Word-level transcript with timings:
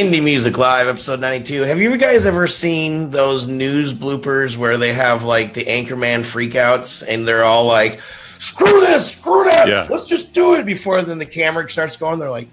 Indie 0.00 0.22
Music 0.22 0.56
Live, 0.56 0.86
episode 0.88 1.20
92. 1.20 1.60
Have 1.60 1.78
you 1.78 1.94
guys 1.98 2.24
ever 2.24 2.46
seen 2.46 3.10
those 3.10 3.46
news 3.46 3.92
bloopers 3.92 4.56
where 4.56 4.78
they 4.78 4.94
have 4.94 5.24
like 5.24 5.52
the 5.52 5.62
Anchorman 5.66 6.20
freakouts 6.24 7.04
and 7.06 7.28
they're 7.28 7.44
all 7.44 7.66
like, 7.66 8.00
screw 8.38 8.80
this, 8.80 9.10
screw 9.12 9.44
that, 9.44 9.68
Yeah. 9.68 9.86
let's 9.90 10.06
just 10.06 10.32
do 10.32 10.54
it 10.54 10.64
before 10.64 11.02
then 11.02 11.18
the 11.18 11.26
camera 11.26 11.70
starts 11.70 11.98
going? 11.98 12.18
They're 12.18 12.30
like, 12.30 12.48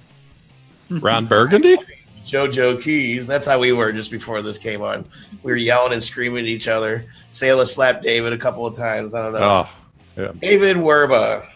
Ron 0.90 1.26
Burgundy? 1.26 1.78
JoJo 2.18 2.82
Keys. 2.84 3.28
That's 3.28 3.48
how 3.48 3.60
we 3.60 3.72
were 3.72 3.94
just 3.94 4.12
before 4.12 4.42
this 4.42 4.58
came 4.58 4.82
on. 4.82 5.06
We 5.42 5.54
were 5.54 5.58
yelling 5.58 5.94
and 5.94 6.04
screaming 6.04 6.40
at 6.40 6.50
each 6.50 6.68
other. 6.68 7.06
Sayla 7.32 7.66
slapped 7.66 8.04
David 8.04 8.34
a 8.34 8.38
couple 8.38 8.66
of 8.66 8.76
times. 8.76 9.14
I 9.14 9.22
don't 9.24 9.32
know. 9.32 9.40
Oh, 9.42 9.70
yeah. 10.18 10.32
David 10.38 10.76
Werba. 10.76 11.48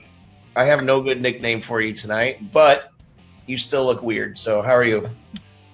I 0.55 0.63
have 0.63 0.85
no 0.85 1.02
good 1.02 1.21
nickname 1.21 1.62
for 1.62 1.82
you 1.82 1.94
tonight, 1.94 2.54
but 2.54 2.94
you 3.46 3.58
still 3.58 3.84
look 3.85 4.02
weird. 4.02 4.38
So 4.38 4.62
how 4.62 4.73
are 4.73 4.85
you? 4.85 5.10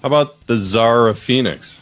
How 0.08 0.22
about 0.24 0.48
the 0.48 0.56
Czar 0.56 1.10
of 1.10 1.20
Phoenix? 1.20 1.82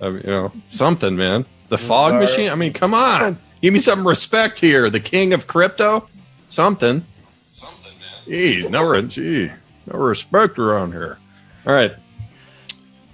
I 0.00 0.08
mean, 0.08 0.22
you 0.24 0.30
know, 0.30 0.50
something, 0.66 1.14
man. 1.14 1.44
The 1.68 1.76
fog 1.76 2.12
Czar. 2.12 2.20
machine? 2.20 2.48
I 2.48 2.54
mean, 2.54 2.72
come 2.72 2.94
on. 2.94 3.38
Give 3.60 3.74
me 3.74 3.80
some 3.80 4.08
respect 4.08 4.58
here. 4.58 4.88
The 4.88 4.98
king 4.98 5.34
of 5.34 5.46
crypto? 5.46 6.08
Something. 6.48 7.04
Something, 7.52 7.92
man. 7.98 8.24
Geez, 8.24 8.70
no, 8.70 8.82
re- 8.82 9.02
gee, 9.02 9.50
no 9.92 9.98
respect 9.98 10.58
around 10.58 10.92
here. 10.92 11.18
All 11.66 11.74
right. 11.74 11.92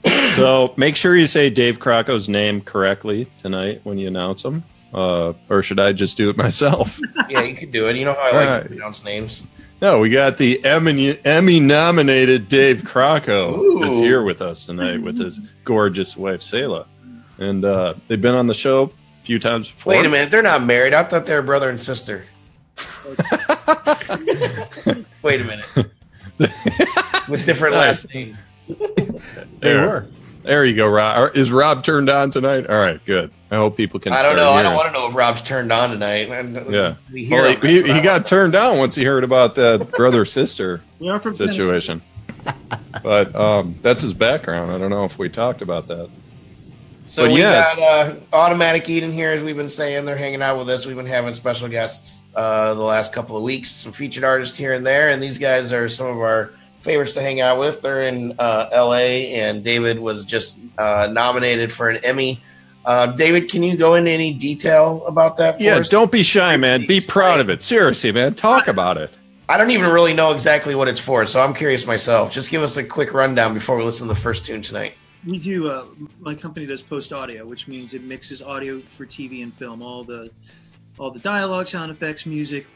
so 0.36 0.74
make 0.77 0.94
sure 0.94 1.16
you 1.16 1.27
say 1.27 1.50
Dave 1.50 1.80
Crocco's 1.80 2.28
name 2.28 2.60
correctly 2.60 3.27
tonight 3.38 3.80
when 3.83 3.98
you 3.98 4.06
announce 4.06 4.44
him. 4.44 4.62
Uh, 4.94 5.33
or 5.50 5.64
should 5.64 5.80
I 5.80 5.92
just 5.92 6.16
do 6.16 6.30
it 6.30 6.36
myself? 6.36 7.00
Yeah, 7.28 7.42
you 7.42 7.56
could 7.56 7.72
do 7.72 7.88
it. 7.88 7.96
You 7.96 8.05
know 8.05 8.12
how 8.14 8.20
I 8.20 8.30
like 8.30 8.34
Alright. 8.48 8.62
to 8.62 8.68
pronounce 8.68 9.02
names. 9.05 9.42
No, 9.83 9.98
we 9.98 10.08
got 10.11 10.38
the 10.38 10.64
Emmy, 10.64 11.19
Emmy 11.25 11.58
nominated 11.58 12.47
Dave 12.47 12.83
Crocco 12.83 13.58
Ooh. 13.58 13.83
is 13.83 13.94
here 13.94 14.22
with 14.22 14.41
us 14.41 14.64
tonight 14.66 15.02
with 15.02 15.19
his 15.19 15.41
gorgeous 15.64 16.16
wife 16.16 16.41
Selah, 16.41 16.86
and 17.39 17.64
uh, 17.64 17.94
they've 18.06 18.20
been 18.20 18.36
on 18.36 18.47
the 18.47 18.55
show 18.55 18.84
a 18.84 19.24
few 19.24 19.41
times 19.41 19.69
before. 19.69 19.94
Wait 19.94 20.06
a 20.06 20.08
minute, 20.08 20.30
they're 20.30 20.41
not 20.41 20.62
married. 20.62 20.94
I 20.94 21.02
thought 21.02 21.27
they 21.27 21.34
were 21.34 21.42
brother 21.42 21.69
and 21.69 21.80
sister. 21.80 22.24
Wait 25.22 25.41
a 25.41 25.44
minute. 25.44 25.66
With 27.28 27.44
different 27.44 27.74
last 27.74 28.06
names. 28.14 28.39
They 28.69 29.08
There. 29.58 29.86
were. 29.89 30.06
There 30.42 30.64
you 30.64 30.74
go, 30.74 30.88
Rob. 30.88 31.36
Is 31.36 31.50
Rob 31.50 31.84
turned 31.84 32.10
on 32.10 32.30
tonight? 32.30 32.66
All 32.68 32.76
right, 32.76 33.04
good. 33.04 33.30
I 33.50 33.56
hope 33.56 33.76
people 33.76 34.00
can. 34.00 34.12
I 34.12 34.22
don't 34.22 34.34
start 34.34 34.36
know. 34.38 34.52
I 34.52 34.62
don't 34.62 34.74
want 34.74 34.86
to 34.88 34.92
know 34.92 35.08
if 35.08 35.14
Rob's 35.14 35.42
turned 35.42 35.70
on 35.72 35.90
tonight. 35.90 36.28
Yeah. 36.70 36.94
We 37.12 37.24
hear 37.24 37.42
Well, 37.42 37.50
him. 37.56 37.60
he, 37.60 37.76
he 37.82 38.00
got 38.00 38.04
want. 38.04 38.26
turned 38.26 38.52
down 38.52 38.78
once 38.78 38.94
he 38.94 39.04
heard 39.04 39.24
about 39.24 39.54
that 39.56 39.90
brother 39.96 40.24
sister 40.24 40.80
We 40.98 41.08
are 41.08 41.20
from 41.20 41.34
situation. 41.34 42.02
But 43.02 43.34
um, 43.36 43.78
that's 43.82 44.02
his 44.02 44.14
background. 44.14 44.72
I 44.72 44.78
don't 44.78 44.90
know 44.90 45.04
if 45.04 45.18
we 45.18 45.28
talked 45.28 45.62
about 45.62 45.86
that. 45.88 46.08
So 47.06 47.24
But 47.24 47.32
we 47.34 47.40
yeah. 47.40 47.74
got 47.77 47.78
uh, 47.78 48.14
Automatic 48.32 48.88
Eden 48.88 49.12
here, 49.12 49.32
as 49.32 49.42
we've 49.44 49.56
been 49.56 49.68
saying. 49.68 50.06
They're 50.06 50.16
hanging 50.16 50.40
out 50.42 50.56
with 50.58 50.68
us. 50.70 50.86
We've 50.86 50.96
been 50.96 51.04
having 51.06 51.34
special 51.34 51.68
guests 51.68 52.24
uh, 52.34 52.74
the 52.74 52.80
last 52.80 53.12
couple 53.12 53.36
of 53.36 53.42
weeks, 53.42 53.70
some 53.70 53.92
featured 53.92 54.24
artists 54.24 54.56
here 54.56 54.72
and 54.72 54.84
there, 54.86 55.11
and 55.11 55.22
these 55.22 55.36
guys 55.38 55.72
are 55.72 55.88
some 55.88 56.06
of 56.06 56.18
our 56.18 56.52
favorites 56.82 57.14
to 57.14 57.22
hang 57.22 57.40
out 57.40 57.58
with. 57.58 57.82
They're 57.82 58.04
in 58.04 58.34
uh, 58.38 58.68
L.A., 58.72 59.34
and 59.34 59.62
David 59.64 59.98
was 59.98 60.24
just 60.26 60.58
uh, 60.78 61.08
nominated 61.10 61.72
for 61.72 61.88
an 61.88 61.98
Emmy. 62.04 62.42
Uh, 62.84 63.06
David, 63.06 63.48
can 63.50 63.62
you 63.62 63.76
go 63.76 63.94
into 63.94 64.10
any 64.10 64.32
detail 64.32 65.06
about 65.06 65.36
that? 65.36 65.56
For 65.58 65.62
Yeah, 65.62 65.76
us? 65.76 65.88
don't 65.88 66.10
be 66.10 66.22
shy, 66.22 66.56
man. 66.56 66.86
Be 66.86 67.00
proud 67.00 67.38
of 67.40 67.48
it. 67.48 67.62
Seriously, 67.62 68.10
man. 68.12 68.34
Talk 68.34 68.66
about 68.66 68.96
it. 68.96 69.16
I 69.48 69.56
don't 69.56 69.70
even 69.70 69.90
really 69.90 70.14
know 70.14 70.32
exactly 70.32 70.74
what 70.74 70.88
it's 70.88 70.98
for, 71.00 71.24
so 71.26 71.40
I'm 71.42 71.54
curious 71.54 71.86
myself. 71.86 72.32
Just 72.32 72.50
give 72.50 72.62
us 72.62 72.76
a 72.76 72.84
quick 72.84 73.12
rundown 73.12 73.54
before 73.54 73.76
we 73.76 73.84
listen 73.84 74.08
to 74.08 74.14
the 74.14 74.18
first 74.20 74.44
tune 74.44 74.62
tonight. 74.62 74.94
We 75.26 75.38
do. 75.38 75.68
Uh, 75.68 75.86
my 76.20 76.34
company 76.34 76.66
does 76.66 76.82
post 76.82 77.12
audio, 77.12 77.46
which 77.46 77.68
means 77.68 77.94
it 77.94 78.02
mixes 78.02 78.42
audio 78.42 78.80
for 78.96 79.06
TV 79.06 79.42
and 79.42 79.54
film. 79.54 79.80
All 79.82 80.02
the, 80.02 80.30
all 80.98 81.10
the 81.12 81.20
dialogue, 81.20 81.68
sound 81.68 81.92
effects, 81.92 82.26
music. 82.26 82.66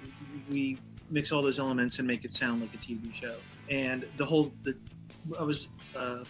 We 0.49 0.79
mix 1.11 1.33
all 1.33 1.43
those 1.43 1.59
elements 1.59 1.99
and 1.99 2.07
make 2.07 2.25
it 2.25 2.33
sound 2.33 2.61
like 2.61 2.73
a 2.75 2.79
TV 2.79 3.13
show. 3.15 3.35
And 3.71 4.07
the 4.17 4.25
whole, 4.25 4.53
the, 4.63 4.77
I 5.39 5.43
was 5.43 5.69
uh, 5.97 6.25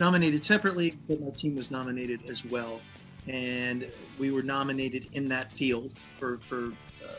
nominated 0.00 0.44
separately, 0.44 0.98
but 1.08 1.20
my 1.20 1.30
team 1.30 1.56
was 1.56 1.70
nominated 1.70 2.20
as 2.28 2.44
well. 2.44 2.80
And 3.26 3.90
we 4.18 4.30
were 4.30 4.42
nominated 4.42 5.08
in 5.12 5.28
that 5.28 5.52
field 5.52 5.94
for 6.18 6.40
for 6.46 6.66
uh, 7.02 7.18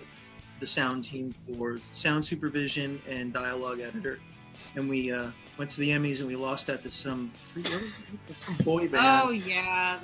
the 0.59 0.68
sound 0.68 1.03
team 1.03 1.34
for 1.59 1.80
sound 1.91 2.24
supervision 2.24 3.02
and 3.09 3.34
dialogue 3.34 3.80
editor. 3.80 4.19
And 4.75 4.88
we 4.88 5.12
uh, 5.12 5.31
went 5.57 5.72
to 5.72 5.80
the 5.80 5.90
Emmys 5.90 6.19
and 6.19 6.28
we 6.28 6.36
lost 6.36 6.68
that 6.68 6.81
to 6.81 6.92
some 6.92 7.31
some 7.56 8.57
boy 8.63 8.88
band. 8.88 9.24
Oh 9.24 9.31
yeah, 9.31 10.00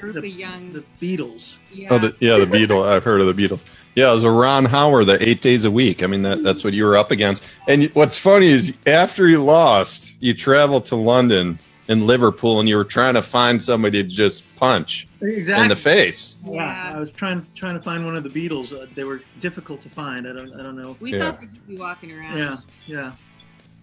group 0.00 0.14
the, 0.14 0.18
of 0.20 0.24
young. 0.26 0.72
the 0.72 0.84
Beatles. 1.00 1.58
yeah. 1.72 1.88
Oh, 1.90 1.98
the, 1.98 2.14
yeah, 2.20 2.36
the 2.38 2.46
Beatles. 2.46 2.86
I've 2.86 3.04
heard 3.04 3.20
of 3.20 3.26
the 3.34 3.34
Beatles. 3.48 3.64
Yeah, 3.94 4.10
it 4.10 4.14
was 4.14 4.24
a 4.24 4.30
Ron 4.30 4.64
Howard, 4.64 5.06
the 5.06 5.26
eight 5.28 5.42
days 5.42 5.64
a 5.64 5.70
week. 5.70 6.02
I 6.02 6.06
mean, 6.06 6.22
that, 6.22 6.42
that's 6.42 6.62
what 6.64 6.72
you 6.74 6.84
were 6.84 6.96
up 6.96 7.10
against. 7.10 7.42
And 7.68 7.90
what's 7.94 8.16
funny 8.18 8.46
is 8.46 8.72
after 8.86 9.28
you 9.28 9.42
lost, 9.42 10.14
you 10.20 10.32
traveled 10.34 10.84
to 10.86 10.96
London 10.96 11.58
and 11.88 12.04
Liverpool, 12.06 12.60
and 12.60 12.68
you 12.68 12.76
were 12.76 12.84
trying 12.84 13.14
to 13.14 13.22
find 13.22 13.60
somebody 13.60 14.00
to 14.02 14.08
just 14.08 14.44
punch 14.54 15.08
Exactly. 15.20 15.64
in 15.64 15.68
the 15.70 15.76
face. 15.76 16.36
Yeah, 16.46 16.92
I 16.94 17.00
was 17.00 17.10
trying 17.10 17.44
trying 17.56 17.76
to 17.76 17.82
find 17.82 18.04
one 18.04 18.14
of 18.14 18.22
the 18.22 18.30
Beatles. 18.30 18.72
Uh, 18.72 18.86
they 18.94 19.02
were 19.02 19.22
difficult 19.40 19.80
to 19.80 19.90
find. 19.90 20.28
I 20.28 20.32
don't 20.32 20.54
I 20.54 20.62
don't 20.62 20.76
know. 20.76 20.96
we 21.00 21.12
Yeah. 21.12 21.18
thought 21.32 21.40
that 21.40 21.52
you'd 21.52 21.66
be 21.66 21.76
walking 21.76 22.12
around. 22.12 22.38
Yeah, 22.38 22.56
yeah. 22.86 23.12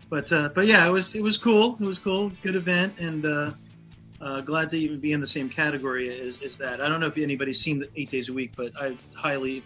But 0.09 0.31
uh, 0.31 0.49
but 0.55 0.67
yeah, 0.67 0.87
it 0.87 0.89
was 0.89 1.15
it 1.15 1.21
was 1.21 1.35
cool. 1.37 1.75
It 1.81 1.87
was 1.87 1.97
cool. 1.99 2.31
Good 2.41 2.55
event, 2.55 2.93
and 2.97 3.25
uh, 3.25 3.51
uh, 4.21 4.41
glad 4.41 4.69
to 4.69 4.77
even 4.77 4.99
be 4.99 5.13
in 5.13 5.19
the 5.19 5.27
same 5.27 5.49
category 5.49 6.19
as, 6.19 6.39
as 6.41 6.55
that. 6.57 6.81
I 6.81 6.89
don't 6.89 6.99
know 6.99 7.07
if 7.07 7.17
anybody's 7.17 7.59
seen 7.59 7.79
the 7.79 7.89
Eight 7.95 8.09
Days 8.09 8.29
a 8.29 8.33
Week, 8.33 8.51
but 8.55 8.71
I 8.79 8.97
highly, 9.15 9.63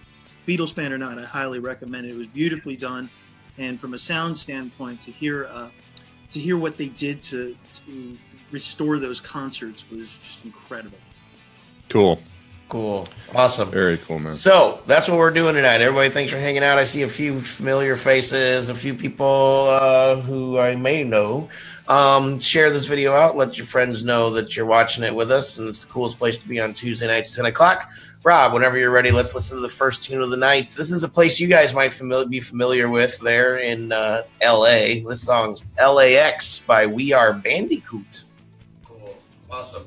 Beatles 0.48 0.74
fan 0.74 0.92
or 0.92 0.98
not, 0.98 1.18
I 1.18 1.24
highly 1.24 1.60
recommend 1.60 2.06
it. 2.06 2.12
It 2.12 2.18
was 2.18 2.28
beautifully 2.28 2.76
done, 2.76 3.10
and 3.58 3.80
from 3.80 3.94
a 3.94 4.00
sound 4.00 4.38
standpoint, 4.38 5.02
to 5.02 5.12
hear 5.12 5.46
uh, 5.46 5.70
to 6.32 6.40
hear 6.40 6.58
what 6.58 6.78
they 6.78 6.88
did 6.88 7.22
to 7.24 7.56
to 7.86 8.18
restore 8.52 9.00
those 9.00 9.22
concerts 9.22 9.86
was 9.90 10.18
just 10.18 10.44
incredible. 10.44 10.98
Cool. 11.90 12.20
Cool. 12.72 13.06
Awesome. 13.36 13.70
Very 13.70 13.98
cool, 13.98 14.18
man. 14.18 14.38
So 14.38 14.82
that's 14.88 15.10
what 15.10 15.18
we're 15.18 15.32
doing 15.32 15.56
tonight. 15.56 15.82
Everybody, 15.82 16.10
thanks 16.10 16.32
for 16.32 16.40
hanging 16.40 16.64
out. 16.64 16.78
I 16.78 16.86
see 16.86 17.02
a 17.02 17.10
few 17.10 17.42
familiar 17.42 17.98
faces, 17.98 18.70
a 18.70 18.76
few 18.76 18.94
people 18.94 19.66
uh, 19.68 20.22
who 20.22 20.58
I 20.58 20.78
may 20.78 21.04
know. 21.04 21.50
Um, 21.90 22.40
share 22.40 22.72
this 22.72 22.86
video 22.86 23.14
out. 23.14 23.36
Let 23.36 23.58
your 23.58 23.68
friends 23.68 24.06
know 24.06 24.30
that 24.36 24.56
you're 24.56 24.66
watching 24.66 25.04
it 25.04 25.14
with 25.14 25.32
us, 25.32 25.58
and 25.58 25.68
it's 25.68 25.84
the 25.84 25.92
coolest 25.92 26.18
place 26.18 26.38
to 26.38 26.48
be 26.48 26.62
on 26.62 26.74
Tuesday 26.74 27.08
nights, 27.08 27.36
ten 27.36 27.46
o'clock. 27.46 27.92
Rob, 28.24 28.54
whenever 28.54 28.78
you're 28.78 28.90
ready, 28.90 29.12
let's 29.12 29.36
listen 29.36 29.58
to 29.58 29.62
the 29.62 29.68
first 29.68 30.04
tune 30.04 30.22
of 30.22 30.30
the 30.30 30.38
night. 30.38 30.72
This 30.72 30.94
is 30.94 31.04
a 31.04 31.10
place 31.10 31.42
you 31.42 31.50
guys 31.50 31.74
might 31.74 31.94
familiar, 31.94 32.30
be 32.30 32.40
familiar 32.40 32.88
with 32.88 33.20
there 33.20 33.58
in 33.58 33.92
uh, 33.92 34.24
L.A. 34.40 35.04
This 35.04 35.24
song's 35.24 35.62
"LAX" 35.78 36.60
by 36.60 36.86
We 36.86 37.12
Are 37.12 37.34
Bandicoot. 37.34 38.28
Cool. 38.86 39.18
Awesome. 39.50 39.86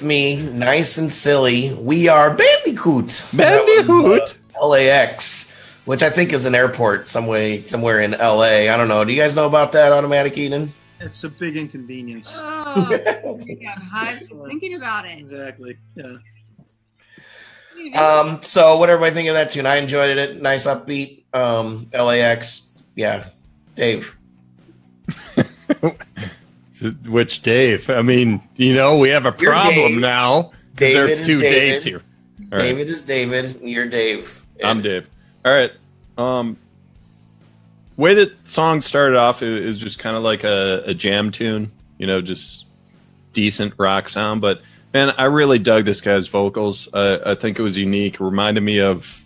With 0.00 0.06
me, 0.06 0.36
nice 0.36 0.98
and 0.98 1.10
silly. 1.10 1.72
We 1.74 2.08
are 2.08 2.30
Bandicoot. 2.34 3.24
Bandicoot. 3.32 3.86
That 3.86 3.96
was, 3.96 4.36
uh, 4.60 4.66
LAX, 4.66 5.50
which 5.86 6.02
I 6.02 6.10
think 6.10 6.32
is 6.32 6.44
an 6.44 6.54
airport 6.54 7.08
somewhere 7.08 7.64
somewhere 7.64 8.00
in 8.00 8.10
LA. 8.12 8.68
I 8.70 8.76
don't 8.76 8.88
know. 8.88 9.04
Do 9.04 9.12
you 9.12 9.18
guys 9.18 9.34
know 9.34 9.46
about 9.46 9.72
that, 9.72 9.92
Automatic 9.92 10.36
Eden? 10.36 10.74
It's 11.00 11.24
a 11.24 11.30
big 11.30 11.56
inconvenience. 11.56 12.36
Oh, 12.38 12.88
you 13.44 13.56
got 13.56 13.78
hives 13.78 14.28
just 14.28 14.44
thinking 14.46 14.74
about 14.74 15.06
it. 15.06 15.18
Exactly. 15.18 15.78
Yeah. 15.94 16.16
Um, 17.94 18.42
so 18.42 18.78
what 18.78 18.90
everybody 18.90 19.14
think 19.14 19.28
of 19.28 19.34
that 19.34 19.50
tune? 19.50 19.66
I 19.66 19.76
enjoyed 19.76 20.16
it. 20.18 20.42
Nice 20.42 20.66
upbeat. 20.66 21.24
Um, 21.34 21.88
LAX. 21.92 22.68
Yeah. 22.94 23.28
Dave. 23.76 24.14
Which 27.06 27.42
Dave? 27.42 27.88
I 27.88 28.02
mean, 28.02 28.42
you 28.56 28.74
know, 28.74 28.98
we 28.98 29.08
have 29.10 29.26
a 29.26 29.34
You're 29.38 29.52
problem 29.52 29.92
Dave. 29.92 29.98
now. 29.98 30.52
David 30.74 31.08
There's 31.08 31.26
two 31.26 31.38
David. 31.38 31.80
Daves 31.80 31.84
here. 31.84 32.02
All 32.52 32.58
right. 32.58 32.64
David 32.64 32.90
is 32.90 33.02
David. 33.02 33.60
You're 33.62 33.86
Dave. 33.86 34.42
I'm 34.62 34.82
Dave. 34.82 35.06
All 35.44 35.52
right. 35.52 35.72
Um, 36.18 36.56
way 37.96 38.14
that 38.14 38.32
song 38.48 38.80
started 38.80 39.16
off 39.16 39.42
is 39.42 39.78
just 39.78 39.98
kind 39.98 40.16
of 40.16 40.22
like 40.22 40.44
a, 40.44 40.82
a 40.86 40.94
jam 40.94 41.30
tune, 41.30 41.70
you 41.98 42.06
know, 42.06 42.20
just 42.20 42.66
decent 43.32 43.72
rock 43.78 44.08
sound. 44.08 44.40
But 44.40 44.60
man, 44.92 45.10
I 45.10 45.24
really 45.24 45.58
dug 45.58 45.84
this 45.86 46.00
guy's 46.00 46.26
vocals. 46.28 46.88
Uh, 46.92 47.18
I 47.24 47.34
think 47.34 47.58
it 47.58 47.62
was 47.62 47.76
unique. 47.76 48.14
It 48.14 48.20
reminded 48.20 48.62
me 48.62 48.80
of 48.80 49.24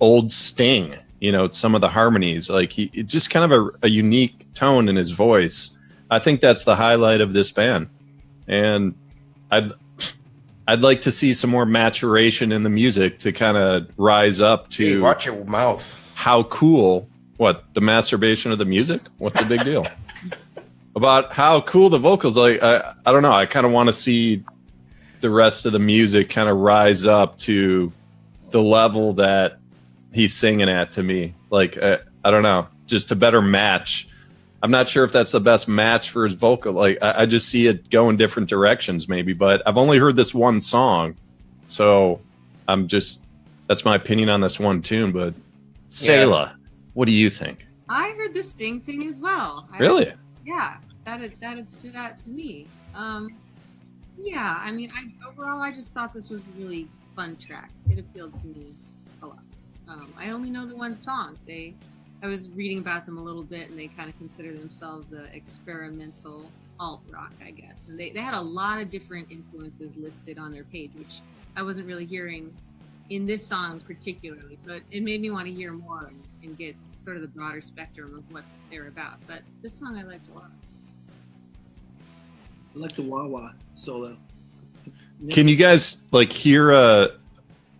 old 0.00 0.32
Sting. 0.32 0.96
You 1.20 1.32
know, 1.32 1.50
some 1.50 1.74
of 1.74 1.82
the 1.82 1.88
harmonies, 1.88 2.48
like 2.48 2.72
he, 2.72 2.90
it 2.94 3.02
just 3.02 3.28
kind 3.28 3.52
of 3.52 3.74
a, 3.82 3.86
a 3.86 3.90
unique 3.90 4.46
tone 4.54 4.88
in 4.88 4.96
his 4.96 5.10
voice. 5.10 5.70
I 6.10 6.18
think 6.18 6.40
that's 6.40 6.64
the 6.64 6.74
highlight 6.76 7.20
of 7.20 7.32
this 7.34 7.50
band, 7.50 7.88
and 8.48 8.94
I'd 9.50 9.72
I'd 10.66 10.80
like 10.82 11.02
to 11.02 11.12
see 11.12 11.34
some 11.34 11.50
more 11.50 11.66
maturation 11.66 12.52
in 12.52 12.62
the 12.62 12.70
music 12.70 13.20
to 13.20 13.32
kind 13.32 13.56
of 13.56 13.88
rise 13.96 14.40
up 14.40 14.68
to 14.70 14.84
Hey, 14.86 14.96
watch 14.98 15.26
your 15.26 15.44
mouth. 15.44 15.96
how 16.14 16.44
cool 16.44 17.08
what 17.38 17.64
the 17.74 17.80
masturbation 17.80 18.52
of 18.52 18.58
the 18.58 18.64
music? 18.64 19.00
What's 19.18 19.40
the 19.40 19.46
big 19.46 19.64
deal? 19.64 19.86
About 20.96 21.32
how 21.32 21.60
cool 21.62 21.88
the 21.88 21.98
vocals 21.98 22.36
like 22.36 22.60
i, 22.62 22.94
I 23.06 23.12
don't 23.12 23.22
know 23.22 23.32
i 23.32 23.46
kind 23.46 23.64
of 23.64 23.70
want 23.72 23.86
to 23.86 23.92
see 23.92 24.42
the 25.20 25.30
rest 25.30 25.64
of 25.64 25.72
the 25.72 25.78
music 25.78 26.28
kind 26.30 26.48
of 26.48 26.56
rise 26.58 27.06
up 27.06 27.38
to 27.40 27.92
the 28.50 28.60
level 28.60 29.12
that 29.14 29.58
he's 30.12 30.34
singing 30.34 30.68
at 30.68 30.92
to 30.92 31.02
me. 31.02 31.34
Like 31.50 31.78
uh, 31.78 31.98
i 32.24 32.30
don't 32.32 32.42
know 32.42 32.66
just 32.86 33.08
to 33.08 33.16
better 33.16 33.40
match 33.40 34.08
i'm 34.62 34.70
not 34.70 34.88
sure 34.88 35.04
if 35.04 35.12
that's 35.12 35.32
the 35.32 35.40
best 35.40 35.68
match 35.68 36.10
for 36.10 36.24
his 36.24 36.34
vocal 36.34 36.72
like 36.72 36.98
I, 37.02 37.22
I 37.22 37.26
just 37.26 37.48
see 37.48 37.66
it 37.66 37.88
going 37.90 38.16
different 38.16 38.48
directions 38.48 39.08
maybe 39.08 39.32
but 39.32 39.62
i've 39.66 39.76
only 39.78 39.98
heard 39.98 40.16
this 40.16 40.34
one 40.34 40.60
song 40.60 41.16
so 41.66 42.20
i'm 42.68 42.86
just 42.88 43.20
that's 43.68 43.84
my 43.84 43.94
opinion 43.96 44.28
on 44.28 44.40
this 44.40 44.58
one 44.60 44.82
tune 44.82 45.12
but 45.12 45.34
Sayla, 45.90 46.54
what 46.94 47.06
do 47.06 47.12
you 47.12 47.30
think? 47.30 47.66
I 47.88 48.10
heard 48.16 48.32
the 48.32 48.42
Sting 48.44 48.80
thing 48.80 49.08
as 49.08 49.18
well. 49.18 49.68
I- 49.72 49.78
Really? 49.78 50.12
Yeah, 50.46 50.76
that 51.04 51.20
had, 51.20 51.34
that 51.40 51.56
had 51.56 51.68
stood 51.68 51.96
out 51.96 52.16
to 52.18 52.30
me. 52.30 52.68
Um, 52.94 53.28
yeah, 54.22 54.56
I 54.60 54.70
mean, 54.70 54.92
I 54.96 55.28
overall 55.28 55.60
I 55.60 55.72
just 55.72 55.92
thought 55.92 56.14
this 56.14 56.30
was 56.30 56.42
a 56.42 56.60
really 56.62 56.86
fun 57.16 57.34
track. 57.44 57.70
It 57.90 57.98
appealed 57.98 58.34
to 58.40 58.46
me 58.46 58.72
a 59.22 59.26
lot. 59.26 59.38
Um, 59.88 60.12
I 60.16 60.30
only 60.30 60.50
know 60.50 60.64
the 60.64 60.76
one 60.76 60.96
song. 60.96 61.36
They, 61.46 61.74
I 62.22 62.26
was 62.26 62.48
reading 62.50 62.78
about 62.78 63.06
them 63.06 63.18
a 63.18 63.22
little 63.22 63.42
bit, 63.42 63.70
and 63.70 63.78
they 63.78 63.86
kind 63.88 64.10
of 64.10 64.18
consider 64.18 64.52
themselves 64.52 65.12
a 65.12 65.24
experimental 65.34 66.50
alt 66.78 67.02
rock, 67.10 67.32
I 67.44 67.50
guess. 67.50 67.88
And 67.88 67.98
they, 67.98 68.10
they 68.10 68.20
had 68.20 68.34
a 68.34 68.40
lot 68.40 68.80
of 68.80 68.90
different 68.90 69.30
influences 69.30 69.96
listed 69.96 70.38
on 70.38 70.52
their 70.52 70.64
page, 70.64 70.90
which 70.96 71.20
I 71.56 71.62
wasn't 71.62 71.86
really 71.86 72.06
hearing 72.06 72.54
in 73.10 73.26
this 73.26 73.44
song 73.46 73.80
particularly. 73.86 74.56
So 74.64 74.74
it, 74.74 74.82
it 74.90 75.02
made 75.02 75.20
me 75.20 75.30
want 75.30 75.46
to 75.46 75.52
hear 75.52 75.72
more 75.72 76.06
and, 76.06 76.22
and 76.42 76.56
get 76.56 76.76
sort 77.04 77.16
of 77.16 77.22
the 77.22 77.28
broader 77.28 77.60
spectrum 77.60 78.14
of 78.14 78.32
what 78.32 78.44
they're 78.70 78.88
about. 78.88 79.18
But 79.26 79.42
this 79.62 79.74
song 79.74 79.98
I 79.98 80.04
liked 80.04 80.28
a 80.28 80.40
lot. 80.40 80.50
I 82.74 82.78
like 82.78 82.94
the 82.94 83.02
wah 83.02 83.26
wah 83.26 83.50
solo. 83.74 84.16
Can 85.30 85.48
you 85.48 85.56
guys 85.56 85.96
like 86.12 86.32
hear 86.32 86.72
uh 86.72 87.08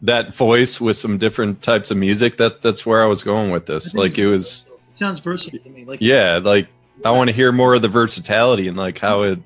that 0.03 0.35
voice 0.35 0.81
with 0.81 0.97
some 0.97 1.19
different 1.19 1.63
types 1.63 1.91
of 1.91 1.97
music? 1.97 2.37
That 2.39 2.63
that's 2.63 2.85
where 2.87 3.03
I 3.03 3.07
was 3.07 3.23
going 3.23 3.51
with 3.51 3.67
this. 3.67 3.95
Like 3.95 4.19
it 4.19 4.27
was 4.27 4.65
It 4.95 4.99
sounds 4.99 5.21
versatile 5.21 5.59
to 5.61 5.71
me. 5.71 5.85
Like 5.85 6.01
yeah, 6.01 6.39
like 6.43 6.69
I 7.05 7.11
want 7.11 7.29
to 7.29 7.35
hear 7.35 7.53
more 7.53 7.75
of 7.75 7.83
the 7.83 7.89
versatility 7.89 8.69
and 8.69 8.77
like 8.77 8.99
how 8.99 9.23
it 9.23 9.39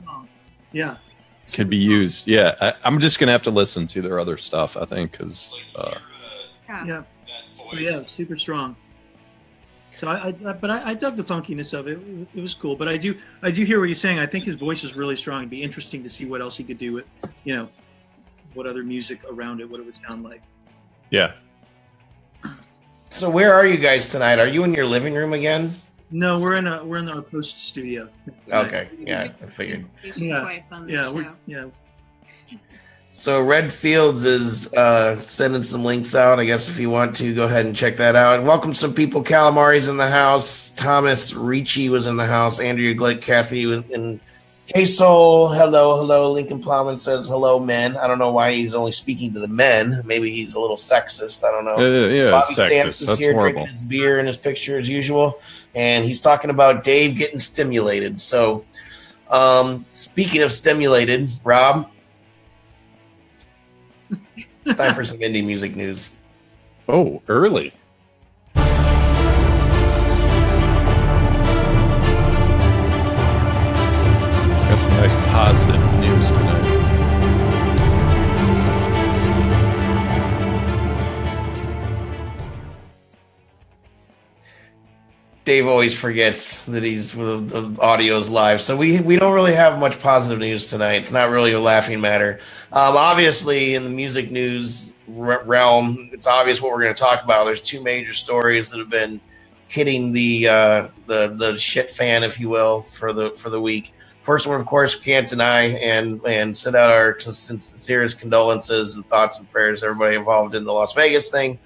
Yeah. 0.72 0.96
could 1.52 1.68
be 1.70 1.76
used. 1.76 2.26
Yeah, 2.26 2.54
I, 2.60 2.74
I'm 2.84 3.00
just 3.00 3.18
gonna 3.18 3.32
have 3.32 3.42
to 3.42 3.50
listen 3.50 3.86
to 3.88 4.02
their 4.02 4.18
other 4.18 4.36
stuff. 4.36 4.76
I 4.76 4.84
think 4.84 5.12
because 5.12 5.56
uh, 5.76 5.94
Yeah. 6.68 6.84
Yeah. 6.86 7.02
Oh, 7.60 7.76
yeah, 7.76 8.02
super 8.14 8.36
strong. 8.36 8.76
So 9.98 10.08
I, 10.08 10.28
I 10.28 10.32
but 10.52 10.70
I, 10.70 10.90
I 10.90 10.94
dug 10.94 11.16
the 11.16 11.22
funkiness 11.22 11.72
of 11.72 11.86
it. 11.86 11.98
It 12.34 12.40
was 12.42 12.52
cool. 12.54 12.74
But 12.76 12.88
I 12.88 12.96
do 12.96 13.14
I 13.42 13.50
do 13.52 13.64
hear 13.64 13.78
what 13.78 13.86
you're 13.86 13.94
saying. 13.94 14.18
I 14.18 14.26
think 14.26 14.44
his 14.44 14.56
voice 14.56 14.82
is 14.84 14.94
really 14.96 15.14
strong. 15.16 15.40
It'd 15.42 15.50
be 15.50 15.62
interesting 15.62 16.02
to 16.02 16.08
see 16.10 16.24
what 16.26 16.40
else 16.40 16.56
he 16.56 16.64
could 16.64 16.78
do 16.78 16.92
with, 16.92 17.04
you 17.44 17.54
know, 17.54 17.68
what 18.54 18.66
other 18.66 18.82
music 18.82 19.20
around 19.30 19.60
it, 19.60 19.68
what 19.68 19.80
it 19.80 19.86
would 19.86 19.96
sound 19.96 20.22
like. 20.24 20.42
yeah, 21.10 21.32
So 23.10 23.28
where 23.30 23.52
are 23.54 23.66
you 23.66 23.76
guys 23.78 24.08
tonight? 24.10 24.38
Are 24.38 24.46
you 24.48 24.64
in 24.64 24.72
your 24.74 24.86
living 24.86 25.14
room 25.14 25.32
again? 25.32 25.74
No, 26.10 26.38
we're 26.38 26.54
in 26.54 26.66
a 26.66 26.84
we're 26.84 26.98
in 26.98 27.08
our 27.08 27.22
post 27.22 27.58
studio. 27.66 28.08
Okay, 28.52 28.88
yeah, 28.98 29.22
I 29.42 29.46
figured. 29.46 29.86
Yeah. 30.16 30.40
Twice 30.40 30.70
on 30.70 30.88
Yeah, 30.88 31.06
show. 31.06 31.14
we're 31.14 31.32
yeah. 31.46 31.66
So 33.12 33.40
Red 33.40 33.72
Fields 33.72 34.24
is 34.24 34.72
uh, 34.74 35.20
sending 35.22 35.62
some 35.62 35.84
links 35.84 36.14
out. 36.16 36.40
I 36.40 36.44
guess 36.44 36.68
if 36.68 36.80
you 36.80 36.90
want 36.90 37.14
to, 37.16 37.32
go 37.34 37.44
ahead 37.44 37.64
and 37.64 37.74
check 37.74 37.96
that 37.98 38.16
out. 38.16 38.42
Welcome 38.42 38.74
some 38.74 38.92
people. 38.92 39.22
Calamari's 39.22 39.86
in 39.86 39.96
the 39.96 40.10
house. 40.10 40.70
Thomas 40.70 41.32
Ricci 41.32 41.88
was 41.88 42.08
in 42.08 42.16
the 42.16 42.26
house. 42.26 42.58
Andrea 42.58 42.92
Glick, 42.94 43.22
Kathy, 43.22 43.66
was 43.66 43.84
in 44.68 44.72
K-Soul. 44.74 45.48
Hello, 45.48 45.96
hello. 45.96 46.32
Lincoln 46.32 46.62
Plowman 46.62 46.98
says 46.98 47.26
hello, 47.26 47.58
men. 47.58 47.96
I 47.96 48.06
don't 48.06 48.18
know 48.18 48.32
why 48.32 48.52
he's 48.54 48.74
only 48.74 48.92
speaking 48.92 49.32
to 49.34 49.40
the 49.40 49.48
men. 49.48 50.02
Maybe 50.04 50.30
he's 50.30 50.54
a 50.54 50.60
little 50.60 50.76
sexist. 50.76 51.44
I 51.44 51.50
don't 51.50 51.64
know. 51.64 51.76
Uh, 51.76 52.06
yeah, 52.08 52.30
Bobby 52.30 52.54
sexist. 52.54 52.66
Stamps 52.66 53.00
is 53.00 53.06
That's 53.08 53.18
here 53.18 53.32
horrible. 53.34 53.64
drinking 53.64 53.74
his 53.74 53.82
beer 53.82 54.18
in 54.20 54.26
his 54.26 54.36
picture 54.36 54.78
as 54.78 54.88
usual, 54.88 55.40
and 55.74 56.04
he's 56.04 56.20
talking 56.20 56.50
about 56.50 56.84
Dave 56.84 57.16
getting 57.16 57.38
stimulated. 57.38 58.20
So, 58.20 58.64
um, 59.30 59.84
speaking 59.92 60.42
of 60.42 60.52
stimulated, 60.52 61.30
Rob, 61.44 61.90
time 64.76 64.94
for 64.94 65.04
some 65.04 65.18
indie 65.18 65.44
music 65.44 65.76
news. 65.76 66.10
Oh, 66.88 67.22
early. 67.28 67.72
Some 74.84 74.92
nice 74.92 75.14
positive 75.14 75.80
news 75.94 76.28
tonight. 76.28 76.84
Dave 85.46 85.66
always 85.66 85.94
forgets 85.94 86.64
that 86.64 86.82
he's 86.82 87.12
the, 87.12 87.76
audio 87.80 88.18
is 88.18 88.28
live, 88.28 88.60
so 88.60 88.76
we 88.76 89.00
we 89.00 89.16
don't 89.16 89.32
really 89.32 89.54
have 89.54 89.78
much 89.78 89.98
positive 90.00 90.38
news 90.38 90.68
tonight. 90.68 90.96
It's 90.96 91.10
not 91.10 91.30
really 91.30 91.52
a 91.52 91.60
laughing 91.60 92.00
matter. 92.00 92.40
Um, 92.72 92.96
obviously, 92.96 93.74
in 93.74 93.84
the 93.84 93.90
music 93.90 94.30
news 94.30 94.92
realm, 95.06 96.10
it's 96.12 96.26
obvious 96.26 96.60
what 96.60 96.72
we're 96.72 96.82
going 96.82 96.94
to 96.94 97.00
talk 97.00 97.24
about. 97.24 97.44
There's 97.46 97.60
two 97.62 97.82
major 97.82 98.12
stories 98.12 98.70
that 98.70 98.78
have 98.78 98.90
been 98.90 99.20
hitting 99.68 100.12
the 100.12 100.48
uh, 100.48 100.88
the 101.06 101.34
the 101.38 101.58
shit 101.58 101.90
fan, 101.90 102.22
if 102.22 102.38
you 102.38 102.50
will, 102.50 102.82
for 102.82 103.14
the 103.14 103.30
for 103.30 103.48
the 103.48 103.60
week. 103.60 103.94
First 104.24 104.46
one, 104.46 104.58
of 104.58 104.66
course, 104.66 104.94
can't 104.94 105.28
deny 105.28 105.64
and 105.64 106.24
and 106.26 106.56
send 106.56 106.76
out 106.76 106.90
our 106.90 107.20
sincerest 107.20 108.18
condolences 108.18 108.94
and 108.94 109.06
thoughts 109.06 109.38
and 109.38 109.50
prayers 109.52 109.80
to 109.80 109.86
everybody 109.86 110.16
involved 110.16 110.54
in 110.54 110.64
the 110.64 110.72
Las 110.72 110.94
Vegas 110.94 111.30
thing. 111.30 111.58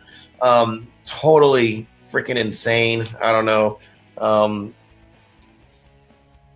Um, 0.43 0.89
totally 1.05 1.87
freaking 2.11 2.35
insane. 2.35 3.07
I 3.23 3.31
don't 3.31 3.45
know. 3.45 3.79
Um, 4.19 4.75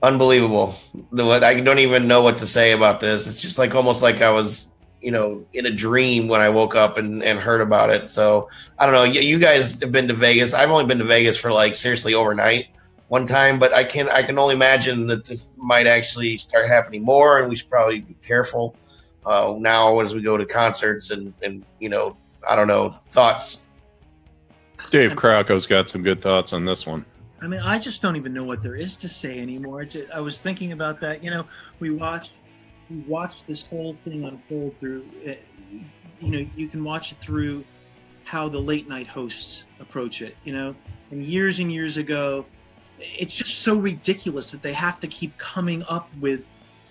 unbelievable. 0.02 0.74
I 1.16 1.60
don't 1.60 1.78
even 1.78 2.08
know 2.08 2.22
what 2.22 2.38
to 2.38 2.48
say 2.48 2.72
about 2.72 2.98
this. 2.98 3.28
It's 3.28 3.40
just 3.40 3.56
like 3.56 3.76
almost 3.76 4.02
like 4.02 4.22
I 4.22 4.30
was, 4.30 4.72
you 5.00 5.12
know, 5.12 5.44
in 5.52 5.66
a 5.66 5.70
dream 5.70 6.26
when 6.26 6.40
I 6.40 6.48
woke 6.48 6.74
up 6.74 6.98
and, 6.98 7.22
and 7.22 7.38
heard 7.38 7.60
about 7.60 7.90
it. 7.90 8.08
So 8.08 8.48
I 8.76 8.86
don't 8.86 8.94
know. 8.96 9.04
You 9.04 9.38
guys 9.38 9.80
have 9.80 9.92
been 9.92 10.08
to 10.08 10.14
Vegas. 10.14 10.52
I've 10.52 10.70
only 10.70 10.86
been 10.86 10.98
to 10.98 11.04
Vegas 11.04 11.36
for 11.36 11.52
like 11.52 11.76
seriously 11.76 12.14
overnight 12.14 12.66
one 13.12 13.26
time, 13.26 13.58
but 13.58 13.74
I 13.74 13.84
can 13.84 14.08
I 14.08 14.22
can 14.22 14.38
only 14.38 14.54
imagine 14.54 15.06
that 15.08 15.26
this 15.26 15.52
might 15.58 15.86
actually 15.86 16.38
start 16.38 16.66
happening 16.66 17.04
more, 17.04 17.40
and 17.40 17.46
we 17.50 17.56
should 17.56 17.68
probably 17.68 18.00
be 18.00 18.16
careful 18.26 18.74
uh, 19.26 19.54
now 19.58 20.00
as 20.00 20.14
we 20.14 20.22
go 20.22 20.38
to 20.38 20.46
concerts 20.46 21.10
and 21.10 21.34
and 21.42 21.62
you 21.78 21.90
know 21.90 22.16
I 22.48 22.56
don't 22.56 22.68
know 22.68 22.96
thoughts. 23.12 23.66
Dave 24.90 25.14
Crocco's 25.14 25.66
got 25.66 25.90
some 25.90 26.02
good 26.02 26.22
thoughts 26.22 26.54
on 26.54 26.64
this 26.64 26.86
one. 26.86 27.04
I 27.42 27.48
mean, 27.48 27.60
I 27.60 27.78
just 27.78 28.00
don't 28.00 28.16
even 28.16 28.32
know 28.32 28.44
what 28.44 28.62
there 28.62 28.76
is 28.76 28.96
to 28.96 29.08
say 29.10 29.38
anymore. 29.40 29.82
It's, 29.82 29.98
I 30.14 30.20
was 30.20 30.38
thinking 30.38 30.72
about 30.72 30.98
that. 31.02 31.22
You 31.22 31.32
know, 31.32 31.44
we 31.80 31.90
watch 31.90 32.30
you 32.88 33.04
watch 33.06 33.44
this 33.44 33.62
whole 33.62 33.94
thing 34.04 34.24
unfold 34.24 34.80
through, 34.80 35.04
uh, 35.28 35.34
you 36.18 36.30
know, 36.30 36.46
you 36.56 36.66
can 36.66 36.82
watch 36.82 37.12
it 37.12 37.18
through 37.20 37.62
how 38.24 38.48
the 38.48 38.58
late 38.58 38.88
night 38.88 39.06
hosts 39.06 39.64
approach 39.80 40.22
it. 40.22 40.34
You 40.44 40.54
know, 40.54 40.74
and 41.10 41.22
years 41.22 41.58
and 41.58 41.70
years 41.70 41.98
ago, 41.98 42.46
it's 43.18 43.34
just 43.34 43.60
so 43.60 43.74
ridiculous 43.76 44.50
that 44.50 44.62
they 44.62 44.72
have 44.72 45.00
to 45.00 45.06
keep 45.06 45.36
coming 45.38 45.82
up 45.88 46.08
with 46.20 46.44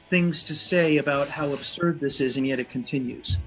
things 0.09 0.43
to 0.43 0.55
say 0.55 0.97
about 0.97 1.29
how 1.29 1.53
absurd 1.53 1.99
this 1.99 2.19
is, 2.21 2.37
and 2.37 2.45
yet 2.45 2.59
it 2.59 2.69
continues. 2.69 3.37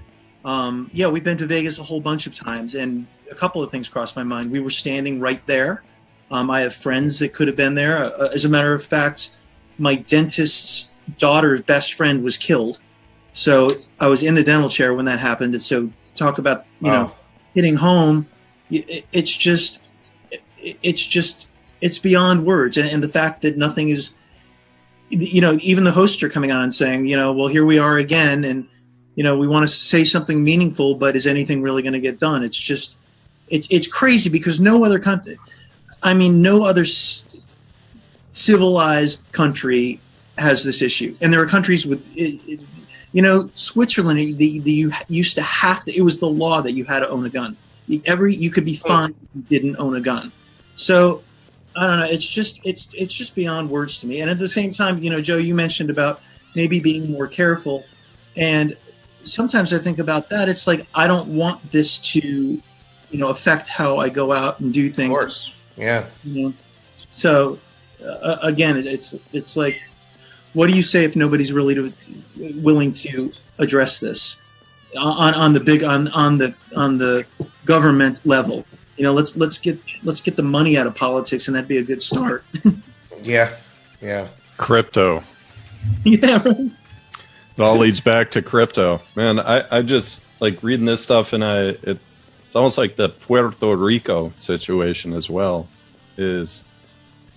Um, 0.43 0.89
yeah, 0.93 1.07
we've 1.07 1.23
been 1.23 1.37
to 1.37 1.45
Vegas 1.45 1.79
a 1.79 1.83
whole 1.83 1.99
bunch 2.01 2.27
of 2.27 2.35
times, 2.35 2.75
and 2.75 3.07
a 3.31 3.35
couple 3.35 3.61
of 3.63 3.71
things 3.71 3.87
crossed 3.89 4.15
my 4.15 4.23
mind. 4.23 4.51
We 4.51 4.59
were 4.59 4.69
standing 4.71 5.19
right 5.19 5.43
there. 5.45 5.83
Um, 6.31 6.49
I 6.49 6.61
have 6.61 6.73
friends 6.75 7.19
that 7.19 7.33
could 7.33 7.47
have 7.47 7.57
been 7.57 7.75
there. 7.75 7.97
Uh, 7.97 8.29
as 8.29 8.45
a 8.45 8.49
matter 8.49 8.73
of 8.73 8.83
fact, 8.83 9.31
my 9.77 9.95
dentist's 9.95 10.87
daughter's 11.19 11.61
best 11.61 11.93
friend 11.93 12.23
was 12.23 12.37
killed. 12.37 12.79
So 13.33 13.71
I 13.99 14.07
was 14.07 14.23
in 14.23 14.33
the 14.33 14.43
dental 14.43 14.69
chair 14.69 14.93
when 14.93 15.05
that 15.05 15.19
happened. 15.19 15.53
And 15.53 15.61
so 15.61 15.91
talk 16.15 16.37
about 16.37 16.65
you 16.79 16.89
know 16.89 17.11
Oh. 17.11 17.15
hitting 17.53 17.75
home. 17.75 18.27
it- 18.71 19.05
It's 19.13 19.35
just, 19.35 19.79
it- 20.59 20.77
it's 20.81 21.05
just, 21.05 21.47
it's 21.85 21.99
beyond 21.99 22.45
words. 22.45 22.77
And, 22.77 22.89
and 22.89 23.03
the 23.03 23.09
fact 23.19 23.43
that 23.43 23.57
nothing 23.57 23.89
is, 23.89 24.09
you 25.09 25.39
know, 25.39 25.57
even 25.61 25.83
the 25.83 25.91
hosts 25.91 26.23
are 26.23 26.29
coming 26.29 26.51
on 26.51 26.71
saying, 26.71 27.05
you 27.05 27.15
know, 27.15 27.31
well, 27.31 27.47
here 27.47 27.63
we 27.63 27.77
are 27.77 27.97
again, 27.97 28.43
and 28.43 28.67
you 29.13 29.23
know, 29.23 29.37
we 29.37 29.47
want 29.47 29.69
to 29.69 29.73
say 29.73 30.03
something 30.03 30.43
meaningful, 30.43 30.95
but 30.95 31.15
is 31.15 31.25
anything 31.27 31.61
really 31.61 31.83
going 31.83 31.93
to 31.93 31.99
get 31.99 32.19
done? 32.19 32.43
It's 32.43 32.57
just, 32.57 32.97
it's 33.49 33.67
it's 33.69 33.87
crazy 33.87 34.29
because 34.29 34.59
no 34.59 34.83
other 34.83 34.99
country, 34.99 35.37
I 36.01 36.13
mean, 36.15 36.41
no 36.41 36.63
other 36.63 36.81
s- 36.81 37.23
civilized 38.27 39.21
country 39.31 39.99
has 40.37 40.63
this 40.63 40.81
issue, 40.81 41.15
and 41.21 41.31
there 41.31 41.41
are 41.41 41.47
countries 41.47 41.85
with, 41.85 42.01
it, 42.17 42.41
it, 42.47 42.59
you 43.13 43.21
know, 43.21 43.49
Switzerland. 43.53 44.39
The, 44.39 44.59
the 44.59 44.71
you 44.71 44.91
used 45.07 45.35
to 45.35 45.43
have 45.43 45.85
to. 45.85 45.95
It 45.95 46.01
was 46.01 46.17
the 46.17 46.29
law 46.43 46.61
that 46.61 46.73
you 46.73 46.83
had 46.83 46.99
to 46.99 47.09
own 47.09 47.25
a 47.25 47.29
gun. 47.29 47.55
Every 48.05 48.35
you 48.35 48.49
could 48.49 48.65
be 48.65 48.81
oh. 48.83 48.87
fined 48.87 49.15
if 49.21 49.29
you 49.35 49.41
didn't 49.53 49.77
own 49.77 49.95
a 49.95 50.01
gun. 50.01 50.31
So 50.75 51.21
I 51.77 51.87
don't 51.87 51.99
know. 51.99 52.05
It's 52.05 52.27
just 52.27 52.59
it's 52.63 52.87
it's 52.93 53.13
just 53.13 53.35
beyond 53.35 53.69
words 53.69 53.99
to 53.99 54.07
me. 54.07 54.21
And 54.21 54.29
at 54.29 54.39
the 54.39 54.47
same 54.49 54.71
time, 54.71 55.01
you 55.03 55.09
know, 55.09 55.19
Joe, 55.19 55.37
you 55.37 55.53
mentioned 55.53 55.89
about 55.89 56.21
maybe 56.55 56.79
being 56.79 57.11
more 57.11 57.27
careful, 57.27 57.83
and 58.37 58.75
sometimes 59.23 59.73
I 59.73 59.79
think 59.79 59.99
about 59.99 60.29
that. 60.29 60.47
It's 60.47 60.67
like 60.67 60.87
I 60.95 61.07
don't 61.07 61.27
want 61.29 61.71
this 61.71 61.97
to, 61.99 62.19
you 62.19 62.61
know, 63.19 63.27
affect 63.29 63.67
how 63.67 63.97
I 63.97 64.09
go 64.09 64.31
out 64.31 64.59
and 64.59 64.73
do 64.73 64.87
Of 64.87 64.95
things. 64.95 65.17
course. 65.17 65.53
Yeah. 65.75 66.05
You 66.23 66.43
know? 66.43 66.53
So 67.11 67.59
uh, 68.03 68.37
again, 68.41 68.77
it's 68.77 69.15
it's 69.33 69.57
like, 69.57 69.81
what 70.53 70.69
do 70.69 70.77
you 70.77 70.83
say 70.83 71.03
if 71.03 71.15
nobody's 71.15 71.51
really 71.51 71.75
to, 71.75 71.93
willing 72.61 72.91
to 72.91 73.31
address 73.57 73.99
this 73.99 74.37
on 74.97 75.33
on 75.33 75.53
the 75.53 75.59
big 75.59 75.83
on 75.83 76.07
on 76.09 76.37
the 76.37 76.53
on 76.75 76.97
the 76.97 77.25
government 77.65 78.21
level? 78.25 78.65
You 78.97 79.03
know, 79.03 79.13
let's 79.13 79.35
let's 79.35 79.57
get 79.57 79.79
let's 80.03 80.21
get 80.21 80.35
the 80.35 80.43
money 80.43 80.77
out 80.77 80.87
of 80.87 80.95
politics, 80.95 81.47
and 81.47 81.55
that'd 81.55 81.67
be 81.67 81.77
a 81.77 81.83
good 81.83 82.01
start. 82.01 82.43
Yeah. 83.23 83.55
Yeah. 84.01 84.27
Crypto. 84.57 85.23
yeah, 86.03 86.43
right. 86.43 86.57
It 87.57 87.61
all 87.61 87.77
leads 87.77 87.99
back 88.01 88.29
to 88.31 88.41
crypto, 88.41 89.01
man. 89.15 89.39
I, 89.39 89.77
I 89.77 89.81
just 89.81 90.25
like 90.41 90.61
reading 90.61 90.85
this 90.85 91.01
stuff, 91.01 91.33
and 91.33 91.43
I 91.43 91.59
it, 91.69 91.99
it's 92.45 92.55
almost 92.55 92.77
like 92.77 92.97
the 92.97 93.09
Puerto 93.09 93.75
Rico 93.75 94.31
situation 94.37 95.13
as 95.13 95.27
well. 95.29 95.67
Is 96.17 96.63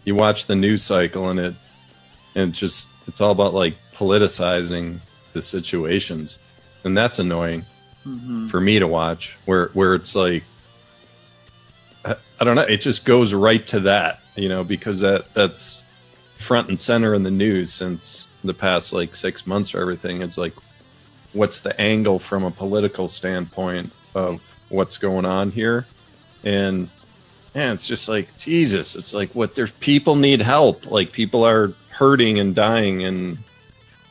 you 0.04 0.14
watch 0.14 0.46
the 0.46 0.56
news 0.56 0.82
cycle, 0.82 1.30
and 1.30 1.38
it 1.40 1.54
and 2.34 2.52
just 2.52 2.88
it's 3.06 3.20
all 3.22 3.30
about 3.30 3.54
like 3.54 3.74
politicizing 3.94 4.98
the 5.32 5.40
situations, 5.40 6.38
and 6.84 6.96
that's 6.96 7.18
annoying 7.18 7.64
Mhm. 8.06 8.50
for 8.50 8.60
me 8.60 8.78
to 8.78 8.86
watch. 8.86 9.36
Where 9.46 9.68
where 9.74 9.94
it's 9.94 10.14
like 10.14 10.42
I, 12.40 12.44
don't 12.44 12.54
know, 12.54 12.62
it 12.62 12.78
just 12.78 13.04
goes 13.04 13.32
right 13.32 13.66
to 13.68 13.80
that, 13.80 14.20
you 14.36 14.48
know, 14.48 14.64
because 14.64 15.00
that 15.00 15.32
that's 15.34 15.82
front 16.36 16.68
and 16.68 16.78
center 16.78 17.14
in 17.14 17.22
the 17.22 17.30
news 17.30 17.72
since 17.72 18.26
the 18.44 18.54
past 18.54 18.92
like 18.92 19.16
six 19.16 19.46
months 19.46 19.74
or 19.74 19.80
everything. 19.80 20.22
It's 20.22 20.38
like, 20.38 20.54
what's 21.32 21.60
the 21.60 21.78
angle 21.80 22.18
from 22.18 22.44
a 22.44 22.50
political 22.50 23.08
standpoint 23.08 23.92
of 24.14 24.40
what's 24.68 24.96
going 24.96 25.26
on 25.26 25.50
here? 25.50 25.86
And 26.44 26.88
yeah, 27.54 27.72
it's 27.72 27.86
just 27.86 28.08
like 28.08 28.36
Jesus. 28.36 28.94
It's 28.94 29.14
like 29.14 29.34
what 29.34 29.54
there's 29.54 29.72
people 29.72 30.14
need 30.14 30.40
help. 30.40 30.86
Like 30.86 31.12
people 31.12 31.44
are 31.44 31.72
hurting 31.90 32.38
and 32.38 32.54
dying, 32.54 33.04
and 33.04 33.38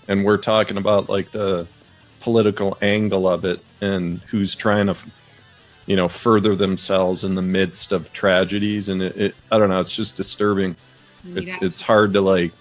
and 0.08 0.26
we're 0.26 0.38
talking 0.38 0.78
about 0.78 1.10
like 1.10 1.32
the 1.32 1.68
political 2.20 2.78
angle 2.82 3.28
of 3.28 3.46
it 3.46 3.62
and 3.80 4.20
who's 4.28 4.56
trying 4.56 4.88
to 4.88 4.96
you 5.88 5.96
know 5.96 6.08
further 6.08 6.56
themselves 6.56 7.24
in 7.24 7.34
the 7.34 7.42
midst 7.42 7.92
of 7.92 8.12
tragedies 8.14 8.90
and 8.90 9.02
it, 9.02 9.18
it 9.18 9.36
i 9.52 9.58
don't 9.58 9.70
know 9.70 9.80
it's 9.80 9.92
just 9.92 10.16
disturbing 10.16 10.76
it, 11.36 11.44
Yeah. 11.46 11.58
it's 11.62 11.82
hard 11.82 12.14
to 12.14 12.22
like 12.22 12.52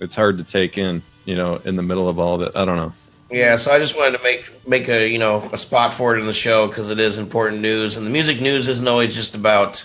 it's 0.00 0.14
hard 0.14 0.38
to 0.38 0.44
take 0.44 0.78
in 0.78 1.02
you 1.26 1.34
know 1.36 1.56
in 1.64 1.76
the 1.76 1.82
middle 1.82 2.08
of 2.08 2.18
all 2.18 2.36
of 2.36 2.42
it 2.42 2.52
i 2.56 2.64
don't 2.64 2.76
know 2.76 2.92
Yeah, 3.30 3.56
so 3.56 3.72
I 3.72 3.78
just 3.78 3.94
wanted 3.94 4.16
to 4.16 4.22
make 4.22 4.50
make 4.66 4.88
a 4.88 5.06
you 5.06 5.18
know 5.18 5.50
a 5.52 5.56
spot 5.58 5.92
for 5.92 6.16
it 6.16 6.20
in 6.20 6.26
the 6.26 6.32
show 6.32 6.66
because 6.66 6.88
it 6.88 6.98
is 6.98 7.18
important 7.18 7.60
news, 7.60 7.96
and 7.96 8.06
the 8.06 8.10
music 8.10 8.40
news 8.40 8.68
isn't 8.68 8.88
always 8.88 9.14
just 9.14 9.34
about 9.34 9.84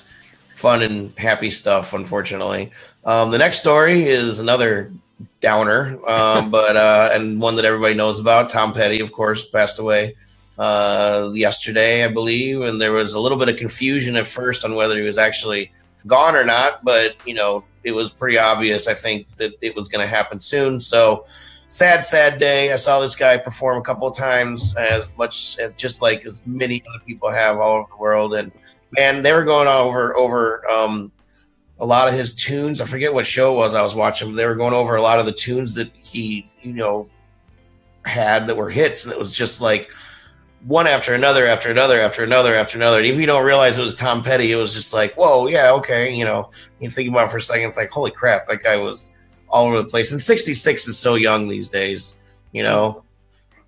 fun 0.55 0.82
and 0.82 1.12
happy 1.17 1.51
stuff. 1.51 1.91
Unfortunately, 1.93 2.72
um, 3.03 3.32
the 3.32 3.38
next 3.38 3.60
story 3.60 4.08
is 4.08 4.39
another 4.39 4.93
downer, 5.41 6.00
um, 6.08 6.51
but 6.58 6.77
uh, 6.77 7.10
and 7.12 7.41
one 7.41 7.58
that 7.58 7.65
everybody 7.65 7.96
knows 7.96 8.17
about. 8.17 8.48
Tom 8.50 8.72
Petty, 8.74 9.01
of 9.01 9.12
course, 9.12 9.46
passed 9.46 9.77
away 9.77 10.15
uh, 10.57 11.31
yesterday, 11.33 12.03
I 12.03 12.07
believe, 12.07 12.62
and 12.62 12.79
there 12.79 12.91
was 12.91 13.13
a 13.13 13.19
little 13.19 13.38
bit 13.38 13.50
of 13.50 13.57
confusion 13.57 14.15
at 14.15 14.27
first 14.27 14.63
on 14.63 14.75
whether 14.75 14.98
he 14.98 15.07
was 15.07 15.17
actually 15.17 15.72
gone 16.05 16.36
or 16.36 16.43
not, 16.43 16.83
but 16.83 17.15
you 17.25 17.33
know 17.33 17.63
it 17.83 17.93
was 17.93 18.12
pretty 18.12 18.38
obvious. 18.38 18.88
I 18.88 18.93
think 18.93 19.27
that 19.38 19.53
it 19.62 19.75
was 19.75 19.88
going 19.88 20.01
to 20.01 20.07
happen 20.07 20.39
soon, 20.39 20.79
so 20.79 21.25
sad, 21.69 22.05
sad 22.05 22.38
day. 22.38 22.72
I 22.72 22.75
saw 22.75 23.00
this 23.00 23.15
guy 23.15 23.38
perform 23.38 23.79
a 23.79 23.81
couple 23.81 24.07
of 24.07 24.15
times, 24.15 24.75
as 24.75 25.10
much 25.17 25.57
as 25.60 25.74
just 25.75 26.01
like 26.01 26.25
as 26.25 26.41
many 26.45 26.83
other 26.88 27.03
people 27.03 27.31
have 27.31 27.57
all 27.57 27.77
over 27.77 27.88
the 27.89 27.98
world. 27.98 28.33
And 28.36 28.51
man, 28.91 29.24
they 29.24 29.33
were 29.33 29.43
going 29.43 29.67
over 29.67 30.15
over 30.15 30.69
um, 30.69 31.12
a 31.79 31.86
lot 31.86 32.07
of 32.07 32.13
his 32.13 32.36
tunes. 32.36 32.79
I 32.79 32.86
forget 32.86 33.13
what 33.13 33.25
show 33.25 33.53
it 33.53 33.57
was 33.57 33.74
I 33.74 33.81
was 33.81 33.95
watching. 33.95 34.36
They 34.36 34.45
were 34.45 34.55
going 34.55 34.74
over 34.74 34.95
a 34.95 35.01
lot 35.01 35.19
of 35.19 35.25
the 35.25 35.31
tunes 35.31 35.74
that 35.74 35.91
he, 35.95 36.50
you 36.62 36.74
know, 36.74 37.10
had 38.05 38.48
that 38.48 38.55
were 38.55 38.69
hits. 38.69 39.05
And 39.05 39.13
it 39.13 39.19
was 39.19 39.33
just 39.33 39.60
like 39.60 39.91
one 40.65 40.88
after 40.88 41.13
another, 41.13 41.46
after 41.46 41.70
another, 41.70 42.00
after 42.00 42.24
another, 42.24 42.55
after 42.55 42.77
another. 42.77 43.00
And 43.00 43.08
if 43.08 43.17
you 43.17 43.25
don't 43.25 43.46
realize 43.46 43.77
it 43.77 43.84
was 43.84 43.96
Tom 43.96 44.24
Petty, 44.24 44.51
it 44.51 44.55
was 44.55 44.74
just 44.74 44.93
like, 44.93 45.15
whoa, 45.15 45.48
yeah, 45.48 45.72
okay. 45.72 46.13
You 46.13 46.25
know, 46.25 46.51
you 46.79 46.89
think 46.89 47.10
about 47.10 47.27
it 47.27 47.32
for 47.32 47.38
a 47.38 47.41
second, 47.41 47.67
it's 47.67 47.77
like, 47.77 47.91
holy 47.91 48.12
crap, 48.12 48.48
that 48.48 48.63
guy 48.63 48.77
was 48.77 49.13
all 49.50 49.67
over 49.67 49.82
the 49.82 49.89
place. 49.89 50.12
And 50.12 50.22
66 50.22 50.88
is 50.88 50.98
so 50.98 51.15
young 51.15 51.48
these 51.48 51.70
days, 51.70 52.20
you 52.53 52.63
know. 52.63 53.03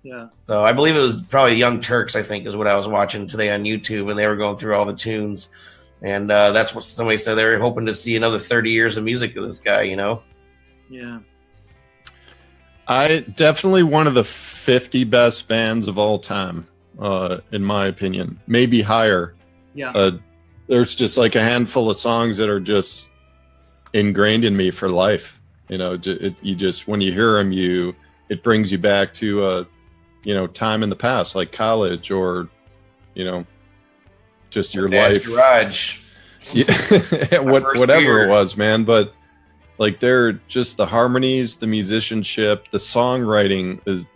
Yeah. 0.02 0.28
So 0.46 0.62
I 0.62 0.72
believe 0.72 0.96
it 0.96 1.00
was 1.00 1.22
probably 1.22 1.56
Young 1.56 1.80
Turks, 1.80 2.16
I 2.16 2.22
think, 2.22 2.46
is 2.46 2.56
what 2.56 2.68
I 2.68 2.76
was 2.76 2.86
watching 2.86 3.26
today 3.26 3.50
on 3.50 3.64
YouTube, 3.64 4.08
and 4.08 4.18
they 4.18 4.26
were 4.26 4.36
going 4.36 4.56
through 4.56 4.76
all 4.76 4.86
the 4.86 4.94
tunes. 4.94 5.50
And 6.00 6.30
uh, 6.30 6.52
that's 6.52 6.74
what 6.74 6.84
somebody 6.84 7.18
said 7.18 7.34
they 7.34 7.44
were 7.44 7.58
hoping 7.58 7.86
to 7.86 7.94
see 7.94 8.16
another 8.16 8.38
30 8.38 8.70
years 8.70 8.96
of 8.96 9.04
music 9.04 9.36
of 9.36 9.44
this 9.44 9.58
guy, 9.58 9.82
you 9.82 9.96
know? 9.96 10.22
Yeah. 10.88 11.18
i 12.86 13.18
definitely 13.18 13.82
one 13.82 14.06
of 14.06 14.14
the 14.14 14.22
50 14.22 15.02
best 15.04 15.48
bands 15.48 15.88
of 15.88 15.98
all 15.98 16.20
time 16.20 16.68
uh 17.00 17.38
in 17.52 17.62
my 17.62 17.86
opinion 17.86 18.38
maybe 18.46 18.80
higher 18.82 19.34
Yeah. 19.74 19.90
uh, 19.90 20.12
there's 20.68 20.94
just 20.94 21.16
like 21.16 21.34
a 21.36 21.42
handful 21.42 21.90
of 21.90 21.96
songs 21.96 22.36
that 22.38 22.48
are 22.48 22.58
just 22.60 23.08
ingrained 23.92 24.44
in 24.44 24.56
me 24.56 24.70
for 24.72 24.88
life. 24.90 25.38
You 25.68 25.78
know, 25.78 25.92
it, 26.02 26.34
you 26.42 26.54
just 26.56 26.88
when 26.88 27.00
you 27.00 27.12
hear 27.12 27.34
them, 27.38 27.52
you 27.52 27.94
it 28.28 28.42
brings 28.42 28.72
you 28.72 28.78
back 28.78 29.14
to 29.14 29.44
uh, 29.44 29.64
you 30.24 30.34
know 30.34 30.46
time 30.48 30.82
in 30.82 30.90
the 30.90 30.96
past, 30.96 31.34
like 31.36 31.52
college 31.52 32.10
or 32.10 32.48
you 33.14 33.24
know 33.24 33.46
just 34.50 34.74
your 34.74 34.88
Dad's 34.88 35.18
life, 35.18 35.26
Garage. 35.26 35.98
yeah, 36.52 37.38
what, 37.38 37.62
whatever 37.76 38.00
beer. 38.00 38.26
it 38.26 38.28
was, 38.30 38.56
man. 38.56 38.84
But 38.84 39.12
like 39.78 40.00
they're 40.00 40.32
just 40.48 40.76
the 40.76 40.86
harmonies, 40.86 41.56
the 41.56 41.66
musicianship, 41.68 42.68
the 42.70 42.78
songwriting 42.78 43.80
is 43.86 44.08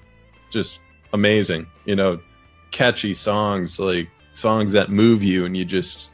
just 0.50 0.80
amazing. 1.12 1.66
You 1.84 1.94
know, 1.96 2.20
catchy 2.70 3.14
songs 3.14 3.78
like 3.78 4.08
songs 4.32 4.72
that 4.72 4.90
move 4.90 5.22
you, 5.22 5.44
and 5.44 5.56
you 5.56 5.64
just 5.64 6.10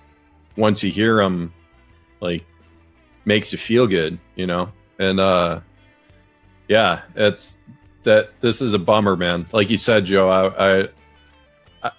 once 0.56 0.82
you 0.82 0.90
hear 0.90 1.16
them, 1.22 1.52
like 2.20 2.44
makes 3.24 3.52
you 3.52 3.58
feel 3.58 3.86
good. 3.86 4.18
You 4.36 4.46
know, 4.46 4.72
and 4.98 5.20
uh, 5.20 5.60
yeah, 6.68 7.02
it's 7.14 7.58
that. 8.04 8.30
This 8.40 8.60
is 8.60 8.74
a 8.74 8.78
bummer, 8.78 9.16
man. 9.16 9.46
Like 9.52 9.70
you 9.70 9.78
said, 9.78 10.04
Joe. 10.06 10.28
I. 10.28 10.80
I 10.82 10.88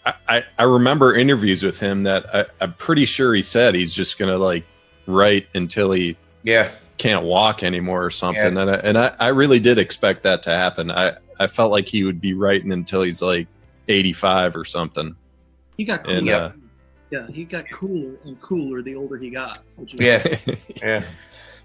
I, 0.05 0.13
I, 0.27 0.43
I 0.57 0.63
remember 0.63 1.15
interviews 1.15 1.63
with 1.63 1.77
him 1.77 2.03
that 2.03 2.25
I, 2.35 2.45
I'm 2.59 2.73
pretty 2.73 3.05
sure 3.05 3.33
he 3.33 3.41
said 3.41 3.73
he's 3.73 3.93
just 3.93 4.17
gonna 4.17 4.37
like 4.37 4.65
write 5.05 5.47
until 5.53 5.91
he 5.91 6.17
Yeah. 6.43 6.71
can't 6.97 7.23
walk 7.23 7.63
anymore 7.63 8.03
or 8.03 8.09
something. 8.11 8.55
Yeah. 8.55 8.61
And 8.63 8.69
I, 8.69 8.73
and 8.73 8.97
I, 8.97 9.13
I 9.17 9.27
really 9.29 9.61
did 9.61 9.77
expect 9.77 10.23
that 10.23 10.43
to 10.43 10.49
happen. 10.49 10.91
I 10.91 11.13
I 11.39 11.47
felt 11.47 11.71
like 11.71 11.87
he 11.87 12.03
would 12.03 12.19
be 12.19 12.33
writing 12.33 12.73
until 12.73 13.01
he's 13.01 13.21
like 13.21 13.47
85 13.87 14.55
or 14.55 14.65
something. 14.65 15.15
He 15.77 15.85
got 15.85 16.03
cooler. 16.03 16.17
And 16.17 16.27
Yeah. 16.27 16.37
uh, 16.37 16.51
yeah, 17.11 17.27
he 17.31 17.43
got 17.45 17.69
cooler 17.71 18.15
and 18.25 18.39
cooler 18.41 18.81
the 18.81 18.95
older 18.95 19.17
he 19.17 19.29
got. 19.29 19.59
Which 19.75 19.93
Yeah, 19.99 20.37
yeah. 20.81 21.03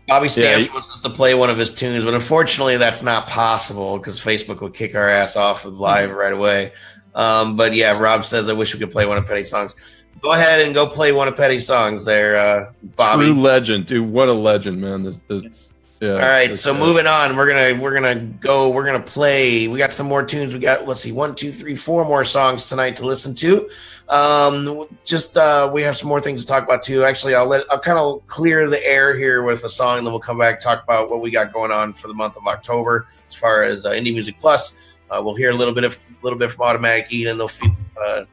Bobby 0.08 0.28
Stamps 0.28 0.66
he- 0.66 0.72
wants 0.72 0.92
us 0.92 1.00
to 1.00 1.10
play 1.10 1.34
one 1.34 1.48
of 1.50 1.58
his 1.58 1.74
tunes, 1.74 2.04
but 2.04 2.14
unfortunately, 2.14 2.76
that's 2.76 3.02
not 3.02 3.28
possible 3.28 3.98
because 3.98 4.20
Facebook 4.20 4.60
would 4.60 4.74
kick 4.74 4.94
our 4.94 5.08
ass 5.08 5.36
off 5.36 5.64
of 5.64 5.74
live 5.74 6.10
right 6.10 6.32
away. 6.32 6.72
Um, 7.14 7.56
but 7.56 7.74
yeah, 7.74 7.96
Rob 7.98 8.24
says, 8.24 8.48
"I 8.48 8.52
wish 8.52 8.72
we 8.74 8.80
could 8.80 8.90
play 8.90 9.06
one 9.06 9.18
of 9.18 9.26
Petty's 9.26 9.50
songs." 9.50 9.74
Go 10.20 10.32
ahead 10.32 10.60
and 10.64 10.74
go 10.74 10.86
play 10.86 11.12
one 11.12 11.26
of 11.28 11.36
Petty's 11.36 11.66
songs, 11.66 12.04
there, 12.04 12.36
uh, 12.36 12.72
Bobby. 12.96 13.24
True 13.26 13.34
legend, 13.40 13.86
dude. 13.86 14.08
What 14.08 14.28
a 14.28 14.32
legend, 14.32 14.80
man. 14.80 15.02
This, 15.02 15.20
this, 15.28 15.72
yeah, 16.02 16.14
All 16.14 16.18
right, 16.18 16.58
so 16.58 16.74
moving 16.74 17.06
on, 17.06 17.36
we're 17.36 17.46
gonna 17.46 17.80
we're 17.80 17.94
gonna 17.94 18.16
go. 18.16 18.70
We're 18.70 18.84
gonna 18.84 18.98
play. 18.98 19.68
We 19.68 19.78
got 19.78 19.92
some 19.92 20.08
more 20.08 20.24
tunes. 20.24 20.52
We 20.52 20.58
got 20.58 20.88
let's 20.88 21.00
see, 21.00 21.12
one, 21.12 21.36
two, 21.36 21.52
three, 21.52 21.76
four 21.76 22.04
more 22.04 22.24
songs 22.24 22.68
tonight 22.68 22.96
to 22.96 23.06
listen 23.06 23.36
to. 23.36 23.70
Um, 24.08 24.88
just 25.04 25.36
uh, 25.36 25.70
we 25.72 25.84
have 25.84 25.96
some 25.96 26.08
more 26.08 26.20
things 26.20 26.40
to 26.40 26.46
talk 26.48 26.64
about 26.64 26.82
too. 26.82 27.04
Actually, 27.04 27.36
I'll 27.36 27.46
let 27.46 27.70
I'll 27.70 27.78
kind 27.78 28.00
of 28.00 28.26
clear 28.26 28.68
the 28.68 28.84
air 28.84 29.16
here 29.16 29.44
with 29.44 29.62
a 29.62 29.70
song, 29.70 29.98
and 29.98 30.04
then 30.04 30.12
we'll 30.12 30.18
come 30.18 30.38
back 30.38 30.58
talk 30.58 30.82
about 30.82 31.08
what 31.08 31.20
we 31.20 31.30
got 31.30 31.52
going 31.52 31.70
on 31.70 31.92
for 31.92 32.08
the 32.08 32.14
month 32.14 32.36
of 32.36 32.48
October 32.48 33.06
as 33.28 33.36
far 33.36 33.62
as 33.62 33.86
uh, 33.86 33.90
Indie 33.90 34.12
Music 34.12 34.36
Plus. 34.38 34.74
Uh, 35.08 35.22
we'll 35.22 35.36
hear 35.36 35.52
a 35.52 35.54
little 35.54 35.72
bit 35.72 35.84
of 35.84 35.94
a 35.94 36.24
little 36.24 36.36
bit 36.36 36.50
from 36.50 36.64
Automatic 36.66 37.12
Eden, 37.12 37.30
and 37.30 37.38
they'll 37.38 37.46
feed, 37.46 37.76
uh, 38.04 38.24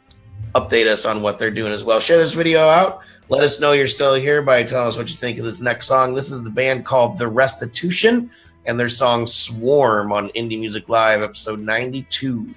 update 0.55 0.88
us 0.88 1.05
on 1.05 1.21
what 1.21 1.38
they're 1.38 1.51
doing 1.51 1.73
as 1.73 1.83
well. 1.83 1.99
Share 1.99 2.17
this 2.17 2.33
video 2.33 2.67
out. 2.67 3.01
Let 3.29 3.43
us 3.43 3.59
know 3.59 3.73
you're 3.73 3.88
still 3.88 4.15
here 4.15 4.41
by 4.41 4.63
telling 4.63 4.88
us 4.88 4.97
what 4.97 5.09
you 5.09 5.15
think 5.15 5.38
of 5.38 5.45
this 5.45 5.62
next 5.62 5.88
song. 5.88 6.15
This 6.15 6.31
is 6.31 6.43
the 6.43 6.49
band 6.49 6.85
called 6.85 7.17
The 7.17 7.27
Restitution 7.27 8.31
and 8.65 8.79
their 8.79 8.89
song 8.89 9.27
Swarm 9.27 10.12
on 10.12 10.29
Indie 10.29 10.59
Music 10.59 10.89
Live, 10.89 11.21
episode 11.21 11.59
92. 11.59 12.53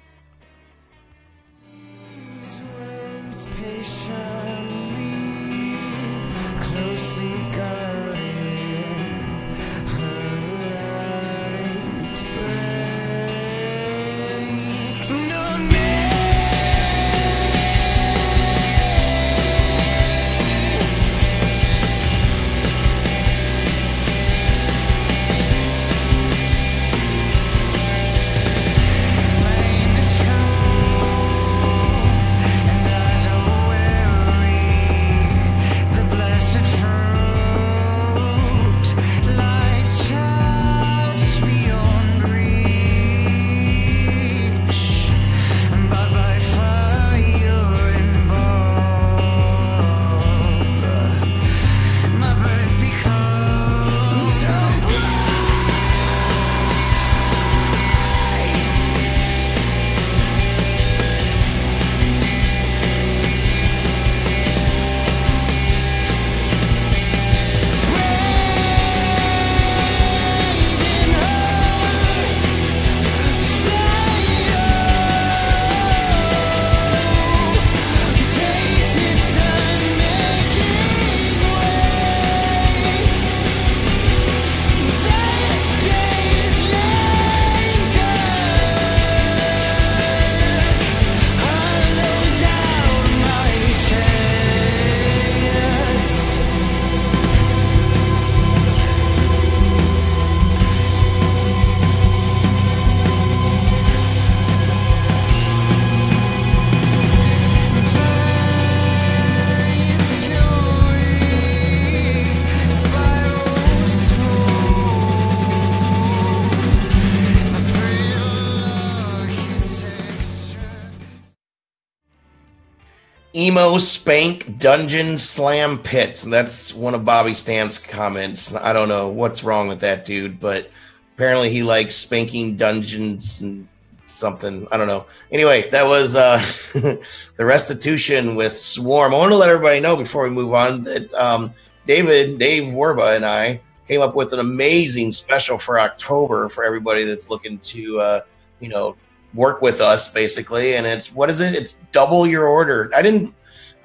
Emo 123.43 123.77
Spank 123.77 124.57
Dungeon 124.57 125.19
Slam 125.19 125.77
Pits. 125.77 126.23
And 126.23 126.31
that's 126.31 126.73
one 126.73 126.95
of 126.95 127.03
Bobby 127.03 127.33
Stamp's 127.33 127.77
comments. 127.77 128.55
I 128.55 128.71
don't 128.71 128.87
know 128.87 129.09
what's 129.09 129.43
wrong 129.43 129.67
with 129.67 129.81
that 129.81 130.05
dude, 130.05 130.39
but 130.39 130.71
apparently 131.15 131.49
he 131.49 131.61
likes 131.61 131.93
spanking 131.93 132.55
dungeons 132.55 133.41
and 133.41 133.67
something. 134.05 134.65
I 134.71 134.77
don't 134.77 134.87
know. 134.87 135.07
Anyway, 135.29 135.69
that 135.71 135.85
was 135.87 136.15
uh, 136.15 136.41
the 136.73 136.99
restitution 137.37 138.35
with 138.35 138.57
Swarm. 138.57 139.13
I 139.13 139.17
want 139.17 139.31
to 139.31 139.37
let 139.37 139.49
everybody 139.49 139.81
know 139.81 139.97
before 139.97 140.23
we 140.23 140.29
move 140.29 140.53
on 140.53 140.83
that 140.83 141.13
um, 141.13 141.53
David, 141.85 142.39
Dave 142.39 142.73
Warba, 142.73 143.13
and 143.13 143.25
I 143.25 143.59
came 143.89 143.99
up 143.99 144.15
with 144.15 144.31
an 144.31 144.39
amazing 144.39 145.11
special 145.11 145.57
for 145.57 145.81
October 145.81 146.47
for 146.47 146.63
everybody 146.63 147.03
that's 147.03 147.29
looking 147.29 147.59
to, 147.59 147.99
uh, 147.99 148.21
you 148.61 148.69
know, 148.69 148.95
work 149.33 149.61
with 149.61 149.81
us 149.81 150.07
basically. 150.11 150.75
And 150.75 150.85
it's 150.85 151.11
what 151.11 151.29
is 151.29 151.39
it? 151.39 151.55
It's 151.55 151.73
double 151.91 152.25
your 152.27 152.47
order. 152.47 152.91
I 152.95 153.01
didn't. 153.01 153.33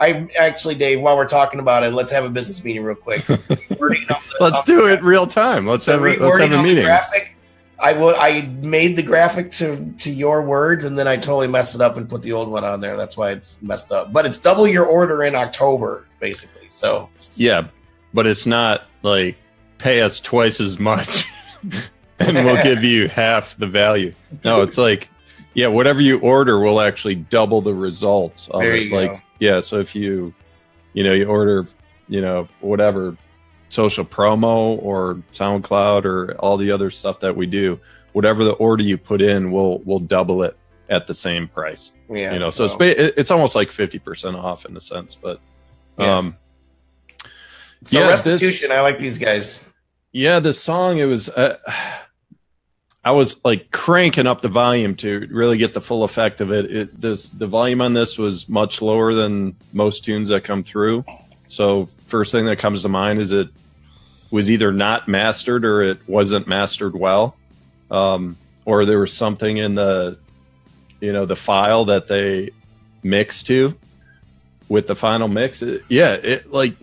I 0.00 0.28
actually, 0.38 0.76
Dave, 0.76 1.00
while 1.00 1.16
we're 1.16 1.26
talking 1.26 1.58
about 1.58 1.82
it, 1.82 1.92
let's 1.92 2.10
have 2.12 2.24
a 2.24 2.28
business 2.30 2.62
meeting 2.62 2.84
real 2.84 2.94
quick. 2.96 3.24
The- 3.78 4.18
Let's 4.40 4.62
do 4.62 4.86
it 4.86 5.02
real 5.02 5.26
time. 5.26 5.66
Let's 5.66 5.84
the 5.86 5.92
have 5.92 6.02
a, 6.02 6.16
let's 6.16 6.38
have 6.38 6.52
a 6.52 6.62
meeting. 6.62 6.84
graphic. 6.84 7.32
I 7.80 7.92
would. 7.92 8.16
I 8.16 8.42
made 8.62 8.96
the 8.96 9.02
graphic 9.02 9.52
to 9.52 9.92
to 9.98 10.10
your 10.10 10.42
words, 10.42 10.84
and 10.84 10.98
then 10.98 11.06
I 11.08 11.16
totally 11.16 11.46
messed 11.48 11.74
it 11.74 11.80
up 11.80 11.96
and 11.96 12.08
put 12.08 12.22
the 12.22 12.32
old 12.32 12.48
one 12.48 12.64
on 12.64 12.80
there. 12.80 12.96
That's 12.96 13.16
why 13.16 13.30
it's 13.30 13.60
messed 13.62 13.92
up. 13.92 14.12
But 14.12 14.26
it's 14.26 14.38
double 14.38 14.66
your 14.66 14.84
order 14.84 15.22
in 15.24 15.34
October, 15.34 16.06
basically. 16.20 16.68
So 16.70 17.08
Yeah, 17.36 17.68
but 18.14 18.26
it's 18.26 18.46
not 18.46 18.82
like 19.02 19.36
pay 19.78 20.00
us 20.00 20.18
twice 20.20 20.60
as 20.60 20.78
much 20.78 21.24
and 22.18 22.34
we'll 22.36 22.62
give 22.64 22.82
you 22.84 23.08
half 23.08 23.56
the 23.58 23.66
value. 23.66 24.12
No, 24.44 24.62
it's 24.62 24.78
like 24.78 25.08
yeah, 25.58 25.66
whatever 25.66 26.00
you 26.00 26.20
order 26.20 26.60
will 26.60 26.80
actually 26.80 27.16
double 27.16 27.60
the 27.60 27.74
results 27.74 28.46
of 28.48 28.60
There 28.60 28.74
it. 28.76 28.92
like 28.92 29.14
go. 29.14 29.20
yeah, 29.40 29.60
so 29.60 29.80
if 29.80 29.94
you 29.94 30.32
you 30.94 31.02
know, 31.04 31.12
you 31.12 31.26
order, 31.26 31.66
you 32.08 32.20
know, 32.20 32.48
whatever 32.60 33.16
social 33.70 34.04
promo 34.04 34.80
or 34.82 35.20
SoundCloud 35.32 36.04
or 36.04 36.34
all 36.38 36.56
the 36.56 36.70
other 36.70 36.90
stuff 36.90 37.20
that 37.20 37.34
we 37.36 37.46
do, 37.46 37.78
whatever 38.12 38.42
the 38.44 38.52
order 38.52 38.82
you 38.84 38.96
put 38.96 39.20
in, 39.20 39.50
we'll 39.50 39.78
we'll 39.84 39.98
double 39.98 40.44
it 40.44 40.56
at 40.88 41.06
the 41.08 41.14
same 41.14 41.48
price. 41.48 41.90
yeah, 42.08 42.32
you 42.32 42.38
know, 42.38 42.50
so, 42.50 42.64
it's 42.64 42.76
it's 43.18 43.30
almost 43.32 43.54
like 43.56 43.70
50% 43.70 44.34
off 44.42 44.64
in 44.64 44.76
a 44.76 44.80
sense, 44.80 45.14
but 45.16 45.40
Yeah. 45.98 46.18
um 46.18 46.36
so 47.84 47.98
yeah, 48.00 48.06
restitution. 48.08 48.68
this- 48.70 48.76
I 48.78 48.80
like 48.80 48.98
these 48.98 49.18
guys. 49.18 49.64
Yeah, 50.12 50.40
the 50.40 50.52
song 50.52 50.98
it 50.98 51.04
was. 51.04 51.28
Uh, 51.28 51.58
I 53.04 53.12
was 53.12 53.42
like 53.44 53.70
cranking 53.70 54.26
up 54.26 54.42
the 54.42 54.48
volume 54.48 54.94
to 54.96 55.26
really 55.30 55.56
get 55.56 55.72
the 55.72 55.80
full 55.80 56.04
effect 56.04 56.40
of 56.40 56.52
it. 56.52 56.70
It 56.70 57.00
this 57.00 57.30
the 57.30 57.46
volume 57.46 57.80
on 57.80 57.94
this 57.94 58.18
was 58.18 58.48
much 58.48 58.82
lower 58.82 59.14
than 59.14 59.56
most 59.72 60.04
tunes 60.04 60.28
that 60.28 60.44
come 60.44 60.62
through. 60.62 61.04
So 61.46 61.88
first 62.06 62.32
thing 62.32 62.44
that 62.46 62.58
comes 62.58 62.82
to 62.82 62.88
mind 62.88 63.20
is 63.20 63.32
it 63.32 63.48
was 64.30 64.50
either 64.50 64.72
not 64.72 65.08
mastered 65.08 65.64
or 65.64 65.82
it 65.82 66.06
wasn't 66.06 66.46
mastered 66.46 66.94
well, 66.94 67.36
um, 67.90 68.36
or 68.66 68.84
there 68.84 68.98
was 68.98 69.12
something 69.12 69.56
in 69.56 69.74
the 69.74 70.18
you 71.00 71.12
know 71.12 71.24
the 71.24 71.36
file 71.36 71.84
that 71.86 72.08
they 72.08 72.50
mixed 73.02 73.46
to 73.46 73.74
with 74.68 74.86
the 74.88 74.96
final 74.96 75.28
mix. 75.28 75.62
It- 75.62 75.84
yeah, 75.88 76.12
it 76.14 76.52
like 76.52 76.74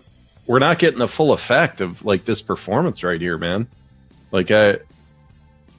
we're 0.46 0.58
not 0.60 0.78
getting 0.78 0.98
the 0.98 1.08
full 1.08 1.32
effect 1.34 1.80
of 1.80 2.04
like 2.04 2.24
this 2.24 2.40
performance 2.42 3.04
right 3.04 3.20
here, 3.20 3.36
man. 3.38 3.68
Like 4.32 4.50
I 4.50 4.78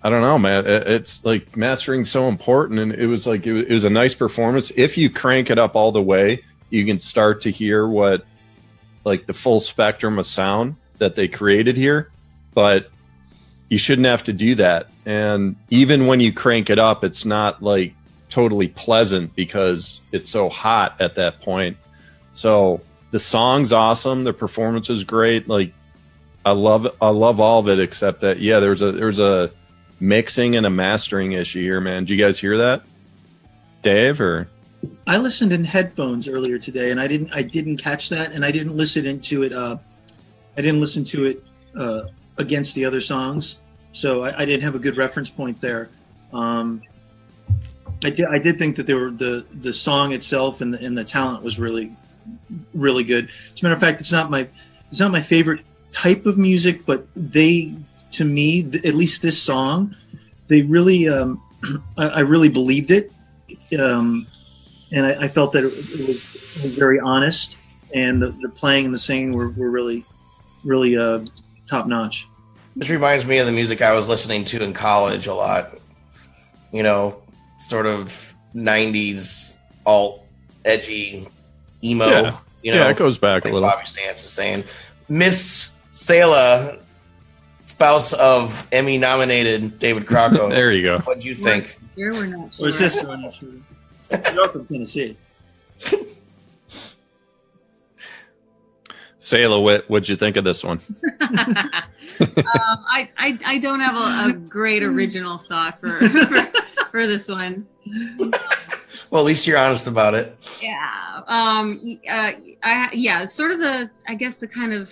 I 0.03 0.09
don't 0.09 0.21
know, 0.21 0.37
man. 0.37 0.65
It's 0.67 1.23
like 1.25 1.57
mastering's 1.57 2.11
so 2.11 2.27
important, 2.27 2.79
and 2.79 2.93
it 2.93 3.07
was 3.07 3.25
like 3.25 3.47
it 3.47 3.69
was 3.69 3.83
a 3.83 3.89
nice 3.89 4.13
performance. 4.13 4.71
If 4.75 4.97
you 4.97 5.09
crank 5.09 5.49
it 5.49 5.57
up 5.57 5.75
all 5.75 5.91
the 5.91 6.01
way, 6.01 6.43
you 6.69 6.85
can 6.85 6.99
start 6.99 7.41
to 7.41 7.51
hear 7.51 7.87
what 7.87 8.25
like 9.03 9.25
the 9.25 9.33
full 9.33 9.59
spectrum 9.59 10.19
of 10.19 10.25
sound 10.25 10.75
that 10.99 11.15
they 11.15 11.27
created 11.27 11.75
here. 11.75 12.11
But 12.53 12.89
you 13.69 13.77
shouldn't 13.77 14.07
have 14.07 14.23
to 14.23 14.33
do 14.33 14.55
that. 14.55 14.87
And 15.05 15.55
even 15.69 16.07
when 16.07 16.19
you 16.19 16.31
crank 16.31 16.69
it 16.69 16.79
up, 16.79 17.03
it's 17.03 17.25
not 17.25 17.61
like 17.61 17.93
totally 18.29 18.67
pleasant 18.67 19.35
because 19.35 20.01
it's 20.11 20.29
so 20.29 20.49
hot 20.49 20.95
at 20.99 21.15
that 21.15 21.41
point. 21.41 21.77
So 22.33 22.81
the 23.11 23.19
song's 23.19 23.73
awesome, 23.73 24.23
the 24.23 24.33
performance 24.33 24.89
is 24.89 25.03
great. 25.03 25.47
Like 25.47 25.73
I 26.45 26.51
love 26.51 26.87
I 27.01 27.09
love 27.09 27.39
all 27.39 27.59
of 27.59 27.67
it 27.67 27.79
except 27.79 28.21
that 28.21 28.39
yeah, 28.39 28.59
there's 28.59 28.81
a 28.81 28.91
there's 28.91 29.19
a 29.19 29.51
mixing 29.99 30.55
and 30.55 30.65
a 30.65 30.69
mastering 30.69 31.33
issue 31.33 31.61
here, 31.61 31.81
man. 31.81 32.05
Do 32.05 32.15
you 32.15 32.23
guys 32.23 32.39
hear 32.39 32.57
that? 32.57 32.83
Dave 33.81 34.19
or 34.19 34.49
I 35.05 35.17
listened 35.17 35.53
in 35.53 35.63
headphones 35.63 36.27
earlier 36.27 36.59
today, 36.59 36.91
and 36.91 36.99
I 36.99 37.07
didn't. 37.07 37.31
I 37.33 37.41
didn't 37.41 37.77
catch 37.77 38.09
that, 38.09 38.31
and 38.31 38.45
I 38.45 38.51
didn't 38.51 38.75
listen 38.75 39.05
into 39.05 39.43
it. 39.43 39.53
Uh, 39.53 39.77
I 40.57 40.61
didn't 40.61 40.79
listen 40.79 41.03
to 41.05 41.25
it 41.25 41.43
uh, 41.75 42.01
against 42.37 42.75
the 42.75 42.85
other 42.85 43.01
songs, 43.01 43.59
so 43.91 44.23
I, 44.23 44.41
I 44.41 44.45
didn't 44.45 44.63
have 44.63 44.75
a 44.75 44.79
good 44.79 44.97
reference 44.97 45.29
point 45.29 45.59
there. 45.61 45.89
Um, 46.33 46.81
I 48.03 48.09
did. 48.09 48.25
I 48.25 48.37
did 48.37 48.59
think 48.59 48.75
that 48.75 48.85
there 48.85 48.97
were 48.97 49.11
the 49.11 49.45
the 49.61 49.73
song 49.73 50.13
itself 50.13 50.61
and 50.61 50.73
the, 50.73 50.83
and 50.83 50.97
the 50.97 51.03
talent 51.03 51.43
was 51.43 51.59
really, 51.59 51.91
really 52.73 53.03
good. 53.03 53.29
As 53.53 53.61
a 53.61 53.65
matter 53.65 53.75
of 53.75 53.79
fact, 53.79 53.99
it's 54.01 54.11
not 54.11 54.29
my 54.29 54.47
it's 54.89 54.99
not 54.99 55.11
my 55.11 55.21
favorite 55.21 55.61
type 55.91 56.25
of 56.25 56.37
music, 56.37 56.85
but 56.85 57.07
they 57.15 57.73
to 58.11 58.25
me, 58.25 58.63
th- 58.63 58.85
at 58.85 58.95
least 58.95 59.21
this 59.21 59.41
song, 59.41 59.95
they 60.47 60.61
really 60.61 61.07
um, 61.07 61.41
I, 61.97 62.07
I 62.07 62.19
really 62.21 62.49
believed 62.49 62.91
it. 62.91 63.11
Um, 63.79 64.27
and 64.91 65.05
I, 65.05 65.25
I 65.25 65.27
felt 65.27 65.53
that 65.53 65.63
it, 65.63 65.73
it, 65.73 66.07
was, 66.07 66.23
it 66.55 66.63
was 66.63 66.75
very 66.75 66.99
honest, 66.99 67.57
and 67.93 68.21
the, 68.21 68.31
the 68.41 68.49
playing 68.49 68.85
and 68.85 68.93
the 68.93 68.99
singing 68.99 69.37
were, 69.37 69.49
were 69.49 69.69
really, 69.69 70.05
really 70.63 70.97
uh, 70.97 71.25
top 71.69 71.87
notch. 71.87 72.27
This 72.75 72.89
reminds 72.89 73.25
me 73.25 73.39
of 73.39 73.45
the 73.45 73.51
music 73.51 73.81
I 73.81 73.93
was 73.93 74.07
listening 74.07 74.45
to 74.45 74.63
in 74.63 74.73
college 74.73 75.27
a 75.27 75.33
lot. 75.33 75.79
You 76.71 76.83
know, 76.83 77.21
sort 77.57 77.85
of 77.85 78.35
'90s 78.55 79.53
alt, 79.85 80.23
edgy, 80.63 81.27
emo. 81.83 82.07
Yeah. 82.07 82.37
You 82.63 82.73
know, 82.73 82.79
yeah, 82.79 82.89
it 82.89 82.97
goes 82.97 83.17
back 83.17 83.45
like 83.45 83.51
a 83.51 83.55
little. 83.55 83.69
Bobby 83.69 83.85
Stamps 83.85 84.23
is 84.25 84.31
saying. 84.31 84.63
Miss 85.09 85.77
Sela, 85.93 86.79
spouse 87.77 88.11
of 88.13 88.65
Emmy-nominated 88.71 89.77
David 89.77 90.07
Crocco. 90.07 90.49
there 90.57 90.71
you 90.71 90.81
go. 90.81 90.97
What 90.99 91.19
do 91.19 91.27
you 91.27 91.35
think? 91.35 91.77
Here 91.95 92.11
we're 92.11 92.25
not 92.25 92.51
sure. 92.55 92.69
Or 92.69 92.71
sister 92.71 93.07
on 93.07 93.21
this 93.21 93.39
one. 93.39 93.63
You're 94.33 94.49
from 94.49 94.65
Tennessee. 94.65 95.15
Sayla, 99.19 99.61
what 99.61 99.87
what'd 99.89 100.09
you 100.09 100.15
think 100.15 100.37
of 100.37 100.43
this 100.43 100.63
one? 100.63 100.81
um, 101.21 101.37
I, 102.41 103.09
I 103.15 103.37
I 103.45 103.57
don't 103.59 103.79
have 103.79 103.95
a, 103.95 104.29
a 104.29 104.33
great 104.49 104.81
original 104.81 105.37
thought 105.37 105.79
for, 105.79 105.99
for 106.09 106.47
for 106.89 107.05
this 107.05 107.27
one. 107.27 107.67
Well, 109.11 109.21
at 109.21 109.25
least 109.25 109.45
you're 109.45 109.59
honest 109.59 109.85
about 109.85 110.15
it. 110.15 110.35
Yeah. 110.61 111.21
Um. 111.27 111.99
Uh. 112.09 112.31
I 112.63 112.89
yeah. 112.93 113.25
Sort 113.27 113.51
of 113.51 113.59
the 113.59 113.91
I 114.07 114.15
guess 114.15 114.37
the 114.37 114.47
kind 114.47 114.73
of 114.73 114.89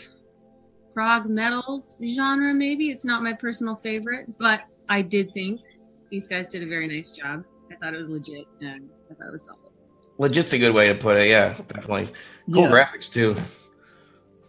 prog 0.95 1.25
metal 1.29 1.86
genre. 2.03 2.53
Maybe 2.53 2.89
it's 2.89 3.05
not 3.05 3.21
my 3.21 3.34
personal 3.34 3.75
favorite, 3.75 4.25
but 4.39 4.62
I 4.89 5.01
did 5.03 5.31
think 5.34 5.62
these 6.10 6.27
guys 6.27 6.49
did 6.49 6.63
a 6.63 6.67
very 6.67 6.88
nice 6.88 7.12
job. 7.12 7.43
I 7.71 7.75
thought 7.75 7.93
it 7.93 7.97
was 7.97 8.10
legit, 8.10 8.45
and 8.62 8.89
I 9.12 9.13
thought 9.13 9.27
it 9.27 9.34
was 9.34 9.45
solid. 9.45 9.60
Legit's 10.17 10.53
a 10.53 10.58
good 10.58 10.73
way 10.73 10.88
to 10.88 10.95
put 10.95 11.17
it. 11.17 11.29
Yeah, 11.29 11.49
definitely. 11.67 12.10
Cool 12.51 12.63
Yeah. 12.63 12.71
graphics 12.71 13.12
too. 13.12 13.36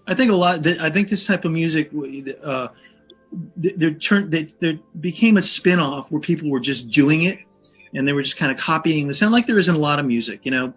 I 0.07 0.15
think 0.15 0.31
a 0.31 0.35
lot. 0.37 0.65
I 0.65 0.89
think 0.89 1.09
this 1.09 1.27
type 1.27 1.45
of 1.45 1.51
music, 1.51 1.91
uh, 2.45 2.69
there 3.57 3.91
turned, 3.91 4.31
there, 4.31 4.47
there 4.61 4.79
became 5.01 5.37
a 5.37 5.43
spin-off 5.43 6.13
where 6.13 6.21
people 6.21 6.49
were 6.49 6.61
just 6.61 6.91
doing 6.91 7.23
it, 7.25 7.41
and 7.93 8.07
they 8.07 8.13
were 8.13 8.23
just 8.23 8.37
kind 8.37 8.53
of 8.53 8.59
copying 8.59 9.09
the 9.09 9.15
sound. 9.15 9.33
Like 9.33 9.49
there 9.49 9.59
isn't 9.59 9.75
a 9.75 9.79
lot 9.79 9.99
of 9.99 10.07
music, 10.07 10.47
you 10.47 10.53
know. 10.53 10.73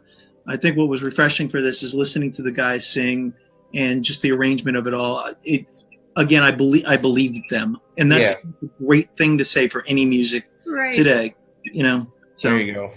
I 0.47 0.58
think 0.58 0.77
what 0.77 0.88
was 0.88 1.03
refreshing 1.03 1.47
for 1.47 1.62
this 1.62 1.84
is 1.84 1.93
listening 1.93 2.32
to 2.32 2.41
the 2.41 2.51
guys 2.51 2.88
sing 2.88 3.36
and 3.73 4.03
just 4.03 4.21
the 4.21 4.32
arrangement 4.32 4.77
of 4.77 4.88
it 4.88 4.93
all. 4.93 5.32
It's 5.43 5.86
again, 6.15 6.43
I 6.43 6.51
believe 6.51 6.86
I 6.88 6.97
believed 6.97 7.41
them, 7.49 7.77
and 7.97 8.12
that's 8.12 8.34
a 8.34 8.65
great 8.84 9.10
thing 9.17 9.38
to 9.38 9.45
say 9.45 9.67
for 9.67 9.84
any 9.88 10.05
music 10.05 10.49
Right. 10.65 10.93
today. 10.93 11.36
You 11.63 11.84
know, 11.84 12.08
so 12.36 12.49
There 12.49 12.60
you 12.60 12.73
go. 12.73 12.91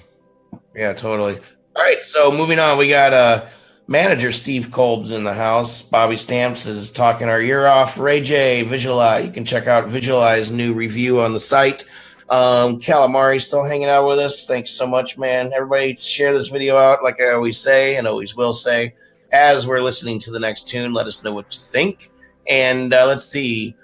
Yeah, 0.74 0.92
totally. 0.92 1.38
All 1.74 1.82
right, 1.82 2.02
so 2.04 2.30
moving 2.30 2.58
on, 2.58 2.78
we 2.78 2.88
got 2.88 3.12
uh 3.12 3.46
manager 3.88 4.32
Steve 4.32 4.70
Kolb's 4.70 5.10
in 5.10 5.24
the 5.24 5.34
house. 5.34 5.82
Bobby 5.82 6.16
Stamps 6.16 6.66
is 6.66 6.90
talking 6.90 7.28
our 7.28 7.40
ear 7.40 7.66
off. 7.66 7.98
Ray 7.98 8.20
J, 8.20 8.62
Visualize. 8.62 9.26
You 9.26 9.32
can 9.32 9.44
check 9.44 9.66
out 9.66 9.88
Visualize 9.88 10.50
new 10.50 10.72
review 10.72 11.20
on 11.20 11.32
the 11.32 11.40
site. 11.40 11.84
Um, 12.30 12.80
Calamari 12.80 13.42
still 13.42 13.64
hanging 13.64 13.88
out 13.88 14.08
with 14.08 14.18
us. 14.18 14.46
Thanks 14.46 14.70
so 14.70 14.86
much, 14.86 15.18
man. 15.18 15.52
Everybody 15.54 15.96
share 15.96 16.32
this 16.32 16.48
video 16.48 16.76
out, 16.76 17.02
like 17.02 17.20
I 17.20 17.32
always 17.32 17.58
say 17.58 17.96
and 17.96 18.06
always 18.06 18.34
will 18.34 18.54
say. 18.54 18.94
As 19.32 19.66
we're 19.66 19.80
listening 19.80 20.18
to 20.20 20.30
the 20.30 20.38
next 20.38 20.68
tune, 20.68 20.92
let 20.92 21.06
us 21.06 21.24
know 21.24 21.32
what 21.32 21.54
you 21.54 21.60
think. 21.60 22.10
And 22.48 22.92
uh, 22.92 23.06
let's 23.06 23.24
see. 23.24 23.74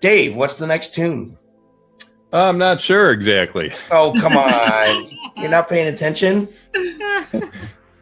Dave, 0.00 0.34
what's 0.34 0.56
the 0.56 0.66
next 0.66 0.94
tune? 0.94 1.36
I'm 2.32 2.58
not 2.58 2.80
sure 2.80 3.10
exactly. 3.10 3.72
Oh, 3.90 4.12
come 4.20 4.36
on. 4.36 5.08
You're 5.36 5.50
not 5.50 5.68
paying 5.68 5.92
attention? 5.92 6.48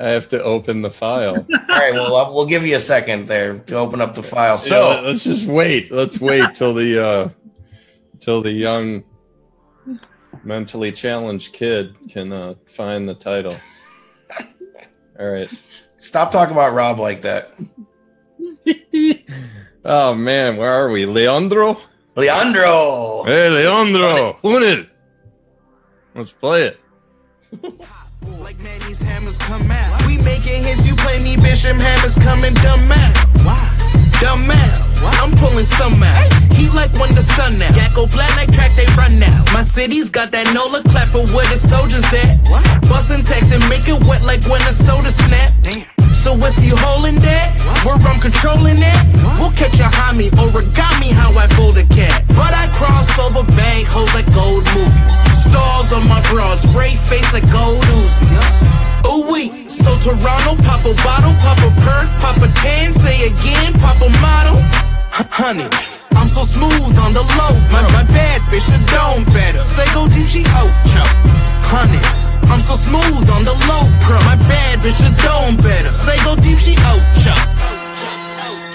I 0.01 0.11
have 0.11 0.29
to 0.29 0.43
open 0.43 0.83
the 0.83 0.91
file. 0.91 1.35
All 1.69 1.69
right, 1.69 1.93
well, 1.95 2.15
uh, 2.15 2.33
we'll 2.33 2.47
give 2.47 2.65
you 2.65 2.77
a 2.77 2.81
second 2.81 3.27
there 3.27 3.59
to 3.59 3.77
open 3.77 4.01
up 4.01 4.15
the 4.15 4.23
file. 4.23 4.57
So 4.57 4.69
So, 4.69 5.03
let's 5.03 5.25
just 5.25 5.47
wait. 5.47 5.91
Let's 5.91 6.21
wait 6.21 6.55
till 6.55 6.75
the 6.75 7.05
uh 7.05 7.29
till 8.21 8.43
the 8.43 8.53
young 8.53 9.03
mentally 10.45 10.93
challenged 10.93 11.53
kid 11.53 11.97
can 12.11 12.33
uh 12.33 12.55
find 12.77 13.09
the 13.09 13.15
title. 13.15 13.57
All 15.19 15.29
right. 15.29 15.51
Stop 16.01 16.31
talking 16.31 16.53
about 16.53 16.75
Rob 16.75 16.99
like 16.99 17.23
that. 17.23 17.55
oh 19.85 20.15
man, 20.15 20.57
where 20.57 20.71
are 20.71 20.91
we? 20.91 21.07
Leandro? 21.07 21.79
Leandro! 22.17 23.25
Hey 23.25 23.49
Leandro 23.49 24.39
Hunnit. 24.43 24.89
Let's 26.15 26.31
play 26.31 26.69
it. 26.69 26.81
Like 28.41 28.63
man, 28.63 28.81
these 28.87 29.01
hammers 29.01 29.39
come 29.39 29.71
out. 29.71 30.07
We 30.07 30.19
making 30.19 30.65
hits, 30.65 30.87
you 30.87 30.97
play 30.97 31.23
me, 31.23 31.37
Bishop 31.37 31.77
hammers 31.77 32.15
coming 32.17 32.55
dumb 32.55 32.91
out. 32.91 33.17
Why? 33.45 33.78
Dumb 34.21 34.51
out. 34.51 34.89
I'm 35.21 35.31
pulling 35.37 35.65
some 35.65 36.03
out. 36.03 36.53
Heat 36.53 36.75
like 36.75 36.93
when 36.95 37.15
the 37.15 37.23
sun 37.23 37.63
out. 37.63 37.73
Gacko 37.75 38.11
black 38.11 38.35
like 38.37 38.53
track, 38.53 38.75
they 38.75 38.87
run 38.97 39.19
now. 39.19 39.45
My 39.55 39.63
city's 39.63 40.11
got 40.11 40.33
that 40.33 40.53
Nola 40.53 40.83
clapper 40.83 41.25
where 41.33 41.47
the 41.49 41.57
soldiers 41.57 42.05
at. 42.13 42.43
Bustin' 42.89 43.25
text 43.25 43.53
and 43.53 43.67
make 43.69 43.89
it 43.89 44.03
wet 44.05 44.25
like 44.25 44.43
when 44.47 44.61
the 44.63 44.73
soda 44.73 45.13
snap. 45.13 45.53
Damn. 45.63 45.98
So 46.15 46.35
if 46.45 46.57
you 46.65 46.77
holding 46.77 47.21
that, 47.21 47.57
where 47.85 47.97
I'm 47.97 48.21
controlling 48.21 48.81
that, 48.81 49.03
we'll 49.39 49.53
catch 49.53 49.79
a 49.81 49.89
homie 49.89 50.31
origami 50.37 51.11
how 51.13 51.33
I 51.33 51.47
fold 51.57 51.79
a 51.79 51.87
cat. 51.89 52.25
But 52.29 52.53
I 52.53 52.69
cross 52.77 53.09
over 53.19 53.45
bank 53.57 53.89
holes 53.89 54.13
like 54.15 54.29
gold 54.35 54.65
movies. 54.75 55.13
Stars 55.49 55.93
on 55.93 56.07
my 56.09 56.21
bra, 56.31 56.57
spray 56.57 56.97
face 57.09 57.33
like 57.33 57.47
gold 57.51 57.85
oozes. 57.97 58.47
Ooh 59.09 59.25
wee, 59.31 59.69
so 59.69 59.97
Toronto, 60.05 60.61
pop 60.63 60.85
a 60.85 60.93
bottle, 61.01 61.35
pop 61.41 61.59
a 61.65 61.71
perk, 61.81 62.09
pop 62.21 62.37
a 62.45 62.49
tan, 62.61 62.93
say 62.93 63.29
again, 63.29 63.73
pop 63.81 63.97
a 64.03 64.11
model. 64.21 64.59
Honey, 65.33 65.69
I'm 66.13 66.29
so 66.29 66.45
smooth 66.45 66.99
on 66.99 67.13
the 67.15 67.23
low, 67.39 67.55
my, 67.73 67.83
my 67.95 68.05
bad 68.11 68.43
bitch, 68.51 68.69
a 68.69 68.79
dome 68.93 69.25
better. 69.33 69.65
Say 69.65 69.87
go 69.95 70.09
deep, 70.09 70.27
she 70.27 70.43
ocho. 70.45 71.05
Honey, 71.71 72.03
I'm 72.47 72.61
so 72.63 72.75
smooth 72.77 73.29
on 73.31 73.45
the 73.45 73.57
low 73.67 73.85
pro, 74.01 74.17
my 74.23 74.37
bad 74.47 74.79
bitch, 74.81 75.01
a 75.03 75.11
dome 75.23 75.57
better. 75.59 75.93
Say 75.93 76.17
go 76.25 76.37
deep, 76.37 76.59
she 76.59 76.75
ocho. 76.79 77.35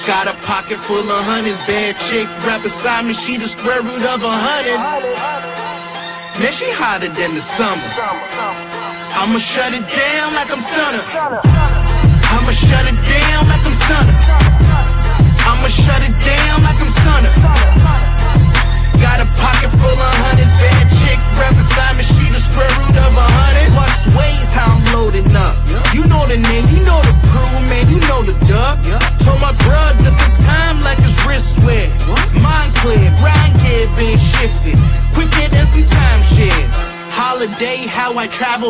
Got 0.05 0.27
a 0.27 0.35
pocket 0.43 0.79
full 0.79 1.09
of 1.09 1.23
hundreds, 1.23 1.57
bad 1.65 1.95
chick 2.11 2.27
right 2.43 2.61
beside 2.61 3.05
me, 3.05 3.13
she 3.13 3.37
the 3.37 3.47
square 3.47 3.81
root 3.81 4.03
of 4.03 4.21
a 4.21 4.29
hundred. 4.29 4.77
Man, 6.39 6.51
she 6.51 6.69
hotter 6.71 7.07
than 7.07 7.35
the 7.35 7.41
summer. 7.41 7.87
I'ma 9.15 9.39
shut 9.39 9.73
it 9.73 9.85
down 9.87 10.33
like 10.33 10.51
I'm 10.51 10.61
stunner. 10.61 11.03
I'ma 12.35 12.51
shut 12.51 12.85
it 12.89 12.97
down 13.07 13.47
like 13.47 13.63
I'm 13.63 13.75
stunner. 13.85 14.62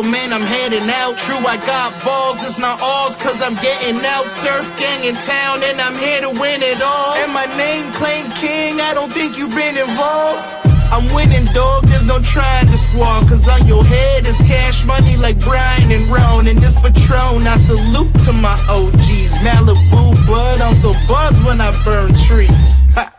Man. 0.02 0.32
I'm 0.32 0.42
heading 0.42 0.88
out. 0.90 1.16
True, 1.18 1.36
I 1.46 1.56
got 1.58 1.92
balls, 2.04 2.42
it's 2.42 2.58
not 2.58 2.80
alls, 2.80 3.16
cause 3.16 3.40
I'm 3.40 3.54
getting 3.56 4.04
out. 4.04 4.26
Surf 4.26 4.66
gang 4.78 5.04
in 5.04 5.14
town, 5.16 5.62
and 5.62 5.80
I'm 5.80 5.96
here 5.98 6.20
to 6.22 6.30
win 6.30 6.62
it 6.62 6.80
all. 6.82 7.14
And 7.14 7.32
my 7.32 7.46
name 7.56 7.92
claim 7.92 8.30
king, 8.32 8.80
I 8.80 8.94
don't 8.94 9.12
think 9.12 9.38
you've 9.38 9.54
been 9.54 9.76
involved. 9.76 10.42
I'm 10.90 11.12
winning, 11.14 11.44
dog. 11.52 11.86
There's 11.86 12.04
no 12.04 12.20
trying 12.20 12.66
to 12.68 12.78
squall. 12.78 13.26
Cause 13.26 13.48
on 13.48 13.66
your 13.66 13.84
head 13.84 14.26
is 14.26 14.36
cash 14.38 14.84
money 14.84 15.16
like 15.16 15.38
Brian 15.40 15.90
and 15.90 16.06
Ron. 16.10 16.46
And 16.46 16.58
this 16.58 16.80
Patron, 16.80 17.46
I 17.46 17.56
salute 17.56 18.12
to 18.24 18.32
my 18.32 18.54
OGs. 18.68 19.32
Malibu 19.44 20.26
bud, 20.26 20.60
I'm 20.60 20.74
so 20.76 20.92
buzzed 21.08 21.44
when 21.44 21.60
I 21.60 21.70
burn 21.84 22.14
trees. 22.26 22.70
Ha. 22.94 23.12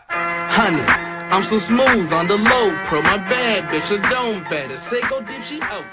Honey, 0.49 0.81
I'm 1.33 1.43
so 1.43 1.57
smooth 1.57 2.13
on 2.13 2.27
the 2.27 2.37
low 2.37 2.77
pro. 2.85 3.01
My 3.01 3.17
bad 3.17 3.65
bitch, 3.65 3.91
I 3.91 4.09
don't 4.09 4.49
better. 4.49 4.77
Say 4.77 5.01
go 5.09 5.21
deep, 5.21 5.43
she 5.43 5.61
out. 5.61 5.85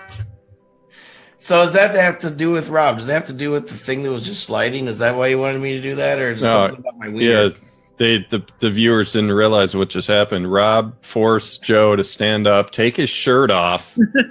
So 1.43 1.65
does 1.65 1.75
that 1.75 1.95
have 1.97 2.21
to 2.21 2.31
do 2.31 2.51
with 2.53 2.69
Rob? 2.69 2.99
Does 2.99 3.09
that 3.09 3.15
have 3.15 3.25
to 3.27 3.33
do 3.33 3.51
with 3.51 3.67
the 3.69 3.75
thing 3.75 4.05
that 4.05 4.13
was 4.13 4.23
just 4.23 4.45
sliding? 4.45 4.87
Is 4.87 5.01
that 5.01 5.17
why 5.17 5.27
you 5.27 5.39
wanted 5.39 5.61
me 5.61 5.73
to 5.73 5.83
do 5.83 5.97
that, 5.97 6.21
or 6.21 6.33
is 6.33 6.41
it 6.41 6.45
No, 6.45 6.51
something 6.69 6.79
about 6.79 6.99
my 6.99 7.07
Yeah, 7.07 7.13
weird? 7.41 7.59
they 7.97 8.19
the 8.31 8.45
the 8.61 8.71
viewers 8.71 9.13
didn't 9.13 9.33
realize 9.33 9.75
what 9.75 9.89
just 9.91 10.07
happened. 10.09 10.53
Rob 10.53 10.95
forced 11.05 11.63
Joe 11.65 11.97
to 11.97 12.05
stand 12.05 12.47
up, 12.47 12.71
take 12.71 12.97
his 12.97 13.11
shirt 13.11 13.51
off, 13.51 13.97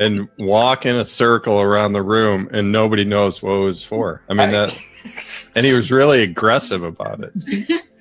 and 0.00 0.28
walk 0.38 0.86
in 0.86 0.96
a 0.96 1.04
circle 1.04 1.60
around 1.60 1.92
the 1.92 2.02
room, 2.02 2.48
and 2.52 2.72
nobody 2.72 3.04
knows 3.04 3.42
what 3.42 3.52
it 3.52 3.60
was 3.64 3.84
for. 3.84 4.22
I 4.28 4.32
mean 4.34 4.48
I- 4.48 4.52
that, 4.52 4.78
and 5.54 5.66
he 5.66 5.72
was 5.74 5.92
really 5.92 6.22
aggressive 6.22 6.82
about 6.82 7.22
it. 7.22 7.82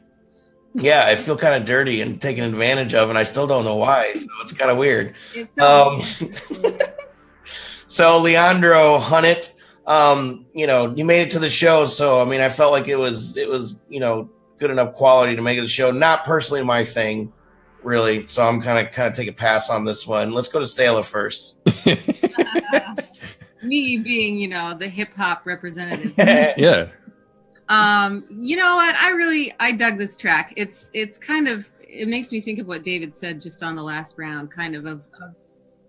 Yeah, 0.76 1.04
I 1.08 1.16
feel 1.16 1.36
kind 1.36 1.56
of 1.56 1.66
dirty 1.68 2.00
and 2.00 2.22
taken 2.22 2.44
advantage 2.44 2.94
of, 2.94 3.10
and 3.10 3.18
I 3.18 3.24
still 3.24 3.48
don't 3.48 3.66
know 3.66 3.76
why. 3.76 4.14
So 4.14 4.28
it's 4.44 4.54
kind 4.54 4.70
of 4.70 4.78
weird. 4.78 5.16
It 5.34 5.50
felt 5.58 6.22
Um, 6.22 6.32
so 7.90 8.20
Leandro 8.20 9.00
Hunnit, 9.00 9.52
um, 9.86 10.46
you 10.54 10.68
know, 10.68 10.94
you 10.96 11.04
made 11.04 11.24
it 11.24 11.32
to 11.32 11.40
the 11.40 11.50
show, 11.50 11.88
so 11.88 12.22
I 12.22 12.26
mean, 12.26 12.40
I 12.40 12.50
felt 12.50 12.72
like 12.72 12.88
it 12.88 12.96
was 12.96 13.36
it 13.36 13.50
was 13.50 13.80
you 13.90 14.00
know 14.00 14.30
good 14.60 14.72
enough 14.72 14.94
quality 14.94 15.36
to 15.36 15.42
make 15.42 15.58
it 15.58 15.64
a 15.64 15.68
show. 15.68 15.92
Not 15.92 16.24
personally 16.24 16.64
my 16.64 16.86
thing, 16.86 17.34
really. 17.84 18.28
So 18.28 18.48
I'm 18.48 18.62
kind 18.62 18.86
of 18.86 18.94
kind 18.94 19.10
of 19.10 19.16
take 19.16 19.28
a 19.28 19.34
pass 19.34 19.70
on 19.70 19.86
this 19.86 20.06
one. 20.06 20.32
Let's 20.32 20.48
go 20.48 20.60
to 20.60 20.66
Sela 20.66 21.04
first. 21.04 21.58
me 23.64 23.98
being, 23.98 24.38
you 24.38 24.48
know, 24.48 24.78
the 24.78 24.88
hip 24.88 25.16
hop 25.16 25.46
representative. 25.46 26.14
Yeah, 26.58 26.90
Um, 27.68 28.26
you 28.30 28.56
know 28.56 28.76
what? 28.76 28.96
I 28.96 29.10
really 29.10 29.54
I 29.60 29.72
dug 29.72 29.98
this 29.98 30.16
track. 30.16 30.54
It's 30.56 30.92
it's 30.94 31.18
kind 31.18 31.48
of 31.48 31.70
it 31.82 32.08
makes 32.08 32.32
me 32.32 32.42
think 32.42 32.60
of 32.60 32.68
what 32.68 32.84
David 32.84 33.16
said 33.16 33.42
just 33.42 33.64
on 33.64 33.76
the 33.76 33.84
last 33.84 34.16
round, 34.18 34.52
kind 34.52 34.76
of 34.76 34.86
of, 34.86 35.08
of 35.22 35.36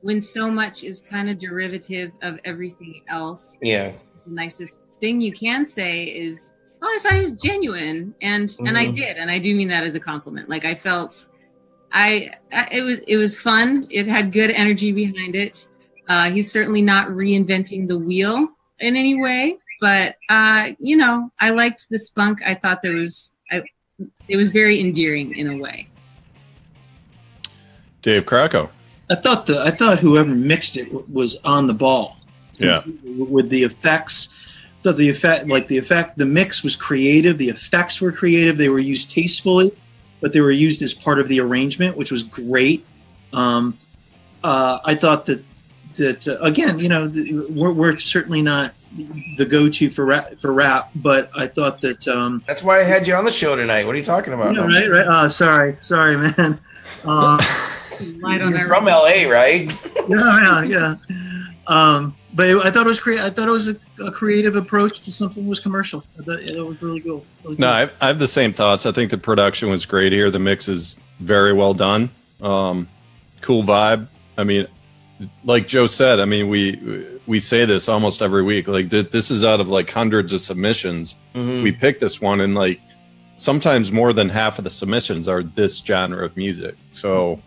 when 0.02 0.20
so 0.20 0.50
much 0.50 0.82
is 0.82 1.00
kind 1.00 1.28
of 1.28 1.38
derivative 1.38 2.12
of 2.22 2.38
everything 2.44 3.02
else. 3.08 3.58
yeah, 3.62 3.92
The 4.26 4.32
nicest 4.32 4.80
thing 5.00 5.20
you 5.20 5.32
can 5.32 5.64
say 5.64 6.04
is, 6.04 6.54
"Oh, 6.82 6.86
I 6.86 6.98
thought 7.02 7.14
he 7.14 7.22
was 7.22 7.32
genuine," 7.32 8.14
and 8.22 8.54
and 8.66 8.76
I 8.78 8.86
Mhm. 8.86 8.94
did, 8.94 9.16
and 9.16 9.30
I 9.30 9.38
do 9.38 9.54
mean 9.54 9.68
that 9.68 9.84
as 9.84 9.94
a 9.94 10.00
compliment. 10.00 10.48
Like 10.48 10.64
I 10.64 10.74
felt, 10.74 11.26
I, 11.92 12.30
I 12.52 12.68
it 12.72 12.82
was 12.82 12.98
it 13.06 13.16
was 13.16 13.38
fun. 13.38 13.76
It 13.90 14.06
had 14.06 14.32
good 14.32 14.50
energy 14.50 14.92
behind 14.92 15.34
it. 15.34 15.68
Uh, 16.08 16.30
he's 16.30 16.50
certainly 16.50 16.82
not 16.82 17.08
reinventing 17.08 17.86
the 17.88 17.98
wheel 17.98 18.48
in 18.80 18.96
any 18.96 19.20
way, 19.20 19.56
but 19.80 20.16
uh, 20.28 20.70
you 20.78 20.96
know, 20.96 21.30
I 21.40 21.50
liked 21.50 21.86
the 21.90 21.98
spunk. 21.98 22.40
I 22.44 22.54
thought 22.54 22.82
there 22.82 22.94
was, 22.94 23.32
I, 23.50 23.62
it 24.28 24.36
was 24.36 24.50
very 24.50 24.80
endearing 24.80 25.36
in 25.36 25.48
a 25.50 25.56
way. 25.56 25.88
Dave 28.02 28.24
Crocco. 28.24 28.70
I 29.10 29.16
thought 29.16 29.46
the 29.46 29.60
I 29.60 29.70
thought 29.70 29.98
whoever 29.98 30.30
mixed 30.30 30.76
it 30.76 30.86
w- 30.86 31.04
was 31.12 31.36
on 31.44 31.66
the 31.66 31.74
ball. 31.74 32.16
Yeah. 32.58 32.82
With 33.04 33.48
the 33.48 33.64
effects, 33.64 34.28
the, 34.82 34.92
the 34.92 35.08
effect 35.08 35.48
like 35.48 35.68
the 35.68 35.78
effect 35.78 36.16
the 36.16 36.26
mix 36.26 36.62
was 36.62 36.76
creative. 36.76 37.36
The 37.38 37.48
effects 37.48 38.00
were 38.00 38.12
creative. 38.12 38.56
They 38.56 38.68
were 38.68 38.80
used 38.80 39.10
tastefully, 39.10 39.72
but 40.20 40.32
they 40.32 40.40
were 40.40 40.50
used 40.50 40.80
as 40.82 40.94
part 40.94 41.18
of 41.18 41.28
the 41.28 41.40
arrangement, 41.40 41.96
which 41.96 42.10
was 42.12 42.22
great. 42.22 42.86
Um, 43.32 43.76
uh, 44.44 44.78
I 44.84 44.94
thought 44.94 45.26
that 45.26 45.44
that 45.96 46.28
uh, 46.28 46.38
again, 46.40 46.78
you 46.78 46.88
know, 46.88 47.08
the, 47.08 47.46
we're, 47.50 47.72
we're 47.72 47.98
certainly 47.98 48.42
not 48.42 48.74
the 49.36 49.44
go-to 49.44 49.90
for 49.90 50.04
rap, 50.04 50.38
for 50.40 50.52
rap, 50.52 50.84
but 50.94 51.30
I 51.34 51.46
thought 51.46 51.80
that 51.80 52.06
um, 52.06 52.42
that's 52.46 52.62
why 52.62 52.80
I 52.80 52.84
had 52.84 53.06
you 53.06 53.14
on 53.14 53.24
the 53.24 53.30
show 53.30 53.56
tonight. 53.56 53.86
What 53.86 53.94
are 53.94 53.98
you 53.98 54.04
talking 54.04 54.32
about? 54.32 54.54
yeah, 54.54 54.66
right, 54.66 54.90
right. 54.90 55.06
Uh, 55.06 55.28
sorry, 55.28 55.76
sorry, 55.80 56.16
man. 56.16 56.60
Uh, 57.04 57.38
Light 58.20 58.40
on 58.42 58.50
You're 58.50 58.66
from 58.68 58.84
LA, 58.86 59.24
right? 59.28 59.68
yeah, 60.08 60.62
yeah, 60.64 60.64
yeah. 60.64 60.94
Um, 61.66 62.16
but 62.34 62.48
it, 62.48 62.56
I 62.64 62.70
thought 62.70 62.86
it 62.86 62.88
was 62.88 63.00
crea- 63.00 63.20
I 63.20 63.30
thought 63.30 63.48
it 63.48 63.52
was 63.52 63.68
a, 63.68 63.76
a 64.04 64.10
creative 64.10 64.56
approach 64.56 65.00
to 65.02 65.12
something 65.12 65.44
that 65.44 65.48
was 65.48 65.60
commercial. 65.60 66.04
I 66.18 66.22
thought 66.22 66.40
it 66.40 66.64
was 66.64 66.80
really 66.82 67.00
cool. 67.00 67.24
Really 67.44 67.56
No, 67.56 67.66
cool. 67.66 67.74
I, 68.00 68.04
I 68.04 68.06
have 68.08 68.18
the 68.18 68.28
same 68.28 68.52
thoughts. 68.52 68.86
I 68.86 68.92
think 68.92 69.10
the 69.10 69.18
production 69.18 69.68
was 69.70 69.84
great 69.84 70.12
here. 70.12 70.30
The 70.30 70.38
mix 70.38 70.68
is 70.68 70.96
very 71.20 71.52
well 71.52 71.74
done. 71.74 72.10
Um, 72.40 72.88
cool 73.40 73.62
vibe. 73.62 74.08
I 74.38 74.44
mean, 74.44 74.66
like 75.44 75.68
Joe 75.68 75.86
said, 75.86 76.18
I 76.20 76.24
mean, 76.24 76.48
we 76.48 77.18
we 77.26 77.40
say 77.40 77.64
this 77.64 77.88
almost 77.88 78.22
every 78.22 78.42
week. 78.42 78.66
Like 78.68 78.90
th- 78.90 79.10
this 79.10 79.30
is 79.30 79.44
out 79.44 79.60
of 79.60 79.68
like 79.68 79.90
hundreds 79.90 80.32
of 80.32 80.40
submissions. 80.40 81.16
Mhm. 81.34 81.62
We 81.62 81.72
picked 81.72 82.00
this 82.00 82.20
one, 82.20 82.40
and 82.40 82.54
like 82.54 82.80
sometimes 83.36 83.90
more 83.92 84.12
than 84.12 84.28
half 84.28 84.58
of 84.58 84.64
the 84.64 84.70
submissions 84.70 85.28
are 85.28 85.42
this 85.42 85.78
genre 85.78 86.24
of 86.24 86.36
music. 86.36 86.74
So, 86.90 87.40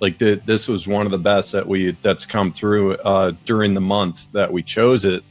like 0.00 0.18
th- 0.18 0.42
this 0.46 0.68
was 0.68 0.86
one 0.86 1.06
of 1.06 1.12
the 1.12 1.18
best 1.18 1.52
that 1.52 1.66
we 1.66 1.96
that's 2.02 2.24
come 2.24 2.52
through 2.52 2.94
uh, 2.98 3.32
during 3.44 3.74
the 3.74 3.80
month 3.80 4.28
that 4.32 4.52
we 4.52 4.62
chose 4.62 5.04
it. 5.04 5.22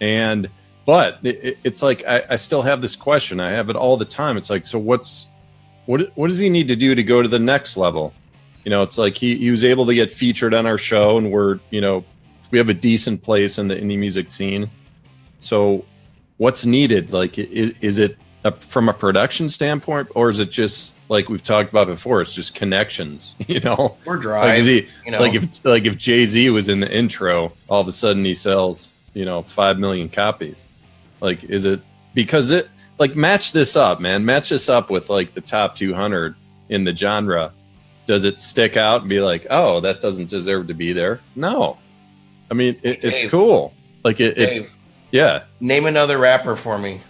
And 0.00 0.48
but 0.84 1.18
it- 1.24 1.58
it's 1.64 1.82
like 1.82 2.04
I, 2.06 2.22
I 2.30 2.36
still 2.36 2.62
have 2.62 2.80
this 2.80 2.96
question. 2.96 3.40
I 3.40 3.50
have 3.50 3.70
it 3.70 3.76
all 3.76 3.96
the 3.96 4.04
time. 4.04 4.36
It's 4.36 4.50
like, 4.50 4.66
so 4.66 4.78
what's 4.78 5.26
what 5.86 6.12
what 6.16 6.28
does 6.28 6.38
he 6.38 6.48
need 6.48 6.68
to 6.68 6.76
do 6.76 6.94
to 6.94 7.02
go 7.02 7.22
to 7.22 7.28
the 7.28 7.38
next 7.38 7.76
level? 7.76 8.12
You 8.64 8.70
know, 8.70 8.82
it's 8.82 8.98
like 8.98 9.16
he, 9.16 9.36
he 9.36 9.50
was 9.50 9.62
able 9.62 9.86
to 9.86 9.94
get 9.94 10.10
featured 10.12 10.52
on 10.52 10.66
our 10.66 10.78
show, 10.78 11.18
and 11.18 11.30
we're 11.30 11.60
you 11.70 11.80
know 11.80 12.04
we 12.50 12.58
have 12.58 12.68
a 12.68 12.74
decent 12.74 13.22
place 13.22 13.58
in 13.58 13.68
the 13.68 13.74
indie 13.76 13.98
music 13.98 14.30
scene. 14.32 14.70
So, 15.38 15.84
what's 16.38 16.64
needed? 16.64 17.12
Like, 17.12 17.38
is, 17.38 17.72
is 17.80 17.98
it 17.98 18.16
a, 18.44 18.52
from 18.52 18.88
a 18.88 18.92
production 18.92 19.48
standpoint, 19.50 20.08
or 20.14 20.30
is 20.30 20.38
it 20.38 20.50
just 20.50 20.92
like 21.08 21.28
we've 21.28 21.42
talked 21.42 21.70
about 21.70 21.86
before? 21.86 22.20
It's 22.20 22.34
just 22.34 22.54
connections. 22.54 23.34
You 23.48 23.60
know, 23.60 23.96
We're 24.04 24.14
like 24.14 24.22
dry. 24.22 24.54
is 24.56 24.66
he 24.66 24.88
you 25.04 25.12
know, 25.12 25.20
like 25.20 25.34
if 25.34 25.64
like 25.64 25.84
if 25.86 25.96
Jay 25.96 26.26
Z 26.26 26.50
was 26.50 26.68
in 26.68 26.80
the 26.80 26.92
intro, 26.92 27.52
all 27.68 27.80
of 27.80 27.88
a 27.88 27.92
sudden 27.92 28.24
he 28.24 28.34
sells 28.34 28.90
you 29.14 29.24
know 29.24 29.42
five 29.42 29.78
million 29.78 30.08
copies. 30.08 30.66
Like, 31.20 31.44
is 31.44 31.64
it 31.64 31.80
because 32.14 32.50
it 32.50 32.68
like 32.98 33.16
match 33.16 33.52
this 33.52 33.76
up, 33.76 34.00
man? 34.00 34.24
Match 34.24 34.50
this 34.50 34.68
up 34.68 34.90
with 34.90 35.08
like 35.08 35.34
the 35.34 35.40
top 35.40 35.74
two 35.74 35.94
hundred 35.94 36.34
in 36.68 36.84
the 36.84 36.94
genre. 36.94 37.52
Does 38.06 38.24
it 38.24 38.40
stick 38.40 38.76
out 38.76 39.00
and 39.00 39.08
be 39.08 39.20
like, 39.20 39.46
oh, 39.50 39.80
that 39.80 40.00
doesn't 40.00 40.30
deserve 40.30 40.68
to 40.68 40.74
be 40.74 40.92
there? 40.92 41.20
No, 41.34 41.78
I 42.50 42.54
mean 42.54 42.78
it, 42.82 43.00
it's 43.02 43.22
Dave. 43.22 43.30
cool. 43.30 43.72
Like 44.04 44.20
it, 44.20 44.38
it 44.38 44.70
yeah. 45.10 45.44
name 45.60 45.86
another 45.86 46.18
rapper 46.18 46.56
for 46.56 46.78
me. 46.78 47.00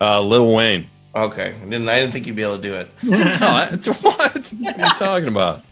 Uh, 0.00 0.20
Lil 0.22 0.52
Wayne. 0.54 0.88
Okay, 1.14 1.54
I 1.60 1.64
didn't, 1.64 1.88
I 1.88 1.98
didn't 2.00 2.12
think 2.12 2.26
you'd 2.26 2.36
be 2.36 2.42
able 2.42 2.56
to 2.56 2.62
do 2.62 2.74
it. 2.74 2.90
No, 3.02 3.18
I- 3.18 3.70
what? 3.76 3.96
What 4.00 4.52
are 4.52 4.88
you 4.88 4.94
talking 4.94 5.28
about? 5.28 5.62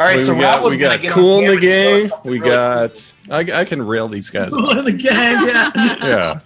All 0.00 0.06
right, 0.06 0.16
we 0.18 0.24
so 0.24 0.34
got, 0.38 0.56
Rob 0.56 0.64
was 0.64 0.70
we 0.70 0.76
got 0.78 1.02
cool 1.02 1.40
in 1.40 1.46
the 1.46 1.60
camera 1.60 1.60
and 1.60 1.62
show 1.62 1.94
us 1.96 2.00
gang. 2.02 2.08
something 2.08 2.30
We 2.30 2.38
really 2.38 2.50
got. 2.54 3.12
I, 3.30 3.60
I 3.60 3.64
can 3.64 3.82
rail 3.84 4.06
these 4.08 4.30
guys. 4.30 4.52
One 4.54 4.78
of 4.78 4.84
the 4.84 4.92
gang, 4.92 5.44
yeah. 5.46 5.70
Yeah. 5.74 6.40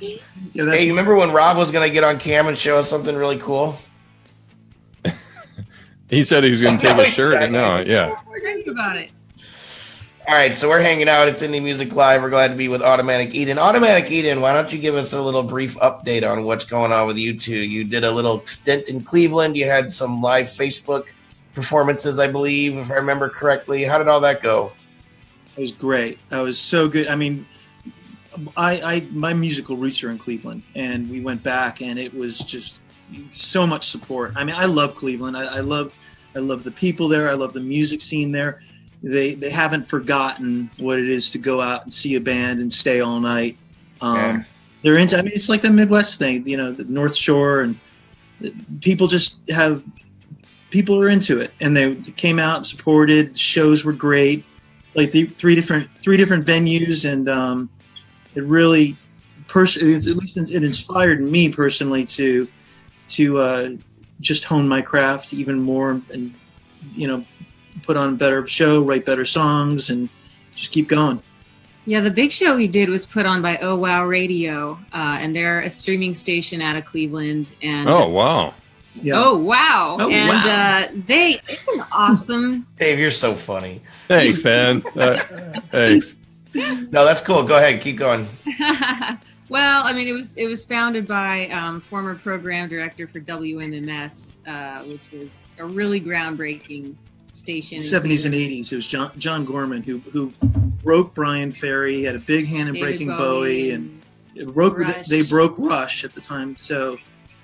yeah 0.00 0.18
Hey, 0.54 0.84
you 0.84 0.88
remember 0.92 1.14
when 1.14 1.30
Rob 1.30 1.58
was 1.58 1.70
going 1.70 1.86
to 1.86 1.92
get 1.92 2.04
on 2.04 2.18
cam 2.18 2.46
and 2.48 2.56
show 2.56 2.78
us 2.78 2.88
something 2.88 3.14
really 3.14 3.38
cool? 3.38 3.76
He 6.08 6.24
said 6.24 6.42
he 6.44 6.50
was 6.50 6.62
going 6.62 6.78
to 6.78 6.86
take 6.86 6.96
his 6.96 7.06
he 7.08 7.12
shirt. 7.12 7.32
said- 7.32 7.52
No, 7.52 7.80
yeah. 7.80 8.14
Think 8.42 8.66
about 8.68 8.96
it. 8.96 9.10
All 10.28 10.34
right, 10.34 10.56
so 10.56 10.68
we're 10.68 10.80
hanging 10.80 11.08
out. 11.08 11.28
It's 11.28 11.40
Indie 11.40 11.62
Music 11.62 11.92
Live. 11.92 12.20
We're 12.20 12.30
glad 12.30 12.48
to 12.48 12.56
be 12.56 12.66
with 12.66 12.82
Automatic 12.82 13.32
Eden. 13.32 13.60
Automatic 13.60 14.10
Eden, 14.10 14.40
why 14.40 14.52
don't 14.54 14.72
you 14.72 14.78
give 14.80 14.96
us 14.96 15.12
a 15.12 15.22
little 15.22 15.44
brief 15.44 15.76
update 15.76 16.28
on 16.28 16.42
what's 16.42 16.64
going 16.64 16.90
on 16.90 17.06
with 17.06 17.16
you 17.16 17.38
two? 17.38 17.54
You 17.54 17.84
did 17.84 18.02
a 18.02 18.10
little 18.10 18.44
stint 18.44 18.88
in 18.88 19.04
Cleveland. 19.04 19.56
You 19.56 19.66
had 19.66 19.88
some 19.88 20.20
live 20.20 20.46
Facebook 20.46 21.04
performances, 21.54 22.18
I 22.18 22.26
believe, 22.26 22.76
if 22.76 22.90
I 22.90 22.94
remember 22.94 23.28
correctly. 23.28 23.84
How 23.84 23.98
did 23.98 24.08
all 24.08 24.18
that 24.22 24.42
go? 24.42 24.72
It 25.56 25.60
was 25.60 25.70
great. 25.70 26.18
That 26.30 26.40
was 26.40 26.58
so 26.58 26.88
good. 26.88 27.06
I 27.06 27.14
mean, 27.14 27.46
I, 28.56 28.80
I 28.80 29.00
my 29.12 29.32
musical 29.32 29.76
roots 29.76 30.02
are 30.02 30.10
in 30.10 30.18
Cleveland, 30.18 30.64
and 30.74 31.08
we 31.08 31.20
went 31.20 31.44
back, 31.44 31.82
and 31.82 32.00
it 32.00 32.12
was 32.12 32.40
just 32.40 32.80
so 33.32 33.64
much 33.64 33.86
support. 33.86 34.32
I 34.34 34.42
mean, 34.42 34.56
I 34.56 34.64
love 34.64 34.96
Cleveland. 34.96 35.36
I, 35.36 35.58
I 35.58 35.60
love 35.60 35.92
I 36.34 36.40
love 36.40 36.64
the 36.64 36.72
people 36.72 37.06
there. 37.06 37.30
I 37.30 37.34
love 37.34 37.52
the 37.52 37.60
music 37.60 38.00
scene 38.00 38.32
there. 38.32 38.60
They 39.06 39.34
they 39.34 39.50
haven't 39.50 39.88
forgotten 39.88 40.68
what 40.78 40.98
it 40.98 41.08
is 41.08 41.30
to 41.30 41.38
go 41.38 41.60
out 41.60 41.84
and 41.84 41.94
see 41.94 42.16
a 42.16 42.20
band 42.20 42.60
and 42.60 42.72
stay 42.72 43.00
all 43.00 43.20
night. 43.20 43.56
Um, 44.00 44.16
Yeah. 44.16 44.42
They're 44.82 44.98
into. 44.98 45.18
I 45.18 45.22
mean, 45.22 45.32
it's 45.34 45.48
like 45.48 45.62
the 45.62 45.70
Midwest 45.70 46.18
thing, 46.18 46.46
you 46.46 46.56
know, 46.56 46.70
the 46.72 46.84
North 46.84 47.16
Shore, 47.16 47.62
and 47.62 47.78
people 48.80 49.06
just 49.06 49.36
have 49.50 49.82
people 50.70 51.00
are 51.00 51.08
into 51.08 51.40
it, 51.40 51.52
and 51.60 51.76
they 51.76 51.94
came 51.94 52.38
out 52.38 52.58
and 52.58 52.66
supported. 52.66 53.34
The 53.34 53.38
shows 53.38 53.84
were 53.84 53.92
great, 53.92 54.44
like 54.94 55.12
the 55.12 55.26
three 55.38 55.54
different 55.54 55.90
three 56.02 56.16
different 56.16 56.46
venues, 56.46 57.10
and 57.10 57.28
um, 57.28 57.70
it 58.34 58.44
really, 58.44 58.96
pers- 59.48 59.76
at 59.76 59.82
least 59.82 60.36
it 60.36 60.62
inspired 60.62 61.20
me 61.20 61.48
personally 61.48 62.04
to 62.04 62.46
to 63.08 63.38
uh, 63.38 63.70
just 64.20 64.44
hone 64.44 64.68
my 64.68 64.82
craft 64.82 65.32
even 65.32 65.58
more, 65.60 65.90
and 66.12 66.34
you 66.94 67.08
know, 67.08 67.24
put 67.82 67.96
on 67.96 68.14
a 68.14 68.16
better 68.16 68.46
show, 68.46 68.82
write 68.82 69.04
better 69.04 69.24
songs, 69.24 69.90
and 69.90 70.08
just 70.54 70.70
keep 70.72 70.88
going. 70.88 71.22
Yeah, 71.88 72.00
the 72.00 72.10
big 72.10 72.32
show 72.32 72.56
we 72.56 72.66
did 72.66 72.88
was 72.88 73.06
put 73.06 73.26
on 73.26 73.42
by 73.42 73.58
Oh 73.58 73.76
Wow 73.76 74.06
Radio, 74.06 74.72
uh, 74.92 75.18
and 75.20 75.34
they're 75.36 75.60
a 75.60 75.70
streaming 75.70 76.14
station 76.14 76.60
out 76.60 76.76
of 76.76 76.84
Cleveland. 76.84 77.54
And 77.62 77.88
Oh 77.88 78.08
wow. 78.08 78.54
Yeah. 78.94 79.22
oh 79.22 79.36
wow, 79.36 79.98
Oh, 80.00 80.10
and 80.10 80.28
wow. 80.30 80.48
Uh, 80.48 80.88
they 81.06 81.40
it's 81.48 81.68
an 81.68 81.84
awesome. 81.92 82.66
Dave, 82.78 82.98
you're 82.98 83.10
so 83.10 83.34
funny. 83.34 83.82
Thanks, 84.08 84.42
man. 84.42 84.82
Uh, 84.96 85.22
thanks. 85.70 86.14
No, 86.54 87.04
that's 87.04 87.20
cool. 87.20 87.42
Go 87.42 87.56
ahead, 87.58 87.82
keep 87.82 87.98
going. 87.98 88.26
well, 89.50 89.84
I 89.84 89.92
mean, 89.92 90.08
it 90.08 90.12
was 90.12 90.34
it 90.34 90.46
was 90.46 90.64
founded 90.64 91.06
by 91.06 91.48
um, 91.50 91.80
former 91.82 92.14
program 92.14 92.68
director 92.68 93.06
for 93.06 93.20
WMMS, 93.20 94.38
uh, 94.46 94.82
which 94.84 95.10
was 95.12 95.38
a 95.58 95.66
really 95.66 96.00
groundbreaking 96.00 96.94
station. 97.36 97.78
70s 97.78 98.24
and 98.24 98.34
80s. 98.34 98.72
It 98.72 98.76
was 98.76 98.86
John, 98.86 99.12
John 99.18 99.44
Gorman 99.44 99.82
who 99.82 99.98
who 99.98 100.32
broke 100.84 101.14
Bryan 101.14 101.52
Ferry, 101.52 101.94
He 101.96 102.02
had 102.04 102.16
a 102.16 102.20
big 102.20 102.46
hand 102.46 102.68
in 102.68 102.74
David 102.74 102.86
breaking 102.88 103.08
Bowie, 103.08 103.70
and 103.72 104.02
it 104.34 104.52
broke 104.52 104.78
Rush. 104.78 105.06
they 105.08 105.22
broke 105.22 105.54
Rush 105.58 106.04
at 106.04 106.14
the 106.14 106.20
time. 106.20 106.56
So 106.56 106.94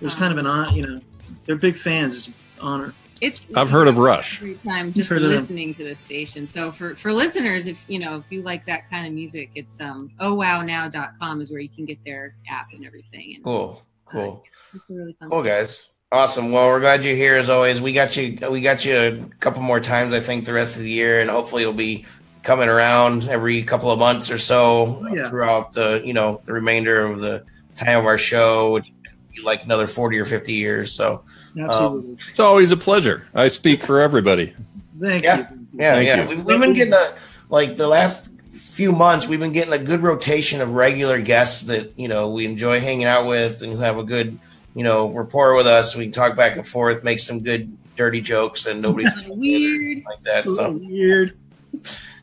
it 0.00 0.04
was 0.04 0.14
kind 0.14 0.32
of 0.32 0.38
an 0.38 0.46
hon- 0.46 0.74
you 0.74 0.86
know 0.86 1.00
they're 1.46 1.56
big 1.56 1.76
fans. 1.76 2.12
It's 2.12 2.26
an 2.28 2.34
honor. 2.60 2.94
It's 3.20 3.46
I've 3.54 3.70
heard 3.70 3.86
of 3.86 3.98
Rush. 3.98 4.38
every 4.42 4.56
time 4.66 4.92
just 4.92 5.08
heard 5.08 5.22
of 5.22 5.30
listening 5.30 5.72
to 5.74 5.84
the 5.84 5.94
station. 5.94 6.44
So 6.46 6.72
for 6.72 6.96
for 6.96 7.12
listeners, 7.12 7.68
if 7.68 7.84
you 7.88 7.98
know 8.00 8.16
if 8.16 8.24
you 8.30 8.42
like 8.42 8.66
that 8.66 8.90
kind 8.90 9.06
of 9.06 9.12
music, 9.12 9.50
it's 9.54 9.80
um 9.80 10.10
ohwownow.com 10.20 11.40
is 11.40 11.50
where 11.50 11.60
you 11.60 11.68
can 11.68 11.84
get 11.84 12.02
their 12.04 12.34
app 12.50 12.72
and 12.72 12.84
everything. 12.84 13.34
And 13.36 13.44
Cool, 13.44 13.82
cool, 14.06 14.44
it's 14.74 14.82
a 14.90 14.92
really 14.92 15.16
fun 15.20 15.30
cool, 15.30 15.42
stuff. 15.42 15.46
guys. 15.46 15.88
Awesome. 16.12 16.52
Well, 16.52 16.66
we're 16.66 16.80
glad 16.80 17.04
you're 17.04 17.16
here 17.16 17.36
as 17.36 17.48
always. 17.48 17.80
We 17.80 17.94
got 17.94 18.14
you. 18.18 18.38
We 18.50 18.60
got 18.60 18.84
you 18.84 18.96
a 18.98 19.24
couple 19.40 19.62
more 19.62 19.80
times, 19.80 20.12
I 20.12 20.20
think, 20.20 20.44
the 20.44 20.52
rest 20.52 20.76
of 20.76 20.82
the 20.82 20.90
year, 20.90 21.22
and 21.22 21.30
hopefully 21.30 21.62
you'll 21.62 21.72
be 21.72 22.04
coming 22.42 22.68
around 22.68 23.28
every 23.28 23.62
couple 23.62 23.90
of 23.90 23.98
months 23.98 24.30
or 24.30 24.38
so 24.38 25.04
Oh, 25.08 25.14
yeah. 25.14 25.28
throughout 25.30 25.72
the 25.72 26.02
you 26.04 26.12
know 26.12 26.42
the 26.44 26.52
remainder 26.52 27.06
of 27.06 27.20
the 27.20 27.44
time 27.76 27.98
of 27.98 28.04
our 28.04 28.18
show. 28.18 28.72
Which 28.74 28.92
be 29.34 29.40
like 29.40 29.64
another 29.64 29.86
forty 29.86 30.18
or 30.18 30.26
fifty 30.26 30.52
years. 30.52 30.92
So 30.92 31.22
um, 31.56 31.70
Absolutely. 31.70 32.16
It's 32.28 32.40
always 32.40 32.70
a 32.72 32.76
pleasure. 32.76 33.26
I 33.34 33.48
speak 33.48 33.82
for 33.82 33.98
everybody. 33.98 34.54
Thank 35.00 35.22
yeah. 35.22 35.38
you. 35.38 35.66
Yeah, 35.72 35.94
Thank 35.94 36.06
yeah. 36.08 36.22
you. 36.24 36.28
We've, 36.28 36.44
we've 36.44 36.60
been 36.60 36.74
getting 36.74 36.92
a 36.92 37.14
like 37.48 37.78
the 37.78 37.86
last 37.86 38.28
few 38.58 38.92
months. 38.92 39.26
We've 39.26 39.40
been 39.40 39.52
getting 39.52 39.72
a 39.72 39.78
good 39.78 40.02
rotation 40.02 40.60
of 40.60 40.74
regular 40.74 41.22
guests 41.22 41.62
that 41.62 41.98
you 41.98 42.08
know 42.08 42.28
we 42.28 42.44
enjoy 42.44 42.80
hanging 42.80 43.06
out 43.06 43.26
with 43.26 43.62
and 43.62 43.80
have 43.80 43.96
a 43.96 44.04
good 44.04 44.38
you 44.74 44.84
know 44.84 45.08
rapport 45.08 45.54
with 45.54 45.66
us. 45.66 45.94
We 45.94 46.04
can 46.04 46.12
talk 46.12 46.36
back 46.36 46.56
and 46.56 46.66
forth, 46.66 47.04
make 47.04 47.20
some 47.20 47.40
good 47.40 47.76
dirty 47.96 48.20
jokes, 48.20 48.66
and 48.66 48.80
nobody's 48.80 49.12
Weird. 49.28 50.04
like 50.08 50.22
that. 50.22 50.46
So 50.46 50.72
weird. 50.72 51.36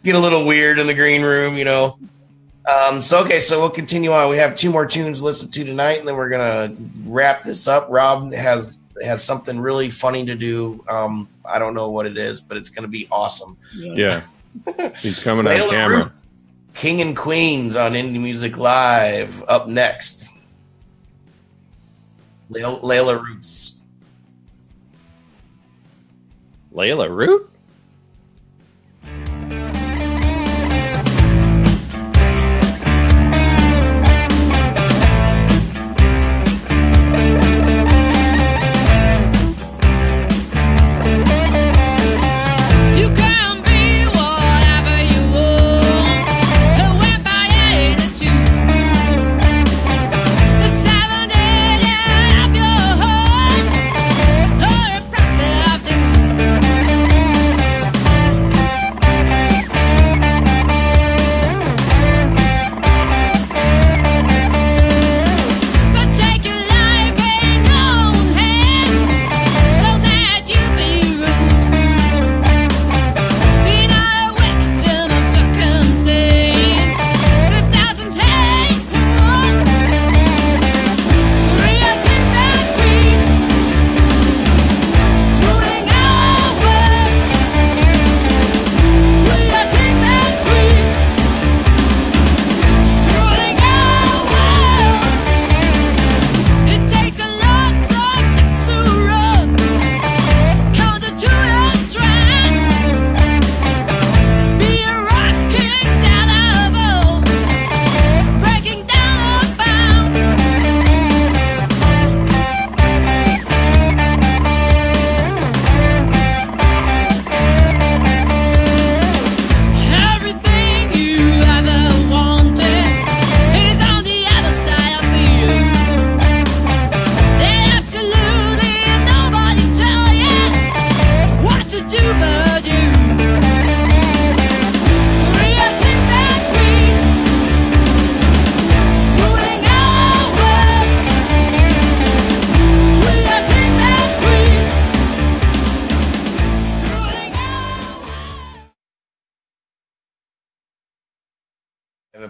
get 0.04 0.16
a 0.16 0.20
little 0.20 0.46
weird 0.46 0.80
in 0.80 0.88
the 0.88 0.94
green 0.94 1.22
room, 1.22 1.56
you 1.56 1.66
know. 1.66 1.98
Um, 2.66 3.02
so 3.02 3.20
okay, 3.24 3.40
so 3.40 3.60
we'll 3.60 3.70
continue 3.70 4.12
on. 4.12 4.30
We 4.30 4.38
have 4.38 4.56
two 4.56 4.70
more 4.70 4.86
tunes 4.86 5.20
to 5.20 5.26
listen 5.26 5.50
to 5.52 5.64
tonight, 5.64 6.00
and 6.00 6.08
then 6.08 6.16
we're 6.16 6.30
gonna 6.30 6.76
wrap 7.06 7.44
this 7.44 7.68
up. 7.68 7.88
Rob 7.90 8.32
has 8.34 8.80
has 9.02 9.24
something 9.24 9.60
really 9.60 9.90
funny 9.90 10.26
to 10.26 10.36
do. 10.36 10.84
Um, 10.90 11.28
I 11.46 11.58
don't 11.58 11.74
know 11.74 11.90
what 11.90 12.06
it 12.06 12.18
is, 12.18 12.42
but 12.42 12.58
it's 12.58 12.70
gonna 12.70 12.88
be 12.88 13.08
awesome. 13.12 13.58
Yeah. 13.74 14.22
He's 14.98 15.20
coming 15.20 15.48
on 15.48 15.70
camera. 15.70 15.98
Root, 16.06 16.12
King 16.74 17.02
and 17.02 17.16
Queens 17.16 17.76
on 17.76 17.94
Indie 17.94 18.22
Music 18.22 18.58
Live 18.58 19.44
up 19.48 19.68
next. 19.68 20.30
Layla, 22.52 23.24
Roots. 23.24 23.74
Layla 26.74 27.10
Root? 27.10 27.50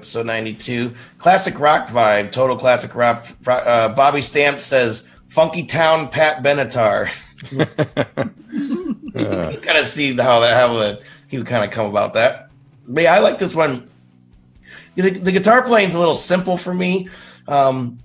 Episode 0.10 0.26
92. 0.26 0.96
Classic 1.20 1.60
rock 1.60 1.88
vibe. 1.90 2.32
Total 2.32 2.58
classic 2.58 2.96
rock. 2.96 3.28
Uh, 3.46 3.90
Bobby 3.90 4.24
Stamps 4.24 4.66
says, 4.66 5.08
Funky 5.28 5.66
Town 5.66 6.10
Pat 6.10 6.42
Benatar. 6.42 7.12
Uh, 9.16 9.56
kind 9.58 9.78
of 9.78 9.88
see 9.88 10.16
how 10.16 10.40
that 10.40 10.56
how 10.56 10.78
that 10.78 11.02
he 11.28 11.38
would 11.38 11.48
kind 11.48 11.66
of 11.66 11.72
come 11.72 11.88
about 11.88 12.14
that. 12.14 12.50
But 12.88 13.04
yeah, 13.04 13.14
I 13.14 13.20
like 13.20 13.38
this 13.38 13.56
one. 13.56 13.90
The, 14.96 15.10
the 15.10 15.32
guitar 15.32 15.64
playing's 15.64 15.94
a 15.94 16.00
little 16.00 16.16
simple 16.16 16.58
for 16.58 16.74
me, 16.74 17.10
um, 17.48 18.00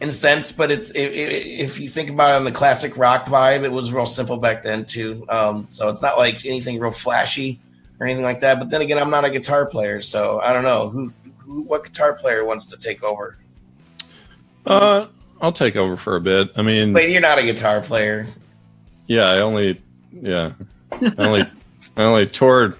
in 0.00 0.08
a 0.08 0.12
sense. 0.12 0.52
But 0.52 0.72
it's 0.72 0.90
i 0.90 0.98
i 0.98 1.02
if 1.02 1.78
you 1.80 1.88
think 1.88 2.10
about 2.10 2.32
it 2.32 2.34
on 2.34 2.44
the 2.44 2.52
classic 2.52 2.96
rock 2.96 3.26
vibe, 3.26 3.64
it 3.64 3.72
was 3.72 3.92
real 3.92 4.04
simple 4.04 4.36
back 4.36 4.62
then 4.62 4.84
too. 4.84 5.24
Um, 5.28 5.66
so 5.68 5.88
it's 5.88 6.02
not 6.02 6.18
like 6.18 6.44
anything 6.44 6.80
real 6.80 6.90
flashy 6.90 7.60
or 8.00 8.06
anything 8.06 8.24
like 8.24 8.40
that. 8.40 8.58
But 8.58 8.70
then 8.70 8.80
again, 8.80 8.98
I'm 8.98 9.10
not 9.10 9.24
a 9.24 9.30
guitar 9.30 9.66
player, 9.66 10.00
so 10.02 10.40
I 10.40 10.52
don't 10.52 10.62
know 10.64 10.88
who, 10.88 11.12
who 11.38 11.62
what 11.62 11.84
guitar 11.84 12.14
player 12.14 12.44
wants 12.44 12.66
to 12.66 12.76
take 12.76 13.02
over. 13.02 13.36
uh, 14.66 15.06
I'll 15.40 15.52
take 15.52 15.76
over 15.76 15.96
for 15.96 16.16
a 16.16 16.20
bit. 16.20 16.50
I 16.56 16.62
mean, 16.62 16.92
But 16.92 17.08
you're 17.10 17.20
not 17.20 17.38
a 17.38 17.42
guitar 17.44 17.80
player. 17.80 18.26
Yeah, 19.06 19.24
I 19.26 19.38
only 19.40 19.80
yeah. 20.12 20.52
I 20.92 21.12
only 21.18 21.42
I 21.96 22.02
only 22.02 22.26
toured 22.26 22.76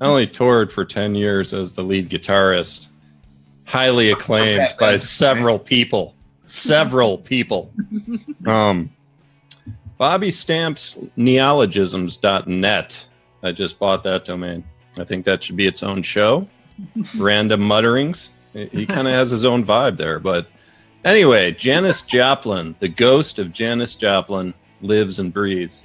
I 0.00 0.06
only 0.06 0.26
toured 0.26 0.72
for 0.72 0.84
ten 0.84 1.14
years 1.14 1.52
as 1.52 1.72
the 1.72 1.82
lead 1.82 2.08
guitarist. 2.08 2.86
Highly 3.64 4.10
acclaimed 4.10 4.60
Okay, 4.60 4.74
by 4.78 4.96
several 4.96 5.58
people. 5.58 6.14
Several 6.44 7.18
people. 7.18 7.72
Um 8.46 8.90
Bobby 9.98 10.30
Stamps 10.30 10.96
neologisms.net. 11.16 13.04
I 13.42 13.52
just 13.52 13.78
bought 13.78 14.02
that 14.04 14.24
domain. 14.24 14.64
I 14.98 15.04
think 15.04 15.24
that 15.24 15.42
should 15.42 15.56
be 15.56 15.66
its 15.66 15.82
own 15.82 16.02
show. 16.02 16.46
Random 17.18 17.60
mutterings. 17.60 18.30
He- 18.52 18.66
He 18.66 18.86
kind 18.86 19.06
of 19.08 19.14
has 19.14 19.30
his 19.30 19.44
own 19.44 19.64
vibe 19.64 19.96
there, 19.96 20.18
but 20.18 20.46
anyway, 21.04 21.52
Janis 21.52 22.02
Joplin, 22.02 22.74
the 22.80 22.88
ghost 22.88 23.38
of 23.38 23.52
Janis 23.52 23.94
Joplin, 23.94 24.52
lives 24.82 25.18
and 25.18 25.32
breathes 25.32 25.84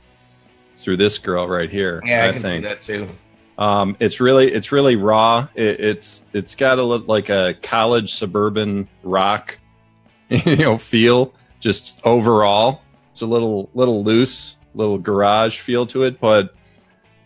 through 0.78 0.98
this 0.98 1.18
girl 1.18 1.48
right 1.48 1.70
here. 1.70 2.02
Yeah, 2.06 2.26
I, 2.26 2.30
I, 2.30 2.32
can 2.34 2.42
think 2.42 2.64
see 2.64 2.68
that 2.70 2.82
too. 2.82 3.10
um, 3.58 3.96
it's 4.00 4.20
really 4.20 4.52
it's 4.52 4.72
really 4.72 4.96
raw. 4.96 5.48
It, 5.56 5.80
it's 5.80 6.24
it's 6.34 6.56
got 6.56 6.80
a 6.80 6.84
look 6.84 7.08
like 7.08 7.30
a 7.30 7.56
college 7.62 8.16
suburban 8.16 8.88
rock, 9.04 9.58
you 10.30 10.56
know, 10.56 10.78
feel. 10.78 11.34
Just 11.60 12.00
overall, 12.04 12.82
it's 13.12 13.22
a 13.22 13.26
little 13.26 13.70
little 13.74 14.04
loose, 14.04 14.56
little 14.74 14.98
garage 14.98 15.60
feel 15.60 15.86
to 15.88 16.04
it. 16.04 16.20
But 16.20 16.55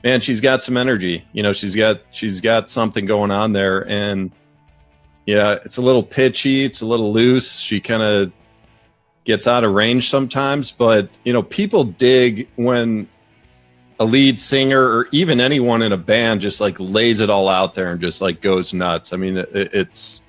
man, 0.04 0.22
she's 0.22 0.41
got 0.41 0.64
some 0.64 0.78
energy. 0.78 1.26
You 1.34 1.43
know, 1.43 1.54
she's 1.54 1.76
got 1.76 2.02
she's 2.12 2.41
got 2.41 2.70
something 2.70 3.06
going 3.06 3.32
on 3.32 3.54
there, 3.54 3.88
and 3.89 4.32
yeah, 5.26 5.58
it's 5.66 5.78
a 5.78 5.82
little 5.82 6.04
pitchy. 6.04 6.64
It's 6.64 6.82
a 6.82 6.86
little 6.86 7.14
loose. 7.14 7.58
She 7.60 7.80
kind 7.80 8.02
of 8.02 8.32
gets 9.26 9.47
out 9.47 9.64
of 9.64 9.74
range 9.74 10.10
sometimes, 10.10 10.72
but 10.72 11.10
you 11.24 11.34
know, 11.34 11.43
people 11.43 11.84
dig 11.84 12.47
when 12.56 13.08
a 14.00 14.06
lead 14.06 14.39
singer 14.39 14.82
or 14.82 15.08
even 15.12 15.41
anyone 15.41 15.82
in 15.82 15.91
a 15.91 15.97
band 15.97 16.39
just 16.39 16.62
like 16.62 16.76
lays 16.80 17.20
it 17.20 17.30
all 17.30 17.50
out 17.50 17.76
there 17.76 17.91
and 17.91 18.00
just 18.00 18.22
like 18.22 18.41
goes 18.41 18.74
nuts. 18.74 19.12
I 19.12 19.18
mean, 19.18 19.38
it, 19.38 19.50
it's 19.54 20.22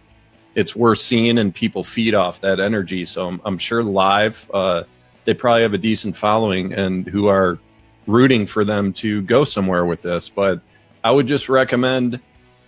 it's 0.57 0.75
worth 0.75 0.99
seeing 0.99 1.39
and 1.39 1.55
people 1.55 1.85
feed 1.85 2.15
off 2.15 2.41
that 2.41 2.59
energy. 2.59 3.05
So 3.05 3.29
I'm, 3.29 3.41
I'm 3.45 3.57
sure 3.57 3.85
live, 3.85 4.51
uh, 4.53 4.83
they 5.25 5.33
probably 5.33 5.63
have 5.63 5.75
a 5.75 5.79
decent 5.79 6.17
following 6.17 6.73
and 6.73 7.07
who 7.07 7.29
are 7.29 7.59
rooting 8.07 8.47
for 8.47 8.65
them 8.65 8.93
to 8.95 9.23
go 9.23 9.45
somewhere 9.45 9.85
with 9.85 10.03
this. 10.03 10.29
But 10.29 10.61
I 11.03 11.11
would 11.11 11.27
just 11.27 11.49
recommend 11.49 12.21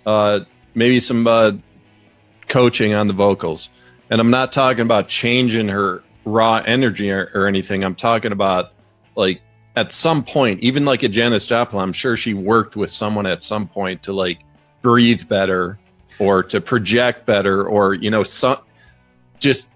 uh, 0.06 0.40
maybe 0.74 1.00
some 1.00 1.26
uh, 1.26 1.52
coaching 2.48 2.94
on 2.94 3.06
the 3.08 3.14
vocals. 3.14 3.68
And 4.10 4.20
I'm 4.20 4.30
not 4.30 4.52
talking 4.52 4.82
about 4.82 5.08
changing 5.08 5.68
her 5.68 6.02
raw 6.24 6.62
energy 6.64 7.10
or, 7.10 7.30
or 7.34 7.46
anything. 7.46 7.84
I'm 7.84 7.94
talking 7.94 8.32
about 8.32 8.72
like 9.16 9.40
at 9.76 9.92
some 9.92 10.22
point, 10.22 10.60
even 10.60 10.84
like 10.84 11.02
a 11.02 11.08
Janis 11.08 11.46
Joplin, 11.46 11.82
I'm 11.82 11.92
sure 11.92 12.16
she 12.16 12.34
worked 12.34 12.76
with 12.76 12.90
someone 12.90 13.26
at 13.26 13.42
some 13.42 13.66
point 13.66 14.02
to 14.04 14.12
like 14.12 14.40
breathe 14.82 15.28
better 15.28 15.78
or 16.18 16.42
to 16.42 16.60
project 16.60 17.24
better 17.24 17.64
or 17.64 17.94
you 17.94 18.10
know 18.10 18.22
some 18.22 18.58
just 19.38 19.68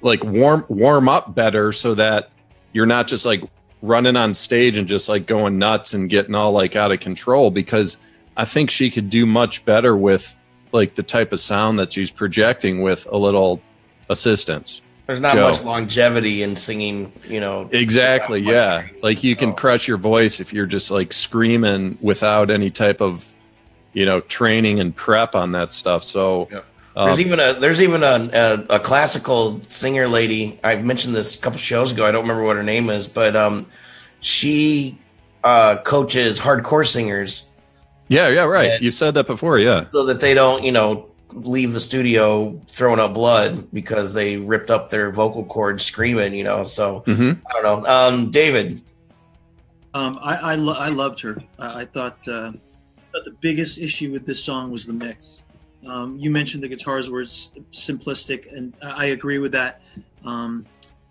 like 0.00 0.22
warm 0.24 0.64
warm 0.68 1.08
up 1.08 1.34
better 1.34 1.72
so 1.72 1.94
that 1.94 2.30
you're 2.72 2.86
not 2.86 3.06
just 3.06 3.26
like 3.26 3.42
running 3.82 4.16
on 4.16 4.32
stage 4.32 4.78
and 4.78 4.88
just 4.88 5.08
like 5.08 5.26
going 5.26 5.58
nuts 5.58 5.92
and 5.92 6.08
getting 6.08 6.34
all 6.34 6.52
like 6.52 6.76
out 6.76 6.92
of 6.92 7.00
control 7.00 7.50
because 7.50 7.96
I 8.36 8.44
think 8.44 8.70
she 8.70 8.90
could 8.90 9.10
do 9.10 9.26
much 9.26 9.64
better 9.64 9.96
with 9.96 10.34
like 10.70 10.94
the 10.94 11.02
type 11.02 11.32
of 11.32 11.40
sound 11.40 11.78
that 11.80 11.92
she's 11.92 12.10
projecting 12.10 12.80
with 12.80 13.06
a 13.10 13.16
little 13.18 13.60
assistance. 14.08 14.80
There's 15.06 15.20
not 15.20 15.34
Joe. 15.34 15.50
much 15.50 15.62
longevity 15.62 16.42
in 16.42 16.54
singing, 16.54 17.12
you 17.24 17.40
know. 17.40 17.68
Exactly, 17.72 18.40
yeah. 18.40 18.82
training, 18.82 19.00
Like 19.02 19.24
you 19.24 19.34
can 19.34 19.52
crush 19.52 19.88
your 19.88 19.98
voice 19.98 20.40
if 20.40 20.52
you're 20.52 20.66
just 20.66 20.90
like 20.90 21.12
screaming 21.12 21.98
without 22.00 22.50
any 22.50 22.70
type 22.70 23.00
of, 23.00 23.26
you 23.92 24.06
know, 24.06 24.20
training 24.20 24.78
and 24.78 24.94
prep 24.94 25.34
on 25.34 25.52
that 25.52 25.72
stuff. 25.72 26.04
So, 26.04 26.48
Yep. 26.52 26.64
Um, 26.96 27.06
There's 27.08 27.20
even 27.20 27.40
a 27.40 27.54
there's 27.54 27.80
even 27.80 28.02
a, 28.02 28.30
a 28.32 28.76
a 28.76 28.80
classical 28.80 29.60
singer 29.68 30.08
lady. 30.08 30.60
I've 30.62 30.84
mentioned 30.84 31.14
this 31.14 31.34
a 31.34 31.38
couple 31.38 31.58
shows 31.58 31.92
ago. 31.92 32.04
I 32.06 32.12
don't 32.12 32.22
remember 32.22 32.42
what 32.42 32.56
her 32.56 32.62
name 32.62 32.90
is, 32.90 33.06
but 33.06 33.34
um, 33.36 33.66
she 34.20 34.98
uh, 35.44 35.78
coaches 35.82 36.38
hardcore 36.38 36.86
singers 36.86 37.48
yeah, 38.12 38.28
yeah, 38.28 38.42
right. 38.42 38.66
Yeah. 38.66 38.78
You 38.80 38.90
said 38.90 39.14
that 39.14 39.26
before, 39.26 39.58
yeah. 39.58 39.86
so 39.90 40.04
that 40.04 40.20
they 40.20 40.34
don't, 40.34 40.62
you 40.64 40.72
know, 40.72 41.08
leave 41.32 41.72
the 41.72 41.80
studio 41.80 42.60
throwing 42.68 43.00
up 43.00 43.14
blood 43.14 43.72
because 43.72 44.12
they 44.12 44.36
ripped 44.36 44.70
up 44.70 44.90
their 44.90 45.10
vocal 45.10 45.44
cords 45.46 45.82
screaming. 45.82 46.34
You 46.34 46.44
know, 46.44 46.64
so 46.64 47.00
hmm 47.06 47.32
I 47.48 47.62
don't 47.62 47.62
know. 47.62 47.88
Um, 47.88 48.30
David, 48.30 48.82
Um, 49.94 50.18
I 50.20 50.36
I, 50.36 50.54
lo- 50.56 50.74
I 50.78 50.88
loved 50.88 51.20
her. 51.20 51.42
I, 51.58 51.80
I 51.80 51.84
thought 51.86 52.18
uh, 52.28 52.52
thought 52.52 53.24
the 53.24 53.36
biggest 53.40 53.78
issue 53.78 54.12
with 54.12 54.26
this 54.26 54.44
song 54.44 54.70
was 54.70 54.84
the 54.84 54.92
mix. 54.92 55.40
Um, 55.86 56.16
you 56.18 56.30
mentioned 56.30 56.62
the 56.62 56.68
guitars 56.68 57.10
were 57.10 57.22
s- 57.22 57.52
simplistic, 57.72 58.52
and 58.56 58.72
I 58.82 59.06
agree 59.06 59.38
with 59.38 59.52
that. 59.52 59.80
Um, 60.24 60.64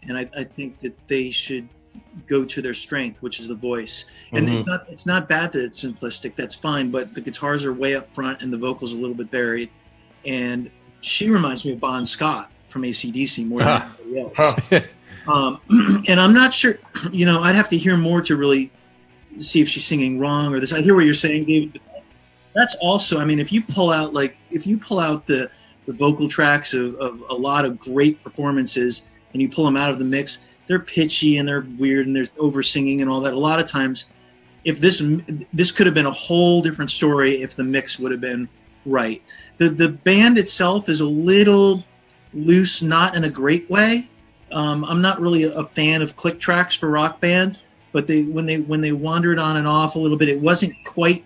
and 0.04 0.18
I, 0.18 0.30
I 0.36 0.44
think 0.44 0.80
that 0.82 0.98
they 1.08 1.30
should 1.32 1.68
go 2.28 2.46
to 2.46 2.62
their 2.62 2.74
strength, 2.74 3.22
which 3.22 3.40
is 3.40 3.48
the 3.48 3.56
voice. 3.56 4.06
And 4.32 4.48
Mhm. 4.48 4.60
it's 4.60 4.68
not 4.68 4.86
it's 4.90 5.06
not 5.06 5.28
bad 5.30 5.52
that 5.54 5.64
it's 5.64 5.84
simplistic. 5.84 6.36
That's 6.36 6.56
fine. 6.56 6.90
But 6.90 7.14
the 7.14 7.22
guitars 7.22 7.66
are 7.66 7.74
way 7.74 7.96
up 7.96 8.14
front, 8.16 8.42
and 8.42 8.52
the 8.52 8.58
vocals 8.58 8.94
a 8.94 8.96
little 8.96 9.16
bit 9.16 9.30
buried. 9.30 9.70
And 10.26 10.70
she 11.02 11.30
reminds 11.30 11.66
me 11.66 11.74
of 11.74 11.80
Bon 11.80 12.06
Scott 12.06 12.50
from 12.70 12.84
ACDC 12.84 13.46
more 13.46 13.60
than 13.64 13.82
Huh. 13.82 13.88
anybody 14.06 14.22
else. 14.72 14.84
Um, 15.28 15.60
and 16.08 16.20
I'm 16.20 16.34
not 16.34 16.52
sure, 16.52 16.78
you 17.12 17.28
know, 17.28 17.44
I'd 17.44 17.54
have 17.54 17.70
to 17.70 17.78
hear 17.78 17.96
more 17.96 18.22
to 18.24 18.36
really 18.36 18.72
see 19.40 19.62
if 19.62 19.70
she's 19.70 19.86
singing 19.86 20.18
wrong 20.18 20.52
or 20.52 20.60
this. 20.60 20.74
I 20.74 20.82
hear 20.82 20.96
what 20.96 21.06
you're 21.06 21.14
saying, 21.14 21.46
David. 21.46 21.80
That's 22.54 22.76
also, 22.76 23.20
I 23.20 23.26
mean, 23.26 23.40
if 23.40 23.52
you 23.52 23.64
pull 23.64 23.92
out 23.92 24.14
like 24.14 24.36
if 24.50 24.68
you 24.68 24.78
pull 24.78 25.00
out 25.00 25.26
the 25.26 25.50
the 25.86 25.94
vocal 25.94 26.28
tracks 26.28 26.74
of, 26.74 26.96
of 26.96 27.24
a 27.30 27.34
lot 27.34 27.66
of 27.66 27.80
great 27.80 28.24
performances 28.24 29.04
and 29.34 29.42
you 29.42 29.50
pull 29.50 29.66
them 29.66 29.78
out 29.78 29.92
of 29.92 30.00
the 30.00 30.06
mix, 30.06 30.40
they're 30.68 30.80
pitchy 30.80 31.38
and 31.38 31.48
they're 31.48 31.66
weird 31.80 32.08
and 32.08 32.16
they're 32.16 32.28
over 32.38 32.62
singing 32.62 33.02
and 33.02 33.10
all 33.10 33.22
that. 33.22 33.34
A 33.34 33.40
lot 33.40 33.60
of 33.60 33.68
times, 33.70 34.06
if 34.64 34.80
this 34.80 35.02
this 35.54 35.72
could 35.72 35.86
have 35.86 35.96
been 35.96 36.06
a 36.06 36.12
whole 36.12 36.62
different 36.62 36.92
story 36.92 37.42
if 37.42 37.56
the 37.56 37.64
mix 37.64 38.00
would 38.00 38.12
have 38.12 38.22
been 38.22 38.48
right. 38.86 39.22
The 39.58 39.70
the 39.70 39.90
band 39.90 40.38
itself 40.38 40.90
is 40.90 41.02
a 41.02 41.06
little 41.06 41.84
loose, 42.34 42.82
not 42.82 43.16
in 43.16 43.24
a 43.24 43.30
great 43.30 43.70
way. 43.70 44.10
Um, 44.52 44.84
I'm 44.86 45.02
not 45.02 45.22
really 45.22 45.44
a 45.44 45.64
fan 45.64 46.02
of 46.02 46.16
click 46.16 46.40
tracks 46.40 46.76
for 46.76 46.90
rock 46.90 47.20
bands, 47.22 47.64
but 47.92 48.08
they 48.08 48.24
when 48.24 48.46
they 48.46 48.60
when 48.60 48.82
they 48.82 48.92
wandered 48.92 49.40
on 49.40 49.58
and 49.58 49.68
off 49.68 49.96
a 49.96 50.00
little 50.00 50.18
bit, 50.18 50.30
it 50.30 50.40
wasn't 50.40 50.74
quite. 50.86 51.26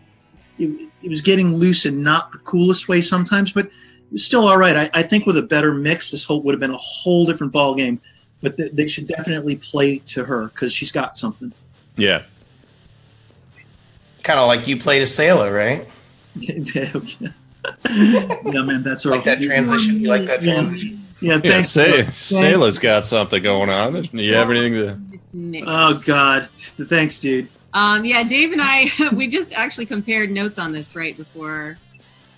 It, 0.58 0.90
it 1.02 1.10
was 1.10 1.22
getting 1.22 1.54
loose 1.56 1.86
and 1.86 2.02
not 2.02 2.32
the 2.32 2.38
coolest 2.40 2.88
way 2.88 3.02
sometimes, 3.02 3.52
but 3.52 3.66
it 3.66 3.72
was 4.12 4.24
still 4.24 4.48
all 4.48 4.58
right. 4.58 4.76
I, 4.78 4.90
I 4.94 5.04
think 5.04 5.26
with 5.26 5.38
a 5.38 5.42
better 5.42 5.74
mix, 5.74 6.12
this 6.12 6.24
whole 6.24 6.42
would 6.44 6.54
have 6.54 6.60
been 6.60 6.72
a 6.74 6.78
whole 6.78 7.26
different 7.26 7.52
ball 7.54 7.76
game. 7.76 8.00
But 8.42 8.58
th- 8.58 8.72
they 8.74 8.88
should 8.88 9.08
definitely 9.08 9.56
play 9.56 9.98
to 10.00 10.24
her 10.24 10.48
because 10.48 10.72
she's 10.74 10.92
got 10.92 11.18
something. 11.18 11.52
Yeah. 11.98 12.24
kind 14.24 14.40
of 14.40 14.48
like 14.48 14.68
you 14.68 14.78
played 14.80 15.02
a 15.02 15.08
sailor, 15.08 15.54
right? 15.54 15.88
yeah, 16.36 16.92
man, 18.62 18.84
that's 18.84 19.06
all. 19.06 19.12
Like 19.14 19.24
that 19.26 19.42
transition. 19.42 20.00
You 20.00 20.08
like 20.10 20.26
that 20.28 20.44
Yeah. 20.44 20.56
transition? 20.56 21.02
Yeah, 21.22 21.36
Yeah, 21.44 21.52
thanks. 21.52 21.70
say, 21.70 22.04
Thanks. 22.04 22.18
Sayla's 22.22 22.78
got 22.78 23.08
something 23.08 23.42
going 23.42 23.70
on. 23.70 24.04
You 24.12 24.36
have 24.36 24.52
anything 24.52 24.74
to. 24.74 25.64
Oh 25.66 26.00
God, 26.06 26.50
thanks, 26.50 27.20
dude. 27.20 27.48
Um, 27.76 28.06
yeah, 28.06 28.24
Dave 28.24 28.54
and 28.54 28.62
I, 28.62 28.90
we 29.14 29.28
just 29.28 29.52
actually 29.54 29.86
compared 29.86 30.32
notes 30.32 30.58
on 30.58 30.72
this 30.72 30.96
right 30.96 31.16
before 31.16 31.78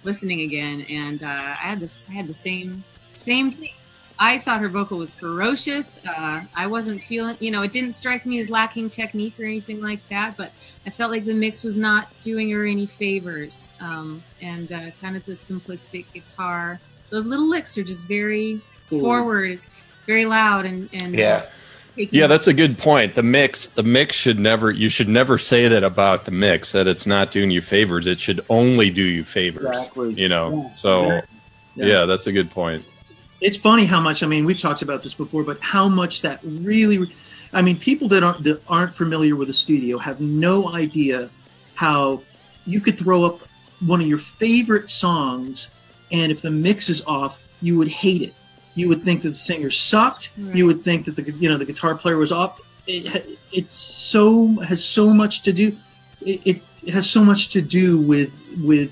listening 0.04 0.42
again, 0.42 0.82
and 0.90 1.22
uh, 1.22 1.28
I 1.28 1.54
had 1.54 1.80
this, 1.80 2.04
I 2.10 2.14
had 2.14 2.28
the 2.28 2.34
same, 2.34 2.84
same. 3.14 3.52
thing. 3.52 3.70
I 4.20 4.40
thought 4.40 4.62
her 4.62 4.70
vocal 4.70 4.98
was 4.98 5.14
ferocious. 5.14 6.00
Uh, 6.08 6.42
I 6.56 6.66
wasn't 6.66 7.04
feeling, 7.04 7.38
you 7.40 7.52
know, 7.52 7.62
it 7.62 7.72
didn't 7.72 7.92
strike 7.92 8.26
me 8.26 8.40
as 8.40 8.50
lacking 8.50 8.90
technique 8.90 9.40
or 9.40 9.44
anything 9.44 9.80
like 9.80 10.00
that, 10.10 10.36
but 10.36 10.52
I 10.88 10.90
felt 10.90 11.12
like 11.12 11.24
the 11.24 11.36
mix 11.36 11.64
was 11.64 11.78
not 11.78 12.08
doing 12.22 12.50
her 12.50 12.66
any 12.66 12.88
favors. 12.88 13.72
Um, 13.80 14.24
and 14.42 14.72
uh, 14.72 14.90
kind 15.02 15.16
of 15.16 15.24
the 15.28 15.34
simplistic 15.34 16.06
guitar, 16.16 16.80
those 17.12 17.28
little 17.28 17.48
licks 17.48 17.78
are 17.78 17.84
just 17.84 18.06
very 18.06 18.60
forward, 18.88 19.60
very 20.08 20.26
loud, 20.26 20.66
and 20.66 20.90
and 20.94 21.14
uh, 21.14 21.20
Yeah. 21.20 21.46
Taking- 21.98 22.18
Yeah, 22.20 22.28
that's 22.28 22.48
a 22.48 22.54
good 22.54 22.78
point. 22.78 23.16
The 23.16 23.24
mix, 23.24 23.66
the 23.68 23.84
mix 23.84 24.16
should 24.16 24.40
never. 24.40 24.72
You 24.72 24.88
should 24.90 25.10
never 25.10 25.38
say 25.38 25.68
that 25.68 25.84
about 25.84 26.26
the 26.26 26.32
mix 26.32 26.72
that 26.72 26.88
it's 26.88 27.06
not 27.06 27.32
doing 27.32 27.52
you 27.52 27.62
favors. 27.62 28.08
It 28.08 28.20
should 28.20 28.44
only 28.50 28.90
do 28.90 29.04
you 29.04 29.24
favors. 29.26 29.66
Exactly. 29.66 30.14
You 30.14 30.30
know. 30.30 30.52
Yeah. 30.52 30.72
So, 30.74 31.08
Yeah. 31.10 31.22
yeah. 31.76 32.06
that's 32.06 32.28
a 32.28 32.32
good 32.32 32.50
point. 32.52 32.86
it's 33.42 33.58
funny 33.58 33.86
how 33.86 34.00
much 34.00 34.24
I 34.24 34.28
mean 34.28 34.46
we've 34.46 34.60
talked 34.60 34.82
about 34.82 35.04
this 35.04 35.14
before, 35.14 35.44
but 35.44 35.60
how 35.62 35.88
much 35.88 36.22
that 36.24 36.40
really 36.44 37.12
I 37.54 37.62
mean 37.62 37.78
people 37.78 38.08
that 38.10 38.24
aren't 38.24 38.44
that 38.46 38.62
aren't 38.68 38.96
familiar 38.96 39.36
with 39.36 39.48
the 39.50 39.54
studio 39.54 39.98
have 40.00 40.20
no 40.20 40.74
idea 40.74 41.30
how 41.76 42.24
you 42.66 42.80
could 42.82 42.98
throw 42.98 43.24
up 43.24 43.40
one 43.86 44.02
of 44.02 44.08
your 44.08 44.18
favorite 44.18 44.90
songs 44.90 45.70
and 46.12 46.32
if 46.32 46.42
the 46.42 46.50
mix 46.50 46.90
is 46.90 47.04
off, 47.06 47.38
you 47.62 47.78
would 47.78 47.88
hate 47.90 48.22
it. 48.24 48.34
You 48.78 48.88
would 48.90 49.04
think 49.04 49.24
that 49.24 49.30
the 49.30 49.36
singer 49.36 49.72
sucked. 49.72 50.30
Right. 50.38 50.56
You 50.56 50.66
would 50.68 50.84
think 50.84 51.06
that 51.06 51.16
the 51.16 51.24
you 51.32 51.50
know 51.50 51.58
the 51.58 51.66
guitar 51.66 51.96
player 51.96 52.18
was 52.18 52.32
off. 52.32 52.62
It, 52.86 53.38
it's 53.52 53.78
so 53.82 54.48
has 54.62 54.84
so 54.84 55.06
much 55.14 55.42
to 55.42 55.52
do. 55.52 55.76
It, 56.22 56.42
it, 56.46 56.68
it 56.84 56.94
has 56.94 57.10
so 57.10 57.24
much 57.24 57.50
to 57.50 57.62
do 57.62 58.00
with 58.00 58.32
with 58.64 58.92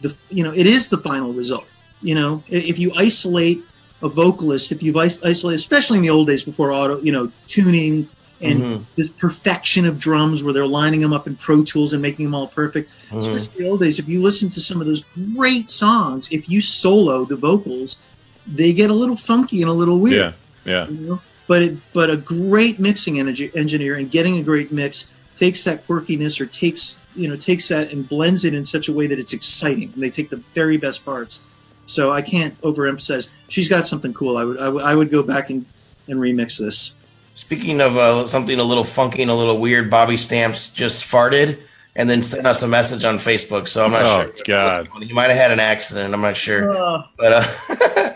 the 0.00 0.14
you 0.30 0.42
know 0.44 0.52
it 0.52 0.66
is 0.66 0.88
the 0.88 0.98
final 0.98 1.32
result. 1.32 1.66
You 2.02 2.16
know, 2.16 2.42
if 2.48 2.78
you 2.80 2.92
isolate 2.96 3.62
a 4.02 4.08
vocalist, 4.08 4.72
if 4.72 4.82
you've 4.82 4.96
is- 4.96 5.20
isolated, 5.22 5.56
especially 5.56 5.98
in 5.98 6.02
the 6.02 6.10
old 6.10 6.26
days 6.26 6.42
before 6.42 6.72
auto, 6.72 7.00
you 7.00 7.12
know, 7.12 7.30
tuning 7.46 8.08
and 8.40 8.60
Mhm, 8.60 8.84
this 8.96 9.08
perfection 9.08 9.86
of 9.86 10.00
drums 10.00 10.42
where 10.42 10.52
they're 10.52 10.66
lining 10.66 11.00
them 11.00 11.12
up 11.12 11.28
in 11.28 11.36
Pro 11.36 11.62
Tools 11.62 11.92
and 11.92 12.02
making 12.02 12.24
them 12.26 12.34
all 12.34 12.48
perfect. 12.48 12.90
mhm. 13.10 13.18
Especially 13.20 13.50
the 13.56 13.68
old 13.70 13.78
days, 13.78 14.00
if 14.00 14.08
you 14.08 14.20
listen 14.20 14.48
to 14.48 14.60
some 14.60 14.80
of 14.80 14.88
those 14.88 15.04
great 15.36 15.70
songs, 15.70 16.26
if 16.32 16.48
you 16.50 16.60
solo 16.60 17.24
the 17.24 17.36
vocals, 17.36 17.98
they 18.46 18.72
get 18.72 18.90
a 18.90 18.94
little 18.94 19.16
funky 19.16 19.62
and 19.62 19.70
a 19.70 19.74
little 19.74 19.98
weird. 19.98 20.34
Yeah, 20.64 20.72
yeah. 20.72 20.88
You 20.88 21.08
know? 21.08 21.22
But 21.46 21.62
it, 21.62 21.78
but 21.92 22.10
a 22.10 22.16
great 22.16 22.78
mixing 22.78 23.18
energy, 23.18 23.50
engineer 23.54 23.96
and 23.96 24.10
getting 24.10 24.38
a 24.38 24.42
great 24.42 24.72
mix 24.72 25.06
takes 25.36 25.64
that 25.64 25.86
quirkiness 25.86 26.40
or 26.40 26.46
takes 26.46 26.96
you 27.14 27.28
know 27.28 27.36
takes 27.36 27.68
that 27.68 27.90
and 27.90 28.08
blends 28.08 28.44
it 28.44 28.54
in 28.54 28.64
such 28.64 28.88
a 28.88 28.92
way 28.92 29.06
that 29.06 29.18
it's 29.18 29.32
exciting. 29.32 29.92
And 29.94 30.02
they 30.02 30.10
take 30.10 30.30
the 30.30 30.42
very 30.54 30.76
best 30.76 31.04
parts. 31.04 31.40
So 31.86 32.12
I 32.12 32.22
can't 32.22 32.58
overemphasize. 32.60 33.28
She's 33.48 33.68
got 33.68 33.86
something 33.86 34.14
cool. 34.14 34.36
I 34.36 34.44
would 34.44 34.58
I 34.58 34.68
would, 34.68 34.96
would 34.96 35.10
go 35.10 35.22
back 35.22 35.50
and, 35.50 35.66
and 36.08 36.18
remix 36.20 36.58
this. 36.58 36.92
Speaking 37.34 37.80
of 37.80 37.96
uh, 37.96 38.26
something 38.26 38.58
a 38.58 38.64
little 38.64 38.84
funky 38.84 39.22
and 39.22 39.30
a 39.30 39.34
little 39.34 39.58
weird, 39.58 39.90
Bobby 39.90 40.16
Stamps 40.16 40.70
just 40.70 41.02
farted 41.02 41.58
and 41.96 42.08
then 42.08 42.22
sent 42.22 42.46
us 42.46 42.62
a 42.62 42.68
message 42.68 43.04
on 43.04 43.18
Facebook. 43.18 43.68
So 43.68 43.84
I'm 43.84 43.90
not 43.92 44.04
Oh, 44.06 44.22
sure. 44.22 44.44
God. 44.46 44.88
He 45.00 45.12
might 45.12 45.30
have 45.30 45.38
had 45.38 45.52
an 45.52 45.60
accident. 45.60 46.14
I'm 46.14 46.20
not 46.20 46.36
sure. 46.36 46.70
Uh, 46.76 47.02
But 47.18 47.32
uh, 47.32 48.14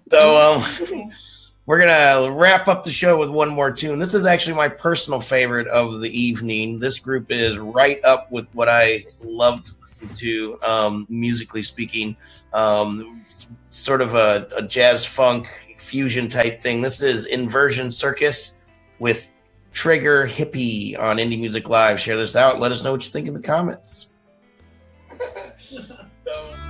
so 0.10 0.56
um, 0.94 1.12
we're 1.66 1.78
gonna 1.80 2.30
wrap 2.32 2.68
up 2.68 2.84
the 2.84 2.92
show 2.92 3.18
with 3.18 3.28
one 3.30 3.48
more 3.48 3.70
tune. 3.72 3.98
This 3.98 4.14
is 4.14 4.24
actually 4.24 4.54
my 4.56 4.68
personal 4.68 5.20
favorite 5.20 5.66
of 5.68 6.00
the 6.00 6.10
evening. 6.10 6.78
This 6.78 6.98
group 6.98 7.26
is 7.30 7.58
right 7.58 8.02
up 8.04 8.30
with 8.32 8.48
what 8.54 8.68
I 8.68 9.04
love 9.22 9.64
to 9.64 9.72
to, 10.18 10.56
um, 10.62 11.06
musically 11.10 11.64
speaking. 11.64 12.16
Um, 12.52 13.26
sort 13.70 14.00
of 14.00 14.14
a, 14.14 14.48
a 14.56 14.62
jazz 14.62 15.04
funk 15.04 15.48
fusion 15.78 16.28
type 16.28 16.62
thing. 16.62 16.82
This 16.82 17.02
is 17.02 17.26
Inversion 17.26 17.90
Circus 17.90 18.58
with 19.00 19.32
Trigger 19.72 20.26
Hippie 20.26 20.98
on 20.98 21.18
Indie 21.18 21.38
Music 21.38 21.68
Live. 21.68 22.00
Share 22.00 22.16
this 22.16 22.36
out. 22.36 22.60
Let 22.60 22.72
us 22.72 22.82
know 22.82 22.92
what 22.92 23.04
you 23.04 23.10
think 23.10 23.28
in 23.28 23.34
the 23.34 23.42
comments. 23.42 24.10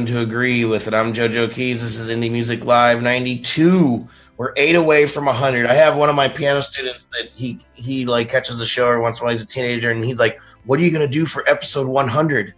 happen 0.00 0.14
to 0.14 0.22
agree 0.22 0.64
with 0.64 0.86
it. 0.86 0.94
I'm 0.94 1.12
JoJo 1.12 1.52
Keys. 1.52 1.82
This 1.82 1.98
is 1.98 2.08
Indie 2.08 2.30
Music 2.30 2.64
Live 2.64 3.02
92. 3.02 4.08
We're 4.38 4.54
eight 4.56 4.74
away 4.74 5.06
from 5.06 5.26
100. 5.26 5.66
I 5.66 5.74
have 5.74 5.96
one 5.96 6.08
of 6.08 6.14
my 6.14 6.26
piano 6.26 6.62
students 6.62 7.06
that 7.12 7.28
he 7.34 7.58
he 7.74 8.06
like 8.06 8.30
catches 8.30 8.58
the 8.58 8.66
show 8.66 8.88
every 8.88 9.02
once 9.02 9.18
in 9.18 9.24
a 9.24 9.26
while. 9.26 9.32
He's 9.34 9.42
a 9.42 9.46
teenager, 9.46 9.90
and 9.90 10.02
he's 10.02 10.18
like, 10.18 10.40
"What 10.64 10.80
are 10.80 10.82
you 10.82 10.90
going 10.90 11.06
to 11.06 11.12
do 11.12 11.26
for 11.26 11.46
episode 11.46 11.86
100?" 11.86 12.54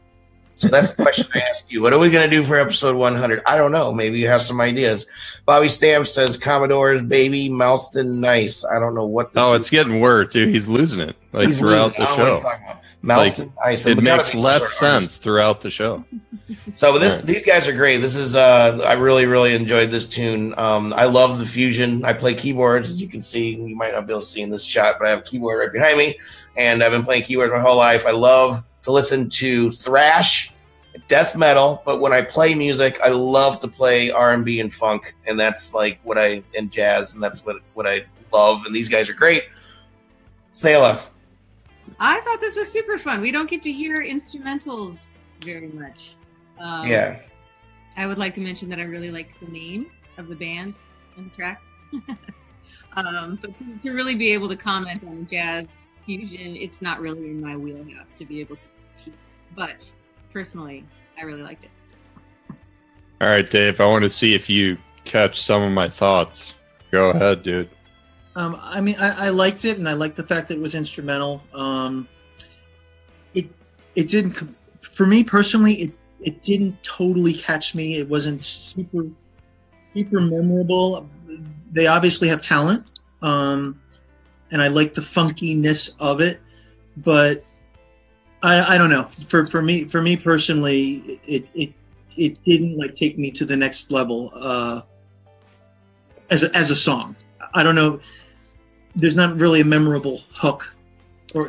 So 0.62 0.68
that's 0.68 0.90
the 0.90 0.94
question 1.02 1.26
I 1.34 1.40
ask 1.40 1.64
you. 1.70 1.82
What 1.82 1.92
are 1.92 1.98
we 1.98 2.08
going 2.08 2.28
to 2.30 2.34
do 2.36 2.44
for 2.44 2.56
episode 2.56 2.94
100? 2.94 3.42
I 3.46 3.56
don't 3.56 3.72
know. 3.72 3.92
Maybe 3.92 4.20
you 4.20 4.28
have 4.28 4.42
some 4.42 4.60
ideas. 4.60 5.06
Bobby 5.44 5.68
Stamps 5.68 6.12
says 6.14 6.36
Commodore's 6.36 7.02
baby 7.02 7.48
Malston 7.48 8.20
nice. 8.20 8.64
I 8.64 8.78
don't 8.78 8.94
know 8.94 9.04
what. 9.06 9.32
This 9.32 9.42
Oh, 9.42 9.54
it's 9.54 9.68
getting 9.70 9.98
worse, 9.98 10.32
dude. 10.32 10.50
He's 10.50 10.68
losing 10.68 11.00
it 11.00 11.16
like 11.32 11.48
he's 11.48 11.58
throughout 11.58 11.98
losing. 11.98 12.00
The 12.00 12.06
don't 12.06 12.18
know 12.18 12.30
what 12.32 12.36
show. 12.42 12.48
talking 12.48 12.64
about. 12.64 12.78
Nice. 13.04 13.86
It 13.86 14.00
makes 14.00 14.34
less 14.36 14.72
sense 14.74 15.16
throughout 15.16 15.60
the 15.62 15.70
show. 15.70 16.04
So 16.76 16.96
this 16.98 17.16
Right. 17.16 17.26
these 17.26 17.44
guys 17.44 17.66
are 17.66 17.72
great. 17.72 17.98
This 17.98 18.14
is 18.14 18.36
uh 18.36 18.78
I 18.86 18.92
really 18.92 19.26
really 19.26 19.54
enjoyed 19.56 19.90
this 19.90 20.06
tune. 20.06 20.54
Um 20.56 20.92
I 20.96 21.06
love 21.06 21.40
the 21.40 21.46
fusion. 21.46 22.04
I 22.04 22.12
play 22.12 22.34
keyboards 22.34 22.88
as 22.90 23.00
you 23.02 23.08
can 23.08 23.20
see. 23.22 23.56
You 23.56 23.74
might 23.74 23.92
not 23.92 24.06
be 24.06 24.12
able 24.12 24.20
to 24.22 24.26
see 24.28 24.42
in 24.42 24.50
this 24.50 24.62
shot, 24.64 24.94
but 25.00 25.08
I 25.08 25.10
have 25.10 25.18
a 25.20 25.22
keyboard 25.22 25.58
right 25.58 25.72
behind 25.72 25.98
me 25.98 26.18
and 26.56 26.84
I've 26.84 26.92
been 26.92 27.02
playing 27.04 27.24
keyboards 27.24 27.52
my 27.52 27.60
whole 27.60 27.76
life. 27.76 28.06
I 28.06 28.12
love 28.12 28.62
to 28.82 28.92
listen 28.92 29.30
to 29.30 29.70
thrash, 29.70 30.52
death 31.08 31.36
metal, 31.36 31.82
but 31.84 32.00
when 32.00 32.12
I 32.12 32.22
play 32.22 32.54
music, 32.54 33.00
I 33.02 33.08
love 33.08 33.60
to 33.60 33.68
play 33.68 34.10
R&B 34.10 34.60
and 34.60 34.72
funk 34.72 35.14
and 35.26 35.38
that's 35.38 35.72
like 35.72 35.98
what 36.02 36.18
I 36.18 36.42
and 36.56 36.70
jazz 36.70 37.14
and 37.14 37.22
that's 37.22 37.46
what 37.46 37.56
what 37.74 37.86
I 37.86 38.04
love 38.32 38.64
and 38.66 38.74
these 38.74 38.88
guys 38.88 39.08
are 39.08 39.14
great. 39.14 39.44
Sayla, 40.54 41.00
I 41.98 42.20
thought 42.20 42.40
this 42.40 42.56
was 42.56 42.70
super 42.70 42.98
fun. 42.98 43.20
We 43.20 43.30
don't 43.30 43.48
get 43.48 43.62
to 43.62 43.72
hear 43.72 43.96
instrumentals 43.96 45.06
very 45.40 45.68
much. 45.68 46.14
Um, 46.58 46.86
yeah. 46.86 47.20
I 47.96 48.06
would 48.06 48.18
like 48.18 48.34
to 48.34 48.40
mention 48.40 48.68
that 48.70 48.78
I 48.78 48.84
really 48.84 49.10
liked 49.10 49.38
the 49.40 49.46
name 49.46 49.90
of 50.18 50.28
the 50.28 50.36
band 50.36 50.74
and 51.16 51.30
the 51.30 51.34
track. 51.34 51.62
um, 52.96 53.38
but 53.40 53.56
to, 53.58 53.78
to 53.82 53.92
really 53.92 54.14
be 54.14 54.30
able 54.32 54.48
to 54.48 54.56
comment 54.56 55.04
on 55.04 55.26
jazz 55.30 55.66
fusion, 56.04 56.56
it's 56.56 56.82
not 56.82 57.00
really 57.00 57.28
in 57.28 57.40
my 57.40 57.56
wheelhouse 57.56 58.14
to 58.14 58.24
be 58.24 58.40
able 58.40 58.56
to. 58.56 58.62
Teach. 58.96 59.14
But 59.54 59.90
personally, 60.32 60.84
I 61.18 61.22
really 61.22 61.42
liked 61.42 61.64
it. 61.64 61.70
All 63.20 63.28
right, 63.28 63.48
Dave. 63.48 63.80
I 63.80 63.86
want 63.86 64.02
to 64.02 64.10
see 64.10 64.34
if 64.34 64.50
you 64.50 64.76
catch 65.04 65.40
some 65.40 65.62
of 65.62 65.72
my 65.72 65.88
thoughts. 65.88 66.54
Go 66.90 67.10
ahead, 67.10 67.42
dude. 67.42 67.70
Um, 68.34 68.58
I 68.62 68.80
mean, 68.80 68.96
I, 68.98 69.26
I 69.26 69.28
liked 69.28 69.64
it, 69.64 69.78
and 69.78 69.88
I 69.88 69.92
liked 69.92 70.16
the 70.16 70.26
fact 70.26 70.48
that 70.48 70.54
it 70.54 70.60
was 70.60 70.74
instrumental. 70.74 71.42
Um, 71.52 72.08
it 73.34 73.46
it 73.94 74.08
didn't 74.08 74.56
for 74.80 75.06
me 75.06 75.22
personally. 75.22 75.74
It 75.74 75.92
it 76.20 76.42
didn't 76.42 76.82
totally 76.82 77.34
catch 77.34 77.74
me. 77.74 77.98
It 77.98 78.08
wasn't 78.08 78.42
super 78.42 79.04
super 79.94 80.20
memorable. 80.20 81.08
they 81.72 81.86
obviously 81.86 82.28
have 82.28 82.40
talent, 82.40 83.00
um, 83.20 83.80
and 84.52 84.62
I 84.62 84.68
like 84.68 84.94
the 84.94 85.00
funkiness 85.00 85.90
of 85.98 86.20
it, 86.20 86.40
but 86.98 87.44
I, 88.42 88.74
I 88.74 88.78
don't 88.78 88.90
know. 88.90 89.08
For 89.28 89.46
for 89.46 89.62
me 89.62 89.84
for 89.84 90.02
me 90.02 90.16
personally, 90.16 91.20
it 91.26 91.48
it 91.54 91.72
it 92.16 92.38
didn't 92.44 92.76
like 92.76 92.94
take 92.94 93.18
me 93.18 93.30
to 93.32 93.44
the 93.44 93.56
next 93.56 93.90
level 93.90 94.30
uh, 94.34 94.82
as 96.30 96.42
a, 96.42 96.54
as 96.54 96.70
a 96.70 96.76
song. 96.76 97.16
I 97.54 97.62
don't 97.62 97.74
know. 97.74 97.98
There's 98.94 99.16
not 99.16 99.36
really 99.38 99.62
a 99.62 99.64
memorable 99.64 100.20
hook 100.36 100.74
or 101.34 101.48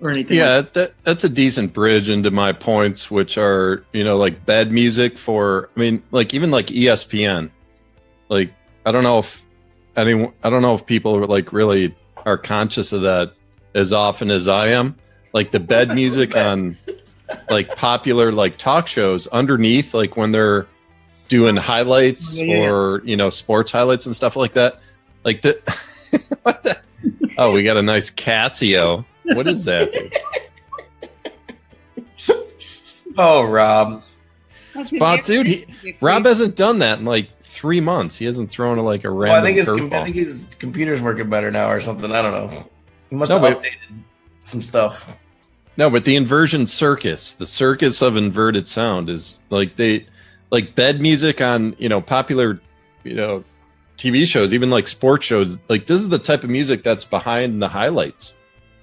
or 0.00 0.10
anything. 0.10 0.36
yeah, 0.36 0.56
like 0.56 0.72
that, 0.72 0.94
that's 1.04 1.22
a 1.22 1.28
decent 1.28 1.72
bridge 1.72 2.10
into 2.10 2.32
my 2.32 2.52
points, 2.52 3.08
which 3.08 3.38
are 3.38 3.84
you 3.92 4.02
know 4.02 4.16
like 4.16 4.44
bad 4.44 4.72
music 4.72 5.16
for. 5.16 5.70
I 5.76 5.80
mean, 5.80 6.02
like 6.10 6.34
even 6.34 6.50
like 6.50 6.66
ESPN. 6.66 7.50
Like 8.28 8.52
I 8.84 8.90
don't 8.90 9.04
know 9.04 9.18
if 9.18 9.44
anyone. 9.96 10.32
I 10.42 10.50
don't 10.50 10.62
know 10.62 10.74
if 10.74 10.84
people 10.84 11.24
like 11.26 11.52
really 11.52 11.94
are 12.26 12.38
conscious 12.38 12.92
of 12.92 13.02
that 13.02 13.32
as 13.74 13.92
often 13.92 14.30
as 14.30 14.48
I 14.48 14.68
am. 14.68 14.96
Like 15.32 15.50
the 15.52 15.60
bed 15.60 15.88
music 15.94 16.36
on 16.36 16.76
like 17.50 17.74
popular 17.76 18.32
like 18.32 18.58
talk 18.58 18.86
shows 18.86 19.26
underneath, 19.28 19.94
like 19.94 20.16
when 20.16 20.32
they're 20.32 20.66
doing 21.28 21.56
highlights 21.56 22.38
Yeah, 22.38 22.44
yeah, 22.44 22.56
yeah. 22.58 22.68
or 22.68 23.02
you 23.04 23.16
know 23.16 23.30
sports 23.30 23.72
highlights 23.72 24.06
and 24.06 24.14
stuff 24.14 24.36
like 24.36 24.52
that. 24.52 24.80
Like 25.24 25.42
the. 25.42 25.58
what 26.42 26.62
the? 26.62 26.78
Oh, 27.38 27.52
we 27.54 27.62
got 27.62 27.76
a 27.78 27.82
nice 27.82 28.10
Casio. 28.10 29.04
What 29.24 29.48
is 29.48 29.64
that? 29.64 29.90
Oh, 33.18 33.44
Rob. 33.44 34.02
That's 34.74 34.88
his 34.90 34.98
But, 34.98 35.24
dude, 35.26 35.46
he- 35.46 35.66
Rob 36.00 36.24
hasn't 36.24 36.56
done 36.56 36.78
that 36.78 36.98
in 36.98 37.04
like 37.04 37.28
three 37.62 37.80
months. 37.80 38.18
He 38.18 38.24
hasn't 38.24 38.50
thrown 38.50 38.76
a, 38.76 38.82
like 38.82 39.04
a 39.04 39.12
Well, 39.12 39.30
I 39.30 39.34
random 39.36 39.44
think 39.44 39.56
his 39.58 39.66
com- 39.66 39.92
I 39.92 40.02
think 40.04 40.16
his 40.16 40.48
computer's 40.58 41.00
working 41.00 41.30
better 41.30 41.52
now 41.52 41.70
or 41.70 41.80
something. 41.80 42.10
I 42.10 42.20
don't 42.20 42.32
know. 42.32 42.64
He 43.08 43.14
must 43.14 43.30
No, 43.30 43.38
have 43.38 43.54
but- 43.54 43.62
updated 43.62 44.02
some 44.42 44.60
stuff. 44.62 45.08
No, 45.76 45.88
but 45.88 46.04
the 46.04 46.16
inversion 46.16 46.66
circus, 46.66 47.32
the 47.32 47.46
circus 47.46 48.02
of 48.02 48.16
inverted 48.16 48.68
sound, 48.68 49.08
is 49.08 49.38
like 49.48 49.76
they 49.76 50.04
like 50.50 50.74
bed 50.74 51.00
music 51.00 51.40
on 51.40 51.74
you 51.78 51.88
know 51.88 52.00
popular 52.00 52.60
you 53.04 53.14
know 53.14 53.44
TV 53.96 54.26
shows, 54.26 54.52
even 54.52 54.68
like 54.68 54.88
sports 54.88 55.24
shows. 55.24 55.56
Like 55.68 55.86
this 55.86 56.00
is 56.00 56.08
the 56.08 56.18
type 56.18 56.42
of 56.42 56.50
music 56.50 56.82
that's 56.82 57.04
behind 57.04 57.62
the 57.62 57.68
highlights. 57.68 58.34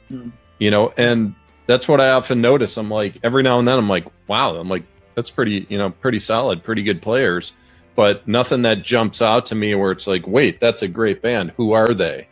Hmm. 0.07 0.29
You 0.57 0.71
know, 0.71 0.93
and 0.97 1.35
that's 1.67 1.87
what 1.87 1.99
I 2.01 2.11
often 2.11 2.39
notice. 2.41 2.77
I'm 2.77 2.89
like 2.89 3.15
every 3.23 3.43
now 3.43 3.59
and 3.59 3.67
then 3.67 3.77
I'm 3.77 3.89
like, 3.89 4.07
wow, 4.27 4.55
I'm 4.55 4.69
like 4.69 4.83
that's 5.15 5.29
pretty 5.29 5.67
you 5.69 5.77
know 5.77 5.89
pretty 5.89 6.19
solid, 6.19 6.63
pretty 6.63 6.81
good 6.81 7.01
players, 7.01 7.51
but 7.99 8.25
nothing 8.25 8.61
that 8.61 8.81
jumps 8.81 9.21
out 9.21 9.45
to 9.47 9.55
me 9.55 9.75
where 9.75 9.91
it's 9.91 10.07
like, 10.07 10.25
wait, 10.25 10.61
that's 10.61 10.81
a 10.83 10.87
great 10.87 11.21
band. 11.21 11.51
Who 11.57 11.73
are 11.73 11.93
they? 11.93 12.27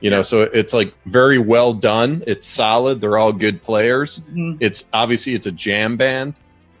You 0.00 0.10
know, 0.10 0.20
so 0.20 0.42
it's 0.42 0.74
like 0.74 0.92
very 1.06 1.38
well 1.38 1.72
done. 1.72 2.22
It's 2.26 2.46
solid. 2.46 3.00
They're 3.00 3.16
all 3.16 3.32
good 3.32 3.62
players 3.62 4.20
Mhm. 4.30 4.58
it's 4.60 4.84
obviously 4.92 5.32
it's 5.32 5.46
a 5.46 5.50
jam 5.52 5.96
band 5.96 6.34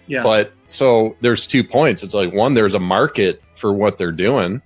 yeah, 0.06 0.22
but 0.22 0.52
so 0.66 1.16
there's 1.22 1.46
two 1.46 1.62
points 1.64 2.02
it's 2.02 2.12
like 2.14 2.32
one 2.34 2.52
there's 2.54 2.74
a 2.74 2.78
market 2.96 3.40
for 3.56 3.72
what 3.72 3.96
they're 3.98 4.12
doing 4.28 4.60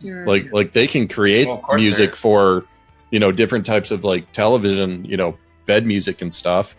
Sure. 0.00 0.24
like 0.26 0.52
like 0.52 0.72
they 0.72 0.86
can 0.86 1.08
create 1.08 1.46
Well, 1.48 1.62
music 1.74 2.14
for 2.16 2.64
you 3.10 3.18
know 3.18 3.30
different 3.32 3.64
types 3.66 3.90
of 3.90 4.04
like 4.04 4.30
television 4.32 5.04
you 5.04 5.16
know 5.16 5.36
bed 5.66 5.84
music 5.86 6.22
and 6.22 6.32
stuff 6.32 6.74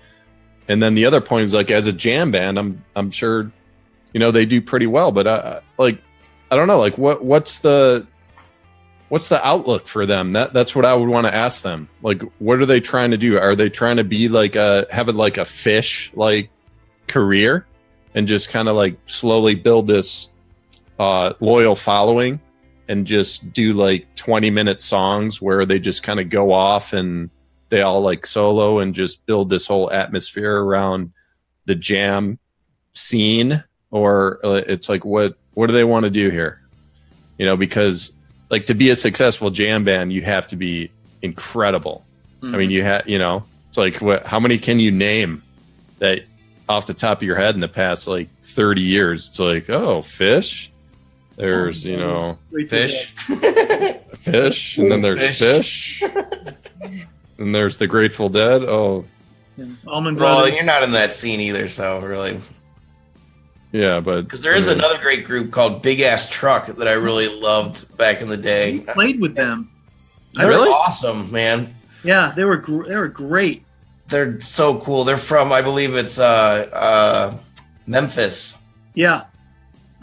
and 0.69 0.81
then 0.83 0.95
the 0.95 1.05
other 1.05 1.21
point 1.21 1.45
is 1.45 1.53
like 1.53 1.69
as 1.71 1.85
a 1.87 1.93
jam 1.93 2.31
band 2.31 2.57
i'm 2.59 2.83
i'm 2.95 3.11
sure 3.11 3.51
you 4.13 4.19
know 4.21 4.31
they 4.31 4.45
do 4.45 4.59
pretty 4.61 4.87
well 4.87 5.11
but 5.11 5.27
uh 5.27 5.59
like 5.77 5.97
i 6.51 6.55
don't 6.55 6.67
know 6.67 6.79
like 6.79 6.97
what 6.97 7.23
what's 7.23 7.59
the 7.59 8.05
what's 9.09 9.27
the 9.27 9.45
outlook 9.45 9.87
for 9.87 10.05
them? 10.05 10.33
That 10.33 10.53
that's 10.53 10.75
what 10.75 10.85
i 10.85 10.93
would 10.93 11.09
want 11.09 11.27
to 11.27 11.35
ask 11.35 11.61
them. 11.61 11.89
Like 12.01 12.21
what 12.39 12.59
are 12.59 12.65
they 12.65 12.79
trying 12.79 13.11
to 13.11 13.17
do? 13.17 13.37
Are 13.37 13.55
they 13.55 13.69
trying 13.69 13.97
to 13.97 14.03
be 14.03 14.29
like 14.29 14.55
a 14.55 14.87
have 14.89 15.09
it 15.09 15.15
like 15.15 15.37
a 15.37 15.41
Phish 15.41 16.15
like 16.15 16.49
career? 17.07 17.65
And 18.15 18.27
just 18.27 18.49
kind 18.49 18.67
of 18.67 18.75
like 18.75 18.97
slowly 19.07 19.55
build 19.55 19.87
this 19.87 20.29
uh 20.99 21.33
loyal 21.39 21.75
following 21.75 22.39
and 22.87 23.05
just 23.05 23.53
do 23.53 23.73
like 23.73 24.07
20 24.15 24.49
minute 24.49 24.81
songs 24.81 25.41
where 25.41 25.65
they 25.65 25.79
just 25.79 26.01
kind 26.01 26.19
of 26.19 26.29
go 26.29 26.51
off 26.51 26.93
and 26.93 27.29
they 27.69 27.81
all 27.81 28.01
like 28.01 28.25
solo 28.25 28.79
and 28.79 28.95
just 28.95 29.25
build 29.27 29.49
this 29.49 29.67
whole 29.67 29.91
atmosphere 29.91 30.63
around 30.63 31.11
the 31.65 31.75
jam 31.75 32.39
scene? 32.93 33.63
Or 33.91 34.39
uh, 34.45 34.61
it's 34.67 34.87
like 34.87 35.03
what 35.03 35.38
what 35.53 35.67
do 35.67 35.73
they 35.73 35.83
want 35.83 36.05
to 36.05 36.09
do 36.09 36.29
here? 36.29 36.61
You 37.37 37.45
know 37.45 37.57
because 37.57 38.11
like 38.49 38.65
to 38.67 38.73
be 38.73 38.89
a 38.89 38.95
successful 38.95 39.49
jam 39.51 39.83
band 39.83 40.11
you 40.11 40.21
have 40.21 40.47
to 40.49 40.55
be 40.55 40.91
incredible. 41.21 42.05
I 42.41 42.45
mean 42.45 42.53
mm-hmm. 42.53 42.71
you 42.71 42.83
have 42.83 43.07
you 43.07 43.19
know 43.19 43.43
it's 43.69 43.77
like 43.77 43.97
what 43.97 44.25
how 44.25 44.39
many 44.39 44.57
can 44.57 44.79
you 44.79 44.91
name 44.91 45.43
that 45.99 46.21
off 46.67 46.85
the 46.85 46.93
top 46.93 47.19
of 47.19 47.23
your 47.23 47.35
head 47.35 47.55
in 47.55 47.61
the 47.61 47.67
past 47.67 48.07
like 48.07 48.29
30 48.43 48.81
years 48.81 49.29
it's 49.29 49.39
like 49.39 49.69
oh 49.69 50.01
Phish? 50.01 50.69
There's 51.35 51.85
you 51.85 51.97
know 51.97 52.37
Phish. 52.51 53.07
fish 54.19 54.77
and 54.77 54.91
then 54.91 55.01
there's 55.01 55.37
fish, 55.37 56.03
and 57.37 57.55
there's 57.55 57.77
the 57.77 57.87
grateful 57.87 58.29
dead. 58.29 58.63
Oh. 58.63 59.05
Dead. 59.57 59.75
Almond 59.87 60.19
well, 60.19 60.47
you're 60.47 60.63
not 60.63 60.83
in 60.83 60.91
that 60.91 61.13
scene 61.13 61.39
either, 61.39 61.67
so 61.67 61.99
really. 61.99 62.39
Yeah 63.71 63.99
but 63.99 64.21
Because 64.23 64.41
there 64.41 64.55
is 64.55 64.67
I 64.67 64.71
mean, 64.71 64.79
another 64.79 64.99
great 64.99 65.25
group 65.25 65.51
called 65.51 65.81
Big 65.81 65.99
Ass 66.01 66.27
Truck 66.29 66.67
that 66.67 66.87
I 66.87 66.93
really 66.93 67.27
loved 67.27 67.95
back 67.97 68.21
in 68.21 68.27
the 68.27 68.37
We 68.37 68.41
day. 68.41 68.79
played 68.93 69.19
with 69.21 69.35
them. 69.35 69.69
They're 70.33 70.47
Really? 70.47 70.69
awesome, 70.69 71.31
man. 71.31 71.75
Yeah, 72.03 72.33
they 72.35 72.43
were 72.45 72.57
gr- 72.57 72.85
they 72.85 72.95
were 72.95 73.07
great. 73.09 73.65
They're 74.07 74.39
so 74.41 74.79
cool. 74.79 75.03
They're 75.03 75.17
from, 75.17 75.51
I 75.51 75.61
believe 75.61 75.95
it's 75.95 76.17
uh, 76.17 76.23
uh, 76.73 77.37
Memphis. 77.85 78.55
Yeah, 78.95 79.25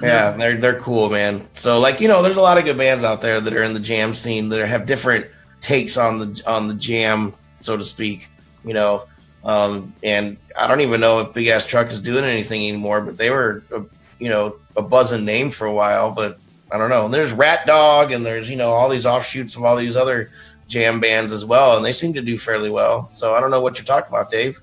Yeah, 0.00 0.32
they're 0.32 0.56
they're 0.58 0.80
cool, 0.80 1.08
man. 1.10 1.46
So 1.54 1.78
like 1.80 2.00
you 2.00 2.08
know, 2.08 2.22
there's 2.22 2.36
a 2.36 2.40
lot 2.40 2.58
of 2.58 2.64
good 2.64 2.76
bands 2.78 3.02
out 3.04 3.20
there 3.22 3.40
that 3.40 3.52
are 3.54 3.62
in 3.62 3.74
the 3.74 3.80
jam 3.80 4.14
scene 4.14 4.48
that 4.50 4.66
have 4.66 4.86
different 4.86 5.26
takes 5.60 5.96
on 5.96 6.18
the 6.18 6.42
on 6.46 6.68
the 6.68 6.74
jam, 6.74 7.34
so 7.58 7.76
to 7.76 7.84
speak. 7.84 8.28
You 8.64 8.74
know, 8.74 9.04
um, 9.46 9.94
and 10.02 10.36
I 10.58 10.66
don't 10.66 10.82
even 10.82 11.00
know 11.00 11.20
if 11.20 11.32
Big 11.32 11.46
Ass 11.46 11.64
Truck 11.64 11.90
is 11.92 12.00
doing 12.02 12.24
anything 12.24 12.60
anymore, 12.66 13.00
but 13.00 13.16
they 13.16 13.30
were, 13.30 13.62
a, 13.74 13.82
you 14.18 14.28
know, 14.28 14.56
a 14.76 14.82
buzzing 14.82 15.24
name 15.24 15.50
for 15.50 15.66
a 15.66 15.72
while. 15.72 16.10
But 16.10 16.38
I 16.70 16.76
don't 16.76 16.90
know. 16.90 17.06
And 17.06 17.14
there's 17.14 17.32
Rat 17.32 17.64
Dog, 17.66 18.12
and 18.12 18.26
there's 18.26 18.50
you 18.50 18.56
know 18.56 18.70
all 18.70 18.88
these 18.90 19.06
offshoots 19.06 19.56
of 19.56 19.64
all 19.64 19.76
these 19.76 19.96
other 19.96 20.30
jam 20.68 20.98
bands 21.00 21.32
as 21.32 21.44
well, 21.44 21.76
and 21.76 21.84
they 21.84 21.92
seem 21.92 22.12
to 22.14 22.20
do 22.22 22.36
fairly 22.38 22.70
well. 22.70 23.08
So 23.12 23.34
I 23.34 23.40
don't 23.40 23.50
know 23.52 23.60
what 23.60 23.78
you're 23.78 23.84
talking 23.86 24.08
about, 24.08 24.30
Dave. 24.30 24.60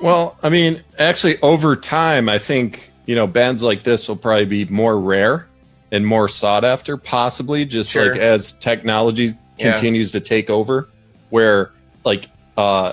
well 0.00 0.36
i 0.42 0.48
mean 0.48 0.82
actually 0.98 1.36
over 1.42 1.74
time 1.76 2.28
i 2.28 2.38
think 2.38 2.90
you 3.06 3.14
know 3.14 3.26
bands 3.26 3.62
like 3.62 3.82
this 3.84 4.08
will 4.08 4.16
probably 4.16 4.44
be 4.44 4.64
more 4.66 4.98
rare 5.00 5.46
and 5.92 6.06
more 6.06 6.28
sought 6.28 6.64
after 6.64 6.96
possibly 6.96 7.64
just 7.64 7.90
Sure. 7.90 8.12
like 8.12 8.20
as 8.20 8.52
technology 8.52 9.34
Yeah. 9.58 9.72
continues 9.72 10.12
to 10.12 10.20
take 10.20 10.48
over 10.48 10.88
where 11.30 11.72
like 12.04 12.28
uh 12.56 12.92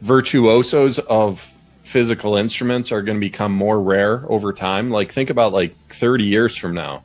virtuosos 0.00 0.98
of 0.98 1.46
physical 1.84 2.36
instruments 2.36 2.92
are 2.92 3.02
going 3.02 3.16
to 3.16 3.20
become 3.20 3.52
more 3.52 3.80
rare 3.80 4.24
over 4.30 4.52
time. 4.52 4.90
Like 4.90 5.12
think 5.12 5.30
about 5.30 5.52
like 5.52 5.74
30 5.94 6.24
years 6.24 6.56
from 6.56 6.74
now. 6.74 7.02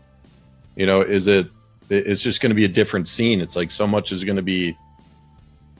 You 0.75 0.85
know 0.85 1.01
is 1.01 1.27
it 1.27 1.49
it's 1.89 2.21
just 2.21 2.41
going 2.41 2.49
to 2.49 2.55
be 2.55 2.65
a 2.65 2.69
different 2.69 3.07
scene. 3.07 3.39
It's 3.39 3.55
like 3.55 3.71
so 3.71 3.85
much 3.85 4.11
is 4.11 4.23
going 4.23 4.37
to 4.37 4.41
be 4.41 4.75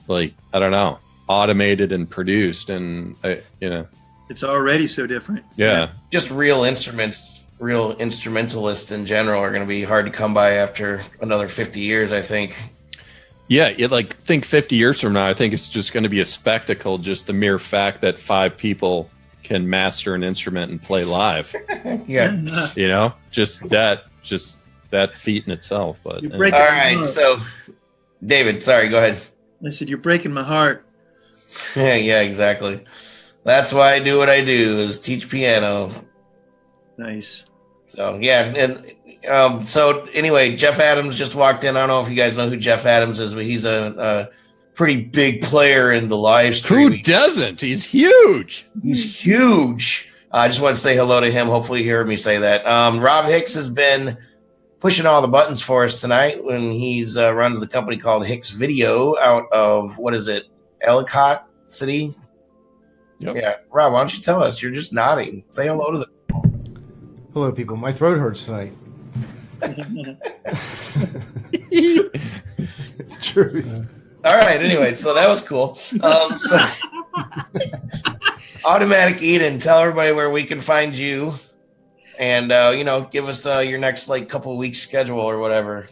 like 0.06 0.34
i 0.52 0.58
don't 0.58 0.70
know 0.70 0.98
automated 1.28 1.92
and 1.92 2.08
produced 2.08 2.70
and 2.70 3.16
uh, 3.24 3.36
you 3.60 3.70
know. 3.70 3.86
It's 4.30 4.42
already 4.42 4.88
so 4.88 5.06
different. 5.06 5.44
yeah. 5.56 5.90
Just 6.10 6.30
real 6.30 6.64
instruments, 6.64 7.42
real 7.58 7.92
instrumentalists 7.92 8.90
in 8.90 9.04
general 9.04 9.40
are 9.40 9.50
going 9.50 9.62
to 9.62 9.68
be 9.68 9.84
hard 9.84 10.06
to 10.06 10.12
come 10.12 10.32
by 10.32 10.52
after 10.52 11.02
another 11.20 11.46
50 11.46 11.80
years, 11.80 12.10
I 12.10 12.22
think. 12.22 12.56
Yeah 13.48 13.68
it, 13.76 13.90
like 13.90 14.16
think 14.22 14.44
50 14.44 14.76
years 14.76 15.00
from 15.00 15.12
now 15.12 15.26
i 15.26 15.34
think 15.34 15.52
it's 15.54 15.68
just 15.68 15.92
going 15.92 16.02
to 16.04 16.08
be 16.08 16.20
a 16.20 16.24
spectacle 16.26 16.98
just 16.98 17.26
the 17.26 17.32
mere 17.32 17.58
fact 17.58 18.00
that 18.00 18.18
five 18.18 18.56
people 18.56 19.10
can 19.42 19.68
master 19.68 20.14
an 20.14 20.22
instrument 20.24 20.70
and 20.70 20.80
play 20.82 21.04
live 21.04 21.54
Yeah. 22.06 22.70
you 22.74 22.88
know 22.88 23.12
just 23.30 23.68
that 23.68 24.04
just 24.22 24.56
that 24.90 25.14
feat 25.18 25.44
in 25.44 25.52
itself 25.52 25.98
but 26.04 26.22
You 26.22 26.30
uh, 26.30 26.34
All 26.34 26.38
right. 26.38 27.04
So, 27.04 27.40
David, 28.24 28.62
sorry, 28.62 28.88
go 28.88 28.98
ahead. 28.98 29.20
I 29.64 29.68
said 29.70 29.88
you're 29.88 29.98
breaking 29.98 30.32
my 30.32 30.44
heart. 30.44 30.86
Yeah, 31.74 31.94
yeah, 32.10 32.20
exactly. 32.20 32.84
That's 33.42 33.72
why 33.72 33.94
I 33.94 33.98
do 33.98 34.16
what 34.18 34.30
I 34.30 34.42
do 34.44 34.80
is 34.80 35.00
teach 35.00 35.28
piano. 35.28 35.90
Nice. 36.96 37.46
So, 37.94 38.18
yeah. 38.20 38.42
And 38.42 38.92
um, 39.28 39.64
so, 39.64 40.04
anyway, 40.06 40.56
Jeff 40.56 40.78
Adams 40.78 41.16
just 41.16 41.34
walked 41.34 41.64
in. 41.64 41.76
I 41.76 41.80
don't 41.80 41.88
know 41.88 42.02
if 42.02 42.10
you 42.10 42.16
guys 42.16 42.36
know 42.36 42.48
who 42.48 42.56
Jeff 42.56 42.86
Adams 42.86 43.20
is, 43.20 43.34
but 43.34 43.44
he's 43.44 43.64
a, 43.64 43.94
a 44.32 44.74
pretty 44.74 44.96
big 44.96 45.42
player 45.42 45.92
in 45.92 46.08
the 46.08 46.16
live 46.16 46.56
stream. 46.56 46.92
who 46.92 46.98
doesn't 46.98 47.60
he's 47.60 47.84
huge 47.84 48.66
He's 48.82 49.18
huge. 49.20 50.10
I 50.32 50.48
just 50.48 50.60
want 50.60 50.74
to 50.76 50.82
say 50.82 50.96
hello 50.96 51.20
to 51.20 51.30
him. 51.30 51.46
Hopefully, 51.46 51.84
you 51.84 51.92
heard 51.92 52.08
me 52.08 52.16
say 52.16 52.38
that. 52.38 52.66
Um, 52.66 52.98
Rob 52.98 53.26
Hicks 53.26 53.54
has 53.54 53.68
been 53.68 54.18
pushing 54.80 55.06
all 55.06 55.22
the 55.22 55.28
buttons 55.28 55.62
for 55.62 55.84
us 55.84 56.00
tonight 56.00 56.44
when 56.44 56.72
he's 56.72 57.16
uh, 57.16 57.32
runs 57.32 57.60
the 57.60 57.68
company 57.68 57.98
called 57.98 58.26
Hicks 58.26 58.50
Video 58.50 59.16
out 59.16 59.44
of 59.52 59.96
what 59.96 60.12
is 60.12 60.26
it, 60.26 60.44
Ellicott 60.80 61.48
City? 61.68 62.16
Yep. 63.20 63.36
Yeah, 63.36 63.54
Rob, 63.70 63.92
why 63.92 64.00
don't 64.00 64.12
you 64.12 64.20
tell 64.20 64.42
us? 64.42 64.60
You're 64.60 64.72
just 64.72 64.92
nodding. 64.92 65.44
Say 65.50 65.68
hello 65.68 65.92
to 65.92 65.98
the. 65.98 66.06
Hello, 67.34 67.50
people. 67.50 67.76
My 67.76 67.90
throat 67.90 68.16
hurts 68.16 68.44
tonight. 68.44 68.72
it's 71.72 73.26
truth. 73.26 73.88
All 74.24 74.36
right. 74.36 74.62
Anyway, 74.62 74.94
so 74.94 75.12
that 75.14 75.28
was 75.28 75.40
cool. 75.40 75.76
Um, 76.00 76.38
so, 76.38 76.64
Automatic 78.64 79.20
Eden, 79.20 79.58
tell 79.58 79.80
everybody 79.80 80.12
where 80.12 80.30
we 80.30 80.44
can 80.44 80.60
find 80.60 80.94
you, 80.96 81.34
and 82.20 82.52
uh, 82.52 82.72
you 82.76 82.84
know, 82.84 83.08
give 83.10 83.28
us 83.28 83.44
uh, 83.44 83.58
your 83.58 83.80
next 83.80 84.08
like 84.08 84.28
couple 84.28 84.56
weeks 84.56 84.78
schedule 84.78 85.18
or 85.18 85.40
whatever. 85.40 85.88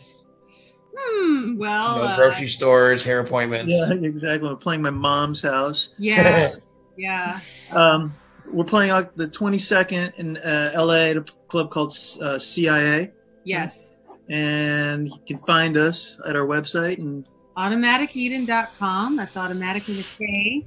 Hmm. 0.96 1.58
Well. 1.58 1.96
You 1.96 2.02
know, 2.02 2.08
uh, 2.08 2.16
grocery 2.16 2.46
stores, 2.46 3.02
hair 3.02 3.18
appointments. 3.18 3.72
yeah, 3.72 3.92
exactly. 3.94 4.48
We're 4.48 4.54
playing 4.54 4.82
my 4.82 4.90
mom's 4.90 5.40
house. 5.40 5.88
yeah. 5.98 6.54
Yeah. 6.94 7.40
Um, 7.70 8.14
we're 8.52 8.64
playing 8.64 8.90
out 8.90 9.16
the 9.16 9.28
22nd 9.28 10.18
in 10.18 10.36
uh, 10.38 10.72
LA 10.76 11.10
at 11.10 11.16
a 11.16 11.24
club 11.48 11.70
called 11.70 11.96
uh, 12.20 12.38
CIA, 12.38 13.12
Yes. 13.44 13.98
and 14.28 15.08
you 15.08 15.18
can 15.26 15.38
find 15.44 15.76
us 15.76 16.20
at 16.26 16.36
our 16.36 16.46
website. 16.46 16.98
And 16.98 17.26
automaticeden.com. 17.56 19.16
That's 19.16 19.36
automatic 19.36 19.86
with 19.86 20.00
a 20.00 20.04
K. 20.18 20.66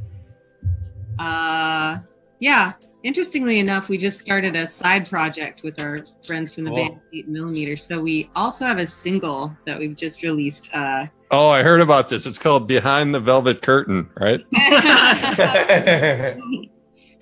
Uh, 1.19 1.97
yeah. 2.39 2.69
Interestingly 3.03 3.59
enough, 3.59 3.87
we 3.89 3.97
just 3.97 4.19
started 4.19 4.55
a 4.55 4.67
side 4.67 5.09
project 5.09 5.63
with 5.63 5.79
our 5.81 5.97
friends 6.25 6.53
from 6.53 6.65
the 6.65 6.69
Cool. 6.71 6.89
band 6.89 6.99
Eight 7.13 7.27
Millimeter. 7.29 7.77
So 7.77 7.99
we 8.01 8.29
also 8.35 8.65
have 8.65 8.77
a 8.77 8.87
single 8.87 9.55
that 9.65 9.79
we've 9.79 9.95
just 9.95 10.23
released. 10.23 10.69
Uh, 10.73 11.05
Oh, 11.31 11.49
I 11.49 11.63
heard 11.63 11.81
about 11.81 12.07
this. 12.07 12.27
It's 12.27 12.37
called 12.37 12.67
Behind 12.67 13.13
the 13.15 13.19
Velvet 13.19 13.63
Curtain, 13.63 14.07
right? 14.19 14.41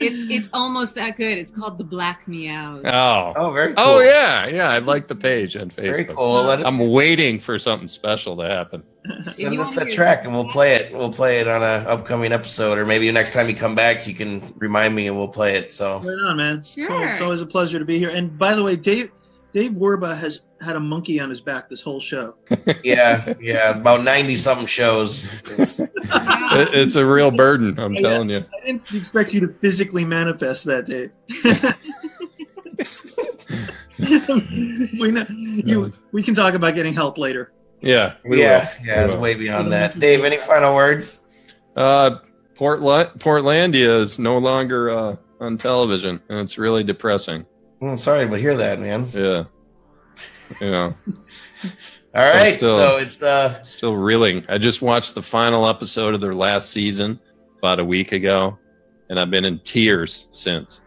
it's 0.04 0.26
it's 0.30 0.50
almost 0.54 0.96
that 0.96 1.18
good. 1.18 1.38
It's 1.38 1.52
called 1.52 1.78
the 1.78 1.84
Black 1.84 2.28
Meows. 2.28 2.84
Oh. 2.86 3.34
oh, 3.36 3.52
very 3.52 3.74
oh, 3.74 3.76
cool. 3.76 3.86
Oh 3.86 4.00
yeah, 4.02 4.48
yeah. 4.48 4.70
I 4.70 4.80
like 4.80 5.08
the 5.08 5.16
page 5.16 5.56
on 5.56 5.70
Facebook. 5.70 5.76
Very 5.76 6.06
cool. 6.06 6.44
Let 6.44 6.60
us, 6.62 6.68
I'm 6.68 6.80
waiting 6.92 7.40
for 7.40 7.58
something 7.60 7.88
special 7.88 8.38
to 8.38 8.44
happen. 8.44 8.84
If 9.06 9.36
send 9.36 9.60
us 9.60 9.68
wanna 9.70 9.86
that 9.86 9.94
track 9.94 10.24
and 10.24 10.34
we'll 10.34 10.50
play 10.50 10.76
it. 10.76 10.94
We'll 10.94 11.12
play 11.12 11.40
it 11.40 11.48
on 11.48 11.62
an 11.62 11.88
upcoming 11.88 12.32
episode, 12.32 12.78
or 12.78 12.86
maybe 12.86 13.12
next 13.12 13.34
time 13.34 13.50
you 13.50 13.56
come 13.56 13.76
back, 13.76 14.08
you 14.08 14.14
can 14.16 14.54
remind 14.58 14.96
me 14.96 15.08
and 15.08 15.18
we'll 15.18 15.28
play 15.28 15.56
it. 15.56 15.74
So 15.74 16.00
right 16.00 16.30
on, 16.30 16.38
man. 16.38 16.60
It's 16.60 16.78
al- 16.78 16.86
Sure. 16.86 17.08
It's 17.08 17.22
always 17.22 17.42
a 17.42 17.46
pleasure 17.46 17.80
to 17.80 17.86
be 17.86 17.98
here. 17.98 18.10
And 18.10 18.38
by 18.38 18.56
the 18.56 18.64
way, 18.64 18.76
Dave 18.76 19.12
Dave 19.54 19.72
Werba 19.74 20.18
has 20.18 20.42
had 20.62 20.76
a 20.76 20.80
monkey 20.80 21.20
on 21.20 21.30
his 21.30 21.40
back 21.42 21.70
this 21.70 21.82
whole 21.82 22.00
show. 22.00 22.36
yeah, 22.84 23.34
yeah, 23.40 23.70
about 23.72 24.04
ninety 24.04 24.36
something 24.38 24.68
shows. 24.68 25.32
It- 26.56 26.74
it's 26.74 26.96
a 26.96 27.06
real 27.06 27.32
burden. 27.32 27.80
I'm 27.80 27.94
Yeah. 27.96 28.02
telling 28.02 28.30
you. 28.30 28.38
I 28.62 28.66
didn't 28.66 28.84
expect 28.94 29.34
you 29.34 29.40
to 29.42 29.48
physically 29.62 30.06
manifest 30.06 30.66
that, 30.66 30.86
Dave. 30.86 31.12
we 35.00 35.12
know, 35.12 35.26
you. 35.30 35.94
We 36.12 36.22
can 36.24 36.36
talk 36.36 36.54
about 36.54 36.76
getting 36.76 36.94
help 36.94 37.18
later. 37.18 37.52
Yeah. 37.82 38.16
we 38.26 38.42
yeah, 38.42 38.70
will. 38.80 38.86
yeah, 38.86 39.00
We 39.00 39.06
it's 39.06 39.14
will. 39.14 39.22
way 39.22 39.34
beyond 39.36 39.72
that. 39.72 40.00
Dave, 40.00 40.24
any 40.24 40.38
final 40.38 40.76
words? 40.76 41.22
Uh, 41.76 42.18
Portla- 42.56 43.12
Portlandia 43.18 44.00
is 44.02 44.20
no 44.20 44.38
longer 44.38 44.90
uh, 44.92 45.16
on 45.40 45.58
television, 45.58 46.22
and 46.30 46.40
it's 46.40 46.58
really 46.58 46.84
depressing. 46.84 47.46
Mm, 47.84 48.00
sorry 48.00 48.30
to 48.30 48.36
hear 48.38 48.56
that, 48.58 48.80
man. 48.80 49.10
Yeah. 49.14 49.44
Yeah. 50.62 50.70
know, 50.70 50.96
All 52.16 52.28
So 52.28 52.34
right, 52.34 52.54
still- 52.54 52.78
so 52.78 52.98
it's 52.98 53.22
uh, 53.22 53.62
still 53.64 53.96
reeling. 53.98 54.46
I 54.48 54.58
just 54.58 54.82
watched 54.82 55.16
the 55.16 55.22
final 55.24 55.68
episode 55.68 56.14
of 56.14 56.22
their 56.22 56.36
last 56.36 56.70
season 56.70 57.20
about 57.60 57.80
a 57.80 57.86
week 57.86 58.12
ago, 58.12 58.58
and 59.10 59.20
I've 59.20 59.32
been 59.32 59.46
in 59.48 59.60
tears 59.60 60.28
since. 60.32 60.82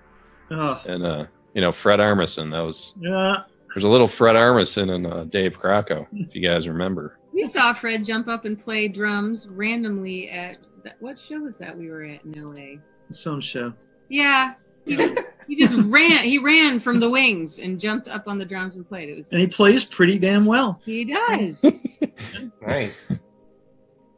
Oh, 0.50 0.80
And 0.86 1.04
uh, 1.04 1.26
you 1.54 1.60
know, 1.60 1.72
Fred 1.72 1.98
Armisen. 1.98 2.52
That 2.52 2.60
was 2.60 2.92
yeah. 3.00 3.42
there's 3.74 3.84
a 3.84 3.88
little 3.88 4.06
Fred 4.08 4.36
Armisen 4.36 4.94
and 4.94 5.06
uh, 5.06 5.24
Dave 5.24 5.58
Crocco, 5.58 6.06
if 6.12 6.34
you 6.34 6.40
guys 6.40 6.68
remember. 6.68 7.18
We 7.32 7.44
saw 7.44 7.74
Fred 7.74 8.04
jump 8.04 8.28
up 8.28 8.44
and 8.44 8.58
play 8.58 8.86
drums 8.88 9.48
randomly 9.48 10.30
at 10.30 10.58
that, 10.84 10.96
what 11.00 11.18
show 11.18 11.40
was 11.40 11.58
that 11.58 11.76
we 11.76 11.90
were 11.90 12.04
at 12.04 12.24
in 12.24 12.32
LA? 12.46 12.80
Some 13.10 13.40
show. 13.40 13.74
Yeah, 14.08 14.54
he 14.86 14.96
just, 14.96 15.18
he 15.48 15.56
just 15.56 15.74
ran. 15.76 16.24
He 16.24 16.38
ran 16.38 16.78
from 16.80 17.00
the 17.00 17.08
wings 17.10 17.58
and 17.58 17.80
jumped 17.80 18.08
up 18.08 18.26
on 18.28 18.38
the 18.38 18.44
drums 18.44 18.76
and 18.76 18.86
played. 18.86 19.08
It 19.08 19.16
was 19.16 19.30
And 19.32 19.40
he 19.40 19.46
plays 19.46 19.84
pretty 19.84 20.18
damn 20.18 20.44
well. 20.46 20.80
he 20.84 21.04
does. 21.04 21.56
nice. 22.62 23.08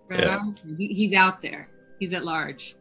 Fred 0.06 0.20
Yeah. 0.20 0.38
Armisen, 0.38 0.78
he, 0.78 0.88
he's 0.88 1.12
out 1.12 1.42
there. 1.42 1.68
He's 1.98 2.12
at 2.14 2.24
large. 2.24 2.76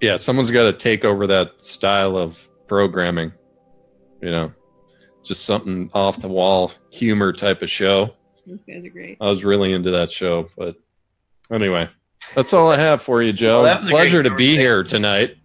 Yeah, 0.00 0.16
someone's 0.16 0.50
got 0.50 0.64
to 0.64 0.72
take 0.72 1.04
over 1.04 1.26
that 1.26 1.62
style 1.62 2.16
of 2.16 2.38
programming. 2.68 3.32
You 4.20 4.30
know, 4.30 4.52
just 5.24 5.44
something 5.44 5.90
off 5.94 6.20
the 6.20 6.28
wall 6.28 6.72
humor 6.90 7.32
type 7.32 7.62
of 7.62 7.70
show. 7.70 8.14
Those 8.46 8.62
guys 8.62 8.84
are 8.84 8.90
great. 8.90 9.16
I 9.20 9.28
was 9.28 9.44
really 9.44 9.72
into 9.72 9.90
that 9.92 10.12
show, 10.12 10.48
but 10.56 10.76
anyway, 11.50 11.88
that's 12.34 12.52
all 12.52 12.70
I 12.70 12.78
have 12.78 13.02
for 13.02 13.22
you, 13.22 13.32
Joe. 13.32 13.62
Well, 13.62 13.82
a 13.82 13.88
Pleasure 13.88 14.22
to 14.22 14.34
be 14.34 14.56
here 14.56 14.82
tonight. 14.84 15.36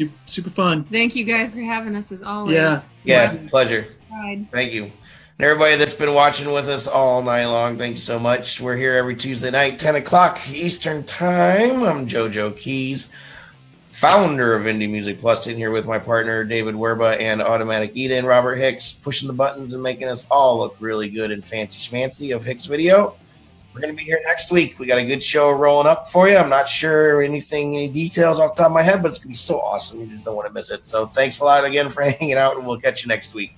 Super, 0.00 0.14
super 0.24 0.48
fun. 0.48 0.84
Thank 0.84 1.14
you 1.14 1.24
guys 1.24 1.52
for 1.52 1.60
having 1.60 1.94
us 1.94 2.10
as 2.10 2.22
always. 2.22 2.54
Yeah. 2.54 2.80
Yeah, 3.04 3.36
pleasure. 3.48 3.86
Tried. 4.08 4.50
Thank 4.50 4.72
you. 4.72 4.84
And 4.84 4.92
everybody 5.40 5.76
that's 5.76 5.92
been 5.92 6.14
watching 6.14 6.50
with 6.52 6.70
us 6.70 6.88
all 6.88 7.20
night 7.22 7.44
long, 7.44 7.76
thank 7.76 7.96
you 7.96 8.00
so 8.00 8.18
much. 8.18 8.62
We're 8.62 8.78
here 8.78 8.94
every 8.94 9.14
Tuesday 9.14 9.50
night, 9.50 9.78
10 9.78 9.96
o'clock 9.96 10.40
Eastern 10.48 11.04
Time. 11.04 11.82
I'm 11.82 12.08
JoJo 12.08 12.56
Keys, 12.56 13.12
founder 13.90 14.54
of 14.54 14.62
Indie 14.62 14.88
Music 14.88 15.20
Plus, 15.20 15.46
in 15.46 15.58
here 15.58 15.70
with 15.70 15.84
my 15.84 15.98
partner, 15.98 16.44
David 16.44 16.76
Werba, 16.76 17.20
and 17.20 17.42
Automatic 17.42 17.90
Eden, 17.94 18.24
Robert 18.24 18.56
Hicks, 18.56 18.94
pushing 18.94 19.26
the 19.28 19.34
buttons 19.34 19.74
and 19.74 19.82
making 19.82 20.08
us 20.08 20.26
all 20.30 20.60
look 20.60 20.76
really 20.80 21.10
good 21.10 21.30
and 21.30 21.44
fancy 21.44 21.78
schmancy 21.78 22.34
of 22.34 22.42
Hicks 22.42 22.64
Video. 22.64 23.16
We're 23.72 23.80
going 23.82 23.94
to 23.94 23.96
be 23.96 24.04
here 24.04 24.20
next 24.26 24.50
week. 24.50 24.80
We 24.80 24.86
got 24.86 24.98
a 24.98 25.04
good 25.04 25.22
show 25.22 25.50
rolling 25.50 25.86
up 25.86 26.08
for 26.08 26.28
you. 26.28 26.36
I'm 26.36 26.50
not 26.50 26.68
sure 26.68 27.22
anything, 27.22 27.76
any 27.76 27.86
details 27.88 28.40
off 28.40 28.56
the 28.56 28.62
top 28.62 28.70
of 28.70 28.74
my 28.74 28.82
head, 28.82 29.00
but 29.00 29.10
it's 29.10 29.18
going 29.18 29.24
to 29.24 29.28
be 29.28 29.34
so 29.34 29.60
awesome. 29.60 30.00
You 30.00 30.06
just 30.06 30.24
don't 30.24 30.34
want 30.34 30.48
to 30.48 30.52
miss 30.52 30.70
it. 30.70 30.84
So 30.84 31.06
thanks 31.06 31.38
a 31.38 31.44
lot 31.44 31.64
again 31.64 31.88
for 31.90 32.02
hanging 32.10 32.34
out, 32.34 32.56
and 32.56 32.66
we'll 32.66 32.80
catch 32.80 33.04
you 33.04 33.08
next 33.08 33.32
week. 33.32 33.54